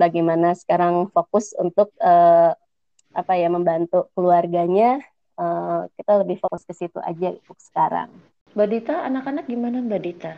bagaimana 0.00 0.54
sekarang 0.58 0.94
fokus 1.14 1.54
untuk 1.58 1.90
eh, 2.02 2.52
apa 3.14 3.32
ya 3.38 3.48
membantu 3.48 4.10
keluarganya 4.12 5.00
eh, 5.38 5.80
kita 5.96 6.12
lebih 6.22 6.36
fokus 6.42 6.62
ke 6.66 6.74
situ 6.74 6.98
aja 6.98 7.34
untuk 7.34 7.58
sekarang. 7.62 8.10
Mbak 8.54 8.68
Dita 8.70 8.94
anak-anak 9.06 9.44
gimana 9.50 9.82
Mbak 9.82 10.02
Dita 10.02 10.32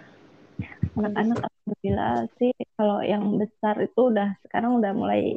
anak-anak 0.96 1.38
alhamdulillah 1.44 2.14
sih 2.40 2.52
kalau 2.76 3.04
yang 3.04 3.36
besar 3.36 3.76
itu 3.84 4.00
udah 4.12 4.40
sekarang 4.48 4.80
udah 4.80 4.92
mulai 4.96 5.36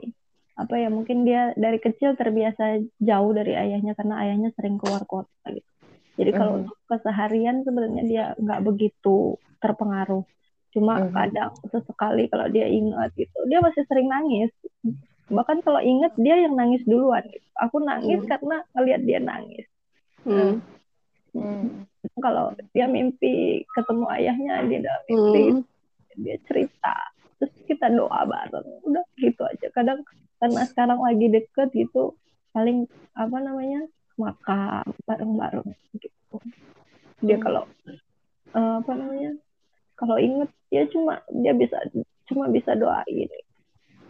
apa 0.56 0.76
ya 0.76 0.88
mungkin 0.92 1.24
dia 1.24 1.56
dari 1.56 1.80
kecil 1.80 2.16
terbiasa 2.20 2.84
jauh 3.00 3.32
dari 3.32 3.56
ayahnya 3.56 3.96
karena 3.96 4.16
ayahnya 4.28 4.50
sering 4.60 4.76
keluar 4.76 5.04
kota 5.08 5.32
gitu. 5.52 5.70
Jadi 6.20 6.32
kalau 6.36 6.60
Mhm. 6.60 6.60
untuk 6.68 6.78
keseharian 6.92 7.64
sebenarnya 7.64 8.04
dia 8.04 8.24
nggak 8.36 8.62
begitu 8.68 9.40
terpengaruh. 9.64 10.24
Cuma 10.76 11.00
Mhm. 11.00 11.16
kadang 11.16 11.52
sesekali 11.72 12.28
kalau 12.28 12.48
dia 12.52 12.68
ingat 12.68 13.16
gitu, 13.16 13.40
dia 13.48 13.60
masih 13.64 13.84
sering 13.88 14.12
nangis. 14.12 14.52
Bahkan 15.30 15.62
kalau 15.62 15.80
ingat 15.80 16.14
dia 16.18 16.36
yang 16.42 16.58
nangis 16.58 16.82
duluan 16.84 17.22
gitu. 17.30 17.46
Aku 17.62 17.80
nangis 17.80 18.22
Mhm. 18.26 18.30
karena 18.30 18.58
ngelihat 18.74 19.02
dia 19.06 19.20
nangis. 19.22 19.66
Hmm. 20.26 20.60
Hmm. 21.32 21.86
Kalau 22.18 22.52
dia 22.74 22.90
mimpi 22.90 23.64
ketemu 23.78 24.06
ayahnya, 24.10 24.66
dia 24.66 24.80
dalam 24.82 25.04
mimpi 25.06 25.42
Hmm. 25.54 25.62
dia 26.20 26.36
cerita 26.50 26.96
terus 27.40 27.56
kita 27.64 27.88
doa 27.88 28.28
bareng 28.28 28.84
udah 28.84 29.06
gitu 29.16 29.40
aja 29.48 29.72
kadang 29.72 30.04
karena 30.44 30.68
sekarang 30.68 31.00
lagi 31.00 31.32
deket 31.32 31.72
gitu 31.72 32.12
paling 32.52 32.84
apa 33.16 33.38
namanya 33.40 33.88
makan 34.20 34.84
bareng-bareng 35.08 35.72
gitu 35.96 36.36
dia 37.24 37.40
Hmm. 37.40 37.44
kalau 37.48 37.64
eh, 38.52 38.74
apa 38.84 38.92
namanya 38.92 39.32
kalau 39.96 40.20
inget 40.20 40.52
dia 40.68 40.84
cuma 40.92 41.24
dia 41.32 41.56
bisa 41.56 41.80
cuma 42.28 42.52
bisa 42.52 42.76
doain 42.76 43.32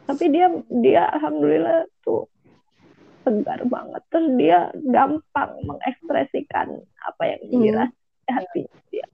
tapi 0.09 0.25
dia 0.33 0.49
dia 0.73 1.05
alhamdulillah 1.13 1.85
tuh 2.01 2.25
tegar 3.21 3.61
banget. 3.69 4.01
Terus 4.09 4.27
dia 4.41 4.59
gampang 4.89 5.53
mengekspresikan 5.69 6.81
apa 7.05 7.23
yang 7.29 7.41
Hmm. 7.45 7.61
dirasa 7.61 7.93
di 8.25 8.31
hatinya 8.33 8.77
dia 8.89 9.05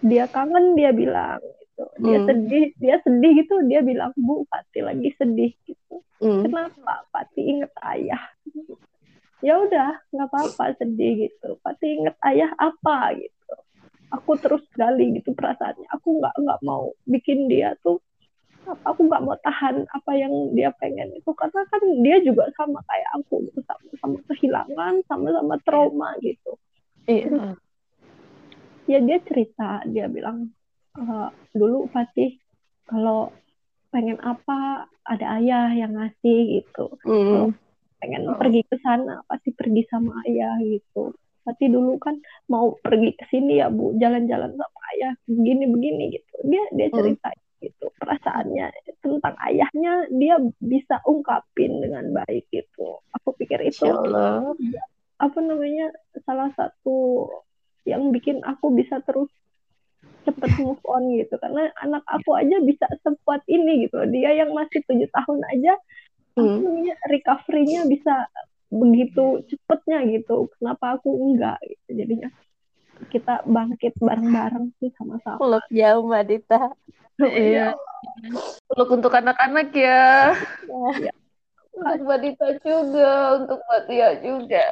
dia 0.00 0.24
kangen 0.28 0.76
dia 0.76 0.92
bilang 0.92 1.40
gitu. 1.40 1.84
Dia 2.04 2.18
Hmm. 2.20 2.26
sedih 2.28 2.64
dia 2.76 2.96
sedih 3.00 3.32
gitu. 3.40 3.54
Dia 3.64 3.80
bilang 3.80 4.12
bu 4.12 4.44
Pati 4.44 4.84
lagi 4.84 5.08
sedih 5.16 5.56
gitu. 5.64 6.04
Hmm. 6.20 6.44
kenapa? 6.44 7.08
Pati 7.08 7.40
inget 7.40 7.72
ayah. 7.80 8.20
Ya 9.40 9.56
udah 9.56 10.04
nggak 10.12 10.28
apa-apa 10.28 10.76
sedih 10.76 11.32
gitu. 11.32 11.56
Pati 11.64 11.96
inget 11.96 12.16
ayah 12.28 12.52
apa 12.60 13.16
gitu. 13.16 13.56
Aku 14.12 14.36
terus 14.36 14.60
gali 14.76 15.16
gitu 15.16 15.32
perasaannya. 15.32 15.88
Aku 15.96 16.20
nggak 16.20 16.34
nggak 16.44 16.60
mau 16.60 16.92
bikin 17.08 17.48
dia 17.48 17.72
tuh 17.80 18.04
aku 18.66 19.00
nggak 19.08 19.22
mau 19.24 19.36
tahan 19.40 19.88
apa 19.88 20.10
yang 20.14 20.32
dia 20.52 20.70
pengen 20.76 21.10
itu 21.12 21.30
karena 21.32 21.62
kan 21.66 21.82
dia 22.04 22.16
juga 22.20 22.44
sama 22.54 22.78
kayak 22.84 23.10
aku 23.16 23.42
gitu 23.48 23.60
sama-sama 23.64 24.18
kehilangan 24.28 24.94
sama-sama 25.06 25.54
trauma 25.64 26.08
gitu 26.20 26.54
Iya. 27.04 27.56
ya 28.86 28.98
dia 29.00 29.18
cerita 29.22 29.82
dia 29.86 30.06
bilang 30.06 30.50
"Eh, 30.94 31.28
dulu 31.50 31.86
Fatih 31.90 32.36
kalau 32.84 33.30
pengen 33.90 34.18
apa 34.20 34.86
ada 35.02 35.26
ayah 35.38 35.70
yang 35.72 35.94
ngasih 35.94 36.62
gitu 36.62 36.94
Hmm. 37.02 37.54
pengen 37.98 38.30
pergi 38.34 38.62
ke 38.64 38.76
sana 38.80 39.22
pasti 39.26 39.50
pergi 39.50 39.82
sama 39.86 40.22
ayah 40.26 40.58
gitu 40.60 41.10
Fatih 41.42 41.72
dulu 41.72 41.96
kan 41.96 42.20
mau 42.46 42.76
pergi 42.78 43.16
ke 43.16 43.24
sini 43.28 43.58
ya 43.58 43.66
bu 43.66 43.96
jalan-jalan 43.96 44.52
sama 44.54 44.80
ayah 44.94 45.12
begini 45.26 45.64
begini 45.66 46.04
gitu 46.14 46.36
dia 46.44 46.62
dia 46.70 46.88
Hmm. 46.90 46.96
cerita 47.02 47.28
gitu. 47.60 47.92
Perasaannya 48.00 48.72
tentang 49.00 49.34
ayahnya 49.48 50.08
dia 50.12 50.36
bisa 50.60 51.00
ungkapin 51.06 51.80
dengan 51.80 52.10
baik 52.12 52.48
gitu. 52.50 53.00
Aku 53.20 53.36
pikir 53.36 53.60
itu 53.64 53.88
Allah. 53.88 54.56
apa 55.20 55.38
namanya 55.44 55.92
salah 56.24 56.48
satu 56.56 57.28
yang 57.84 58.08
bikin 58.08 58.40
aku 58.40 58.72
bisa 58.72 59.04
terus 59.04 59.28
cepet 60.24 60.56
move 60.60 60.80
on 60.88 61.12
gitu. 61.16 61.36
Karena 61.36 61.68
anak 61.80 62.04
aku 62.08 62.36
aja 62.36 62.56
bisa 62.64 62.88
sekuat 63.04 63.44
ini 63.48 63.88
gitu. 63.88 64.00
Dia 64.08 64.32
yang 64.44 64.56
masih 64.56 64.80
tujuh 64.88 65.08
tahun 65.12 65.40
aja 65.56 65.74
Hmm. 66.38 66.62
recovery-nya 67.10 67.90
bisa 67.90 68.30
begitu 68.70 69.42
cepetnya 69.50 70.06
gitu. 70.08 70.46
Kenapa 70.56 70.96
aku 70.96 71.10
enggak 71.10 71.58
gitu 71.66 72.00
jadinya 72.00 72.30
kita 73.08 73.40
bangkit 73.48 73.96
bareng-bareng 73.96 74.76
sih 74.76 74.92
sama-sama 75.00 75.40
Peluk 75.40 75.66
jauh 75.72 76.04
Mbak 76.04 76.24
Dita. 76.28 76.60
Iya. 77.20 77.76
Peluk 78.68 78.90
untuk 78.96 79.12
anak-anak 79.12 79.72
ya. 79.72 80.36
Iya. 81.00 81.12
Untuk 81.72 82.00
Mbak 82.04 82.18
Dita 82.20 82.46
juga, 82.60 83.10
untuk 83.40 83.58
Mbak 83.64 83.80
Tia 83.88 84.08
juga. 84.20 84.64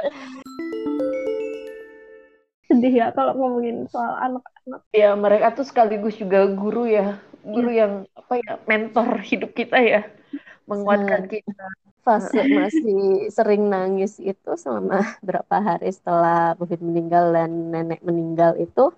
sedih 2.68 3.00
ya 3.00 3.08
kalau 3.16 3.32
ngomongin 3.32 3.88
soal 3.88 4.12
anak-anak 4.20 4.84
Ya, 4.92 5.16
mereka 5.16 5.56
tuh 5.56 5.64
sekaligus 5.64 6.20
juga 6.20 6.44
guru 6.52 6.84
ya. 6.84 7.16
Guru 7.40 7.72
yang 7.72 8.04
apa 8.12 8.44
ya, 8.44 8.60
mentor 8.68 9.24
hidup 9.24 9.56
kita 9.56 9.80
ya. 9.80 10.04
Menguatkan 10.68 11.32
kita. 11.32 11.64
Fase 12.02 12.40
masih 12.48 13.28
sering 13.28 13.68
nangis 13.68 14.16
itu 14.22 14.50
selama 14.56 15.00
berapa 15.26 15.56
hari 15.60 15.92
setelah 15.92 16.56
Bufit 16.56 16.80
meninggal 16.80 17.34
dan 17.34 17.50
nenek 17.74 18.00
meninggal 18.00 18.56
itu 18.56 18.94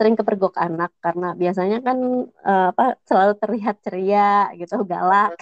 sering 0.00 0.16
kepergok 0.16 0.56
anak 0.56 0.96
karena 1.04 1.36
biasanya 1.36 1.84
kan 1.84 2.24
eh, 2.24 2.66
apa 2.72 2.96
selalu 3.04 3.36
terlihat 3.36 3.84
ceria 3.84 4.48
gitu 4.56 4.80
galak. 4.88 5.36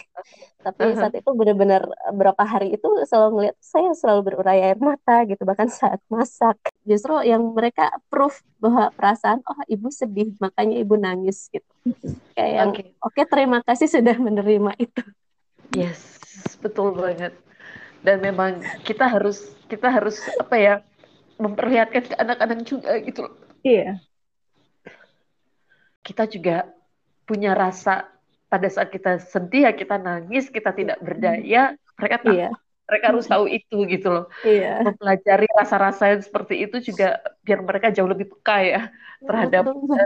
Tapi 0.58 0.98
saat 0.98 1.14
itu 1.14 1.30
benar-benar 1.30 1.86
berapa 2.10 2.42
hari 2.42 2.74
itu 2.74 2.90
selalu 3.06 3.38
ngeliat 3.38 3.56
saya 3.62 3.94
selalu 3.94 4.34
berurai 4.34 4.58
air 4.58 4.78
mata 4.82 5.22
gitu 5.30 5.46
bahkan 5.46 5.70
saat 5.70 6.02
masak. 6.10 6.58
Justru 6.82 7.22
yang 7.22 7.54
mereka 7.54 7.94
proof 8.10 8.42
bahwa 8.58 8.90
perasaan 8.98 9.46
oh 9.46 9.62
ibu 9.70 9.94
sedih 9.94 10.34
makanya 10.42 10.82
ibu 10.82 10.98
nangis 10.98 11.46
gitu. 11.54 11.70
Kayak 12.34 12.52
yang 12.58 12.70
Oke. 12.74 12.82
oke 12.98 13.22
terima 13.30 13.62
kasih 13.62 13.86
sudah 13.86 14.18
menerima 14.18 14.74
itu. 14.82 15.06
Yes, 15.70 16.17
betul 16.60 16.94
banget. 16.94 17.34
Dan 18.02 18.22
memang 18.22 18.62
kita 18.86 19.10
harus 19.10 19.50
kita 19.66 19.90
harus 19.90 20.22
apa 20.38 20.56
ya 20.56 20.74
memperlihatkan 21.38 22.02
ke 22.08 22.14
anak-anak 22.18 22.58
juga 22.66 22.98
gitu 23.02 23.26
loh. 23.26 23.34
Iya. 23.62 24.02
Kita 26.02 26.24
juga 26.30 26.66
punya 27.28 27.52
rasa 27.52 28.08
pada 28.48 28.68
saat 28.72 28.88
kita 28.88 29.20
sedih 29.20 29.68
ya 29.68 29.72
kita 29.76 30.00
nangis, 30.00 30.48
kita 30.48 30.72
tidak 30.72 30.98
berdaya, 31.04 31.76
mereka 32.00 32.16
tahu, 32.24 32.32
Iya. 32.32 32.50
mereka 32.88 33.04
harus 33.12 33.26
tahu 33.28 33.44
itu 33.44 33.76
gitu 33.84 34.08
loh. 34.08 34.26
Iya. 34.40 34.88
Mempelajari 34.88 35.46
rasa-rasa 35.52 36.16
yang 36.16 36.22
seperti 36.24 36.64
itu 36.64 36.76
juga 36.80 37.20
biar 37.44 37.60
mereka 37.60 37.92
jauh 37.92 38.08
lebih 38.08 38.32
peka 38.32 38.56
ya 38.64 38.82
terhadap 39.20 39.68
Betul. 39.68 40.00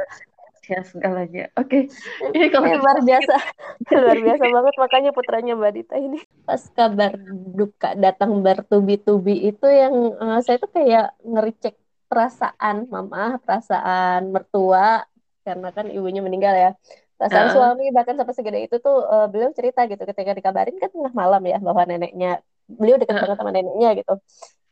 Eh, 0.63 0.71
ya 0.73 0.81
segalanya. 0.87 1.43
Oke, 1.59 1.91
ini 2.37 2.47
kalau 2.53 2.67
Ini 2.71 2.79
luar 2.79 2.99
biasa, 3.03 3.35
luar 4.03 4.19
biasa 4.23 4.45
banget 4.47 4.75
makanya 4.79 5.11
putranya 5.17 5.53
Mbak 5.59 5.73
Dita 5.75 5.97
ini. 5.99 6.19
Pas 6.47 6.63
kabar 6.75 7.13
duka 7.59 7.89
datang 7.99 8.31
bertubi-tubi 8.43 9.51
itu 9.51 9.67
yang 9.67 9.95
eh, 10.19 10.39
saya 10.45 10.57
tuh 10.63 10.71
kayak 10.71 11.19
ngericek 11.23 11.75
perasaan 12.11 12.77
mama, 12.93 13.41
perasaan 13.43 14.31
mertua 14.35 15.07
karena 15.43 15.69
kan 15.75 15.87
ibunya 15.91 16.23
meninggal 16.23 16.55
ya. 16.55 16.71
Perasaan 17.19 17.51
Heeh. 17.51 17.55
suami 17.55 17.85
bahkan 17.95 18.15
sampai 18.19 18.35
segede 18.35 18.59
itu 18.67 18.77
tuh 18.83 18.97
eh, 19.07 19.27
beliau 19.31 19.51
cerita 19.55 19.81
gitu 19.91 20.03
ketika 20.03 20.33
dikabarin 20.39 20.77
kan 20.83 20.91
tengah 20.91 21.13
malam 21.15 21.43
ya 21.47 21.59
bahwa 21.59 21.83
neneknya 21.87 22.43
beliau 22.67 22.97
dekat 22.99 23.17
banget 23.23 23.37
sama 23.39 23.51
neneknya 23.55 23.89
gitu. 23.99 24.15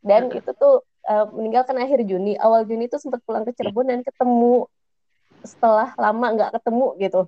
Dan 0.03 0.23
Heeh. 0.31 0.39
itu 0.43 0.51
tuh 0.55 0.75
eh, 1.11 1.25
meninggal 1.37 1.63
kan 1.69 1.77
akhir 1.79 2.01
Juni, 2.07 2.35
awal 2.39 2.67
Juni 2.69 2.87
tuh 2.93 3.01
sempat 3.03 3.21
pulang 3.27 3.43
ke 3.47 3.53
Cirebon 3.57 3.87
dan 3.91 4.01
ketemu 4.07 4.67
setelah 5.45 5.93
lama 5.97 6.27
nggak 6.37 6.51
ketemu 6.61 6.87
gitu. 7.01 7.21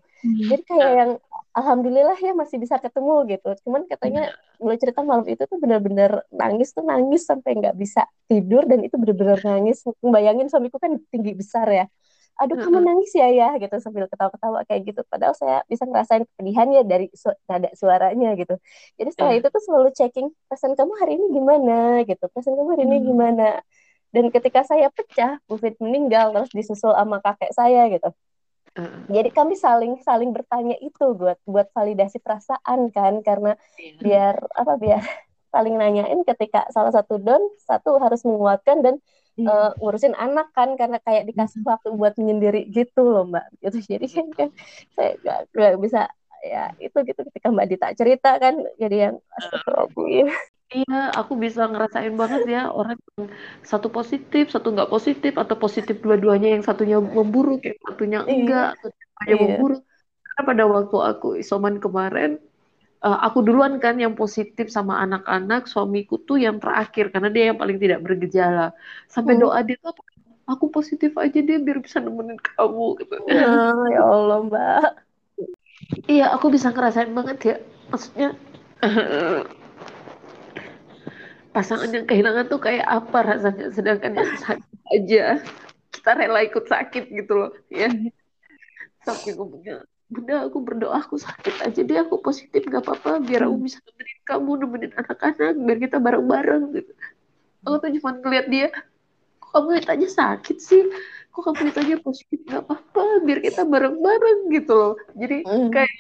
Jadi 0.52 0.62
kayak 0.68 0.90
yang 1.00 1.10
alhamdulillah 1.52 2.16
ya 2.16 2.32
masih 2.32 2.56
bisa 2.60 2.76
ketemu 2.80 3.14
gitu. 3.28 3.48
Cuman 3.66 3.84
katanya 3.88 4.32
beliau 4.56 4.78
cerita 4.78 5.00
malam 5.02 5.24
itu 5.26 5.42
tuh 5.44 5.58
benar-benar 5.58 6.24
nangis 6.32 6.70
tuh 6.76 6.84
nangis 6.86 7.26
sampai 7.26 7.56
nggak 7.58 7.74
bisa 7.76 8.06
tidur 8.28 8.64
dan 8.68 8.84
itu 8.84 8.94
benar-benar 9.00 9.40
nangis. 9.42 9.82
Bayangin 10.00 10.46
suamiku 10.52 10.76
kan 10.80 10.96
tinggi 11.12 11.32
besar 11.34 11.68
ya. 11.68 11.86
Aduh 12.40 12.56
kamu 12.56 12.80
nangis 12.80 13.12
ya 13.12 13.28
ya 13.28 13.48
gitu 13.60 13.76
sambil 13.84 14.08
ketawa-ketawa 14.08 14.64
kayak 14.64 14.82
gitu. 14.88 15.00
Padahal 15.06 15.36
saya 15.36 15.60
bisa 15.68 15.84
ngerasain 15.84 16.24
kepedihannya 16.24 16.80
dari 16.88 17.06
su 17.12 17.28
nada 17.46 17.68
suaranya 17.76 18.32
gitu. 18.40 18.56
Jadi 18.96 19.08
setelah 19.12 19.32
Iya. 19.36 19.40
itu 19.44 19.48
tuh 19.52 19.62
selalu 19.62 19.88
checking 19.92 20.26
perasaan 20.48 20.74
kamu 20.74 20.92
hari 20.96 21.12
ini 21.20 21.26
gimana 21.36 21.76
gitu. 22.08 22.24
Perasaan 22.32 22.56
kamu 22.56 22.68
hari 22.72 22.82
ini 22.88 22.96
Hmm. 22.98 23.06
gimana. 23.12 23.46
Dan 24.12 24.28
ketika 24.28 24.60
saya 24.62 24.92
pecah, 24.92 25.40
Bu 25.48 25.56
Fit 25.56 25.74
meninggal 25.80 26.36
terus 26.36 26.52
disusul 26.52 26.92
sama 26.92 27.18
kakek 27.24 27.52
saya 27.56 27.88
gitu. 27.88 28.12
Heeh. 28.76 29.00
Jadi 29.08 29.28
kami 29.32 29.54
saling 29.56 30.00
saling 30.00 30.30
bertanya 30.32 30.76
itu 30.80 31.12
buat 31.16 31.36
buat 31.44 31.68
validasi 31.72 32.20
perasaan 32.20 32.88
kan 32.92 33.20
karena 33.20 33.56
Iya. 33.76 34.00
biar 34.00 34.34
apa 34.52 34.72
biar 34.80 35.00
saling 35.52 35.76
nanyain 35.76 36.24
ketika 36.24 36.64
salah 36.72 36.92
satu 36.92 37.20
don 37.20 37.40
satu 37.60 38.00
harus 38.00 38.24
menguatkan 38.24 38.80
dan 38.80 38.96
Iya. 39.32 39.48
eh, 39.48 39.70
ngurusin 39.80 40.12
anak 40.12 40.52
kan 40.52 40.76
karena 40.76 41.00
kayak 41.00 41.24
dikasih 41.24 41.64
waktu 41.64 41.88
buat 41.96 42.16
menyendiri 42.20 42.68
gitu 42.68 43.00
loh 43.00 43.24
mbak 43.28 43.48
gitu 43.64 43.80
jadi 43.96 44.06
kan, 44.08 44.26
kan 44.36 44.48
saya 44.92 45.16
nggak 45.52 45.76
bisa 45.80 46.08
ya 46.44 46.68
itu 46.76 46.96
gitu 47.00 47.20
ketika 47.32 47.48
mbak 47.48 47.68
Dita 47.68 47.88
cerita 47.96 48.36
kan 48.36 48.60
jadi 48.76 48.96
yang 49.08 49.14
astagfirullahaladzim 49.36 50.28
Iya, 50.76 50.94
aku 51.18 51.32
bisa 51.44 51.60
ngerasain 51.70 52.14
banget 52.22 52.42
ya 52.54 52.58
orang 52.78 52.96
yang 53.08 53.24
satu 53.70 53.88
positif, 53.96 54.42
satu 54.54 54.66
nggak 54.74 54.90
positif, 54.94 55.32
atau 55.42 55.56
positif 55.64 55.96
dua-duanya 56.04 56.48
yang 56.54 56.64
satunya 56.68 56.96
memburuk, 57.18 57.58
yang 57.68 57.78
satunya 57.86 58.18
Iya. 58.26 58.32
enggak, 58.32 58.64
atau 58.76 58.88
dua-duanya 58.96 59.36
Iya. 59.36 59.44
memburuk. 59.44 59.80
Karena 60.26 60.42
pada 60.50 60.64
waktu 60.74 60.96
aku 61.10 61.26
isoman 61.42 61.76
kemarin, 61.84 62.30
eh, 63.06 63.18
aku 63.26 63.38
duluan 63.46 63.74
kan 63.84 63.94
yang 64.04 64.14
positif 64.20 64.66
sama 64.76 64.94
anak-anak, 65.04 65.60
suamiku 65.72 66.14
tuh 66.28 66.38
yang 66.46 66.56
terakhir 66.62 67.04
karena 67.14 67.28
dia 67.34 67.44
yang 67.50 67.58
paling 67.62 67.78
tidak 67.84 68.00
bergejala. 68.06 68.62
Sampai 69.14 69.34
Hmm. 69.34 69.42
doa 69.42 69.58
dia 69.68 69.76
tuh, 69.86 69.94
aku 70.52 70.66
positif 70.76 71.10
aja 71.24 71.38
deh 71.48 71.56
biar 71.66 71.78
bisa 71.86 71.98
nemenin 72.04 72.38
kamu 72.48 72.84
gitu. 73.00 73.14
Nah, 73.34 73.72
ya 73.94 74.00
Allah 74.12 74.38
mbak 74.48 75.02
Iya, 76.12 76.24
aku 76.34 76.46
bisa 76.54 76.68
ngerasain 76.74 77.10
banget 77.18 77.38
ya. 77.48 77.54
Maksudnya 77.90 78.28
pasangan 81.53 81.88
yang 81.92 82.09
kehilangan 82.09 82.48
tuh 82.48 82.61
kayak 82.61 82.88
apa 82.88 83.18
rasanya, 83.22 83.68
sedangkan 83.70 84.12
yang 84.16 84.32
sakit 84.40 84.80
aja 84.92 85.24
kita 85.92 86.11
rela 86.16 86.40
ikut 86.42 86.64
sakit 86.66 87.05
gitu 87.12 87.32
loh, 87.36 87.50
ya. 87.68 87.92
Sampai 89.05 89.36
ngomongnya, 89.36 89.84
Bunda 90.09 90.44
aku 90.48 90.59
berdoa 90.64 90.98
aku 90.98 91.20
sakit 91.20 91.62
aja 91.62 91.80
deh, 91.84 91.98
aku 92.00 92.18
positif 92.18 92.64
nggak 92.66 92.84
apa-apa, 92.84 93.20
biar 93.22 93.46
aku 93.46 93.68
bisa 93.68 93.78
nemenin 93.84 94.20
kamu, 94.24 94.50
nemenin 94.64 94.92
anak-anak, 94.96 95.55
biar 95.57 95.78
kita 95.78 95.96
bareng-bareng 96.00 96.64
gitu. 96.74 96.92
Aku 97.62 97.76
tuh 97.78 97.90
cuma 98.00 98.11
ngeliat 98.18 98.46
dia, 98.50 98.68
kok 99.38 99.50
kamu 99.53 99.78
ditanya 99.84 100.09
sakit 100.11 100.57
sih? 100.59 100.82
Kok 101.32 101.42
kamu 101.48 101.61
ditanya 101.70 101.96
positif 102.03 102.40
nggak 102.44 102.64
apa-apa, 102.66 103.05
biar 103.24 103.38
kita 103.40 103.62
bareng-bareng 103.62 104.38
gitu 104.53 104.72
loh. 104.72 104.94
Jadi 105.14 105.44
Hmm. 105.46 105.70
kayak 105.70 105.92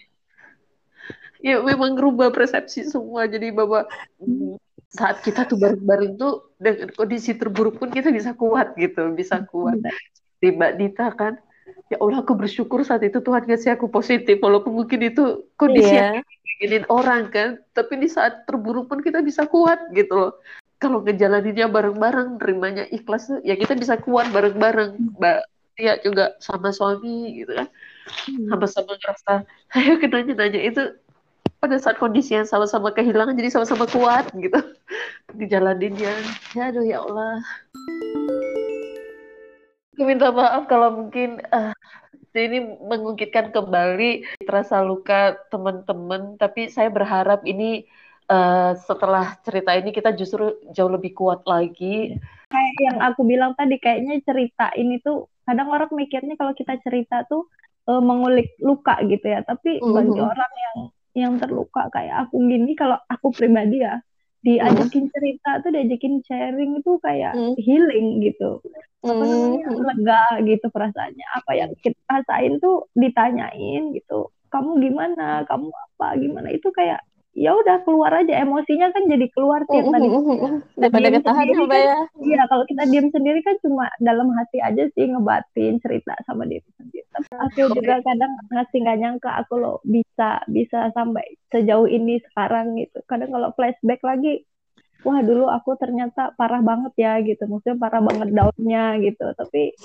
ya 1.42 1.58
memang 1.58 1.98
ngerubah 1.98 2.30
persepsi 2.30 2.86
semua 2.86 3.26
jadi 3.26 3.50
bahwa 3.50 3.82
mm, 4.22 4.54
saat 4.92 5.24
kita 5.24 5.48
tuh 5.48 5.56
bareng-bareng 5.56 6.20
tuh 6.20 6.52
dengan 6.60 6.92
kondisi 6.92 7.32
terburuk 7.32 7.80
pun 7.80 7.88
kita 7.88 8.12
bisa 8.12 8.36
kuat 8.36 8.76
gitu 8.76 9.08
bisa 9.16 9.40
kuat. 9.48 9.80
Di 10.38 10.52
Mbak 10.52 10.72
Dita 10.76 11.08
kan 11.16 11.40
ya 11.88 11.96
Allah 12.00 12.20
aku 12.20 12.36
bersyukur 12.36 12.84
saat 12.84 13.00
itu 13.04 13.20
Tuhan 13.24 13.48
ngasih 13.48 13.76
aku 13.76 13.88
positif 13.88 14.36
walaupun 14.44 14.76
mungkin 14.76 15.00
itu 15.00 15.48
kondisi 15.56 15.96
yang 15.96 16.20
Iya. 16.20 16.28
inginin 16.60 16.84
orang 16.92 17.32
kan 17.32 17.48
tapi 17.72 17.96
di 18.00 18.08
saat 18.08 18.44
terburuk 18.44 18.92
pun 18.92 19.00
kita 19.00 19.24
bisa 19.24 19.48
kuat 19.48 19.80
gitu 19.96 20.12
loh. 20.12 20.32
Kalau 20.76 21.00
ngejalaninnya 21.00 21.70
bareng-bareng 21.70 22.42
nerimanya 22.42 22.84
ikhlas 22.90 23.30
ya 23.46 23.54
kita 23.56 23.78
bisa 23.78 23.96
kuat 24.02 24.28
bareng-bareng. 24.28 25.16
Mbak 25.16 25.38
Tia 25.72 25.96
juga 26.04 26.36
sama 26.36 26.68
suami 26.68 27.32
gitu 27.40 27.56
kan 27.56 27.68
sama-sama 28.50 28.92
ngerasa 28.98 29.32
ayo 29.78 29.96
kita 29.96 30.20
nanya 30.36 30.60
itu 30.60 30.82
pada 31.62 31.78
saat 31.78 31.94
kondisi 32.02 32.34
yang 32.34 32.42
sama-sama 32.42 32.90
kehilangan 32.90 33.38
jadi 33.38 33.54
sama-sama 33.54 33.86
kuat 33.86 34.26
gitu. 34.34 34.58
Dijalaninnya. 35.38 36.10
Ya 36.58 36.74
aduh 36.74 36.82
ya 36.82 36.98
Allah. 37.06 37.38
Aku 39.94 40.02
minta 40.02 40.34
maaf 40.34 40.66
kalau 40.66 40.90
mungkin 40.90 41.38
eh, 41.38 41.70
ini 42.34 42.66
mengungkitkan 42.82 43.54
kembali 43.54 44.26
terasa 44.42 44.82
luka 44.82 45.38
teman-teman 45.54 46.34
tapi 46.34 46.66
saya 46.66 46.90
berharap 46.90 47.46
ini 47.46 47.86
eh, 48.26 48.72
setelah 48.82 49.38
cerita 49.46 49.70
ini 49.78 49.94
kita 49.94 50.18
justru 50.18 50.58
jauh 50.74 50.90
lebih 50.90 51.14
kuat 51.14 51.46
lagi. 51.46 52.18
Kayak 52.50 52.74
yang 52.82 52.98
aku 53.06 53.22
bilang 53.22 53.54
tadi 53.54 53.78
kayaknya 53.78 54.18
cerita 54.26 54.74
ini 54.74 54.98
tuh 54.98 55.30
kadang 55.46 55.70
orang 55.70 55.94
mikirnya 55.94 56.34
kalau 56.34 56.58
kita 56.58 56.74
cerita 56.82 57.22
tuh 57.30 57.46
eh, 57.86 58.02
mengulik 58.02 58.58
luka 58.58 58.98
gitu 59.06 59.30
ya. 59.30 59.46
Tapi 59.46 59.78
bagi 59.78 60.18
Mhm. 60.18 60.26
orang 60.26 60.54
yang 60.58 60.78
yang 61.12 61.36
terluka 61.36 61.92
kayak 61.92 62.28
aku 62.28 62.40
gini 62.40 62.72
kalau 62.72 62.96
aku 63.06 63.32
pribadi 63.32 63.84
ya 63.84 64.00
diajakin 64.42 65.06
cerita 65.12 65.62
tuh 65.62 65.70
diajakin 65.70 66.18
sharing 66.26 66.82
itu 66.82 66.98
kayak 66.98 67.32
Hmm. 67.36 67.54
healing 67.62 68.18
gitu. 68.26 68.58
Apa 69.02 69.22
namanya 69.22 69.66
Hmm. 69.70 69.82
lega 69.86 70.24
gitu 70.42 70.66
perasaannya. 70.66 71.26
Apa 71.38 71.50
yang 71.54 71.70
kita 71.78 71.98
rasain 72.10 72.58
tuh 72.58 72.90
ditanyain 72.98 73.94
gitu 73.94 74.34
kamu 74.50 74.82
gimana? 74.82 75.46
Kamu 75.46 75.70
apa? 75.70 76.18
Gimana? 76.18 76.50
Itu 76.50 76.74
kayak 76.74 77.06
ya 77.32 77.56
udah 77.56 77.86
keluar 77.86 78.12
aja. 78.12 78.42
Emosinya 78.42 78.92
kan 78.92 79.08
jadi 79.08 79.26
keluar 79.32 79.64
tiap 79.64 79.88
tadi 79.88 80.08
daripada 80.76 81.06
Diam 81.08 81.16
ketahan 81.22 81.46
ya 81.48 81.58
mbak 81.64 81.80
ya. 81.80 81.96
Iya, 82.20 82.42
kalau 82.50 82.64
kita 82.68 82.82
diam 82.92 83.06
sendiri 83.08 83.40
kan 83.40 83.56
cuma 83.64 83.88
dalam 84.02 84.28
hati 84.36 84.58
aja 84.60 84.84
sih 84.92 85.06
ngebatin 85.08 85.80
cerita 85.80 86.12
sama 86.28 86.44
diri 86.44 86.66
sendiri. 86.76 87.01
Aku 87.12 87.76
juga 87.76 88.00
kadang 88.00 88.32
ngasih 88.48 88.78
nggak 88.82 88.98
nyangka 88.98 89.30
aku 89.44 89.54
loh 89.60 89.76
bisa 89.84 90.40
bisa 90.48 90.88
sampai 90.96 91.36
sejauh 91.52 91.84
ini 91.84 92.18
sekarang 92.32 92.80
gitu. 92.80 93.04
Kadang 93.04 93.32
kalau 93.36 93.52
flashback 93.52 94.00
lagi, 94.00 94.48
wah 95.04 95.20
dulu 95.20 95.48
aku 95.52 95.76
ternyata 95.76 96.32
parah 96.40 96.64
banget 96.64 96.92
ya 96.96 97.20
gitu. 97.20 97.44
Maksudnya 97.44 97.76
parah 97.76 98.00
banget 98.00 98.32
daunnya 98.32 98.96
gitu. 99.04 99.26
Tapi 99.36 99.76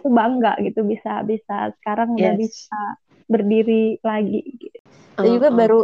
aku 0.00 0.08
bangga 0.08 0.56
gitu 0.64 0.80
bisa 0.88 1.20
bisa 1.28 1.74
sekarang 1.80 2.16
udah 2.16 2.34
Yes. 2.34 2.40
bisa 2.48 2.80
berdiri 3.28 4.00
lagi. 4.00 4.40
Gitu. 4.56 4.78
Dan 5.20 5.36
juga 5.36 5.48
Uh-uh. 5.52 5.58
baru 5.60 5.80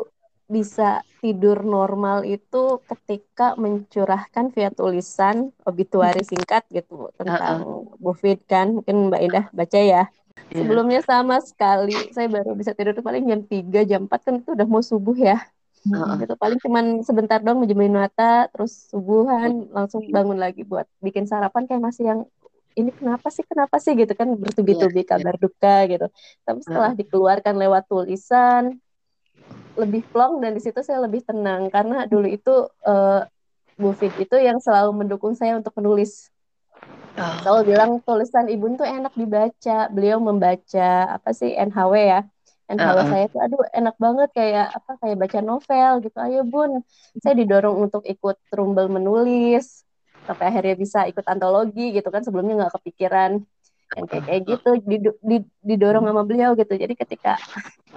bisa 0.47 1.03
tidur 1.19 1.67
normal 1.67 2.23
itu 2.23 2.79
ketika 2.87 3.59
mencurahkan 3.59 4.55
via 4.55 4.71
tulisan 4.71 5.51
obituari 5.67 6.23
singkat 6.23 6.63
gitu 6.71 7.11
tentang 7.19 7.91
Bu 7.99 8.15
Fit 8.15 8.47
kan 8.47 8.79
mungkin 8.79 9.11
Mbak 9.11 9.23
Indah 9.27 9.47
baca 9.51 9.81
ya. 9.83 10.07
Sebelumnya 10.53 11.01
sama 11.05 11.41
sekali. 11.43 11.97
Saya 12.13 12.29
baru 12.31 12.57
bisa 12.57 12.73
tidur 12.73 12.97
tuh 12.97 13.05
paling 13.05 13.25
jam 13.27 13.41
3 13.45 13.83
jam 13.89 14.01
4 14.09 14.21
kan 14.23 14.35
itu 14.41 14.51
udah 14.53 14.67
mau 14.69 14.83
subuh 14.83 15.17
ya. 15.17 15.39
Uh-uh. 15.87 16.19
gitu 16.19 16.35
paling 16.35 16.59
cuman 16.59 17.07
sebentar 17.07 17.39
doang 17.39 17.63
menjemurin 17.63 17.95
mata 17.95 18.51
terus 18.51 18.91
subuhan 18.91 19.71
langsung 19.71 20.03
bangun 20.11 20.35
lagi 20.35 20.67
buat 20.67 20.83
bikin 20.99 21.31
sarapan 21.31 21.63
kayak 21.63 21.79
masih 21.79 22.11
yang 22.11 22.21
ini 22.77 22.93
kenapa 22.93 23.33
sih 23.33 23.45
kenapa 23.47 23.81
sih? 23.81 23.97
gitu 23.97 24.13
kan 24.13 24.29
bertubi-tubi 24.37 25.01
Iya, 25.01 25.03
iya. 25.09 25.11
kabar 25.17 25.35
duka 25.41 25.77
gitu. 25.89 26.07
Tapi 26.45 26.59
setelah 26.61 26.93
dikeluarkan 26.93 27.55
lewat 27.57 27.89
tulisan 27.89 28.77
lebih 29.77 30.05
plong 30.13 30.45
dan 30.45 30.53
di 30.53 30.61
situ 30.61 30.81
saya 30.85 31.01
lebih 31.01 31.25
tenang. 31.25 31.73
Karena 31.73 32.05
dulu 32.05 32.29
itu 32.29 32.69
uh, 32.85 33.25
Bu 33.81 33.97
Fit 33.97 34.13
itu 34.21 34.37
yang 34.37 34.61
selalu 34.61 34.93
mendukung 34.93 35.33
saya 35.33 35.57
untuk 35.57 35.73
menulis. 35.81 36.29
Oh. 37.17 37.37
Selalu 37.41 37.61
bilang 37.73 37.91
tulisan 38.05 38.47
ibu 38.53 38.69
tuh 38.77 38.85
enak 38.85 39.13
dibaca. 39.17 39.89
Beliau 39.89 40.21
membaca 40.21 41.17
apa 41.17 41.31
sih 41.33 41.57
NHW 41.57 41.95
ya. 41.97 42.21
NHW 42.67 42.99
uh 42.99 43.03
-uh. 43.03 43.09
saya 43.09 43.25
tuh 43.33 43.41
aduh 43.41 43.63
enak 43.73 43.97
banget 43.97 44.29
kayak 44.37 44.67
apa 44.75 44.91
kayak 45.01 45.17
baca 45.17 45.39
novel 45.41 45.93
gitu. 46.05 46.19
Ayo 46.21 46.41
Bun, 46.45 46.85
saya 47.23 47.35
didorong 47.39 47.89
untuk 47.89 48.03
ikut 48.05 48.37
trumbel 48.53 48.93
menulis 48.93 49.87
sampai 50.27 50.51
akhirnya 50.51 50.75
bisa 50.75 51.07
ikut 51.07 51.23
antologi 51.25 51.95
gitu 51.95 52.09
kan 52.11 52.21
sebelumnya 52.27 52.67
nggak 52.67 52.75
kepikiran 52.83 53.47
yang 53.95 54.07
kayak 54.11 54.25
kayak 54.27 54.43
gitu 54.51 54.71
didorong 55.63 56.05
sama 56.11 56.27
beliau 56.27 56.59
gitu. 56.59 56.75
Jadi 56.75 56.99
ketika 56.99 57.39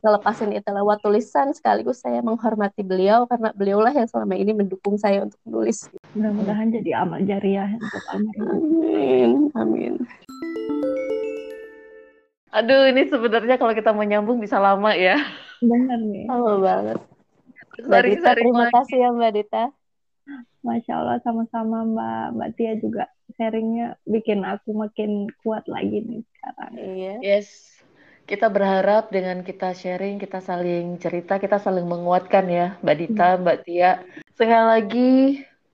ngelepasin 0.05 0.53
itu 0.53 0.69
lewat 0.69 1.01
tulisan 1.01 1.49
sekaligus 1.51 2.05
saya 2.05 2.21
menghormati 2.21 2.85
beliau 2.85 3.25
karena 3.25 3.49
beliaulah 3.57 3.91
yang 3.91 4.05
selama 4.05 4.37
ini 4.37 4.53
mendukung 4.53 5.01
saya 5.01 5.25
untuk 5.25 5.41
menulis. 5.43 5.89
Mudah-mudahan 6.13 6.69
jadi 6.69 7.01
amal 7.01 7.25
jariah 7.25 7.73
untuk 7.73 8.03
amin 8.13 9.49
amin. 9.57 9.93
Aduh 12.53 12.89
ini 12.89 13.09
sebenarnya 13.09 13.57
kalau 13.57 13.73
kita 13.73 13.89
mau 13.93 14.05
nyambung 14.05 14.37
bisa 14.37 14.61
lama 14.61 14.93
ya. 14.93 15.17
Benar 15.61 15.99
nih. 16.01 16.25
Lama 16.29 16.53
banget. 16.61 16.97
Mbak 17.79 18.01
Dita, 18.03 18.29
terima 18.35 18.65
kasih 18.73 18.97
ya 18.99 19.09
Mbak 19.13 19.31
Dita. 19.35 19.63
Masya 20.59 20.93
Allah 21.01 21.17
sama-sama 21.23 21.87
Mbak 21.87 22.25
Mbak 22.35 22.49
Tia 22.59 22.73
juga 22.77 23.07
sharingnya 23.39 23.95
bikin 24.03 24.43
aku 24.43 24.75
makin 24.75 25.31
kuat 25.39 25.63
lagi 25.71 26.03
nih 26.03 26.21
sekarang. 26.27 26.71
Iya. 26.75 27.15
Yes. 27.23 27.47
Kita 28.27 28.45
berharap 28.51 29.09
dengan 29.09 29.41
kita 29.41 29.73
sharing, 29.73 30.21
kita 30.21 30.37
saling 30.37 31.01
cerita, 31.01 31.41
kita 31.41 31.57
saling 31.57 31.87
menguatkan 31.87 32.45
ya, 32.45 32.77
Mbak 32.85 32.97
Dita, 32.99 33.27
hmm. 33.33 33.39
Mbak 33.41 33.57
Tia. 33.65 33.91
Sekali 34.37 34.65
lagi 34.69 35.11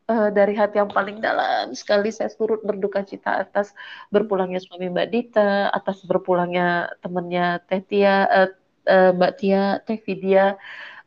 uh, 0.08 0.30
dari 0.32 0.56
hati 0.56 0.80
yang 0.80 0.88
paling 0.88 1.20
dalam 1.20 1.76
sekali 1.76 2.16
saya 2.16 2.32
turut 2.32 2.64
berduka 2.64 3.04
cita 3.04 3.44
atas 3.44 3.76
berpulangnya 4.08 4.64
suami 4.64 4.88
Mbak 4.88 5.10
Dita, 5.12 5.68
atas 5.68 6.00
berpulangnya 6.08 6.96
temannya 7.04 7.60
Teh 7.68 7.84
Tia, 7.84 8.24
uh, 8.24 8.50
uh, 8.88 9.12
Mbak 9.12 9.34
Tia, 9.36 9.84
Teh 9.84 10.00
Vidya 10.00 10.56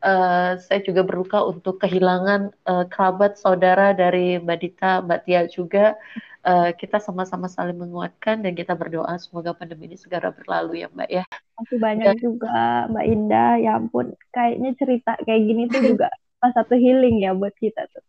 uh, 0.03 0.55
saya 0.59 0.79
juga 0.83 1.03
berduka 1.03 1.43
untuk 1.43 1.79
kehilangan 1.83 2.51
uh, 2.67 2.85
kerabat 2.87 3.39
saudara 3.39 3.91
dari 3.95 4.39
Mbak 4.39 4.57
Dita, 4.59 4.91
Mbak 5.03 5.19
Tia 5.25 5.41
juga. 5.47 5.95
Uh, 6.39 6.71
kita 6.71 7.03
sama-sama 7.03 7.51
saling 7.51 7.75
menguatkan 7.75 8.39
dan 8.39 8.55
kita 8.55 8.71
berdoa 8.71 9.11
semoga 9.19 9.51
pandemi 9.51 9.91
ini 9.91 9.99
segera 9.99 10.31
berlalu 10.31 10.81
ya 10.81 10.87
Mbak 10.87 11.09
ya. 11.11 11.23
Masih 11.59 11.77
banyak 11.83 12.15
dan, 12.15 12.23
juga 12.23 12.87
Mbak 12.87 13.05
Indah, 13.11 13.51
ya 13.59 13.71
ampun 13.75 14.15
kayaknya 14.31 14.71
cerita 14.79 15.19
kayak 15.27 15.41
gini 15.43 15.67
tuh 15.67 15.83
juga 15.83 16.07
pas 16.39 16.55
satu 16.55 16.79
healing 16.79 17.19
ya 17.19 17.35
buat 17.35 17.51
kita 17.59 17.91
tuh. 17.91 18.03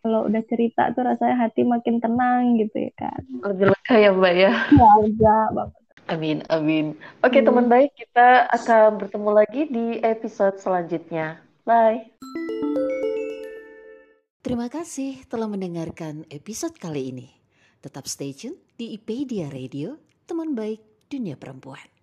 Kalau 0.00 0.24
udah 0.24 0.42
cerita 0.48 0.88
tuh 0.96 1.04
rasanya 1.04 1.36
hati 1.36 1.68
makin 1.68 2.00
tenang 2.00 2.56
gitu 2.64 2.88
ya 2.88 2.92
kan. 2.96 3.20
Lebih 3.44 3.68
lega 3.68 3.94
ya 4.00 4.10
Mbak 4.16 4.34
ya. 4.34 4.52
Ya, 4.72 4.90
lega 5.04 5.38
banget. 5.52 5.85
Amin, 6.06 6.46
amin. 6.46 6.94
Oke, 7.26 7.42
hmm. 7.42 7.46
teman 7.50 7.66
baik, 7.66 7.90
kita 7.98 8.46
akan 8.54 9.02
bertemu 9.02 9.30
lagi 9.34 9.62
di 9.66 9.86
episode 10.06 10.54
selanjutnya. 10.62 11.42
Bye. 11.66 12.14
Terima 14.46 14.70
kasih 14.70 15.26
telah 15.26 15.50
mendengarkan 15.50 16.22
episode 16.30 16.78
kali 16.78 17.10
ini. 17.10 17.28
Tetap 17.82 18.06
stay 18.06 18.30
tune 18.30 18.54
di 18.78 18.94
IPedia 18.94 19.50
Radio, 19.50 19.98
teman 20.30 20.54
baik 20.54 21.10
dunia 21.10 21.34
perempuan. 21.34 21.95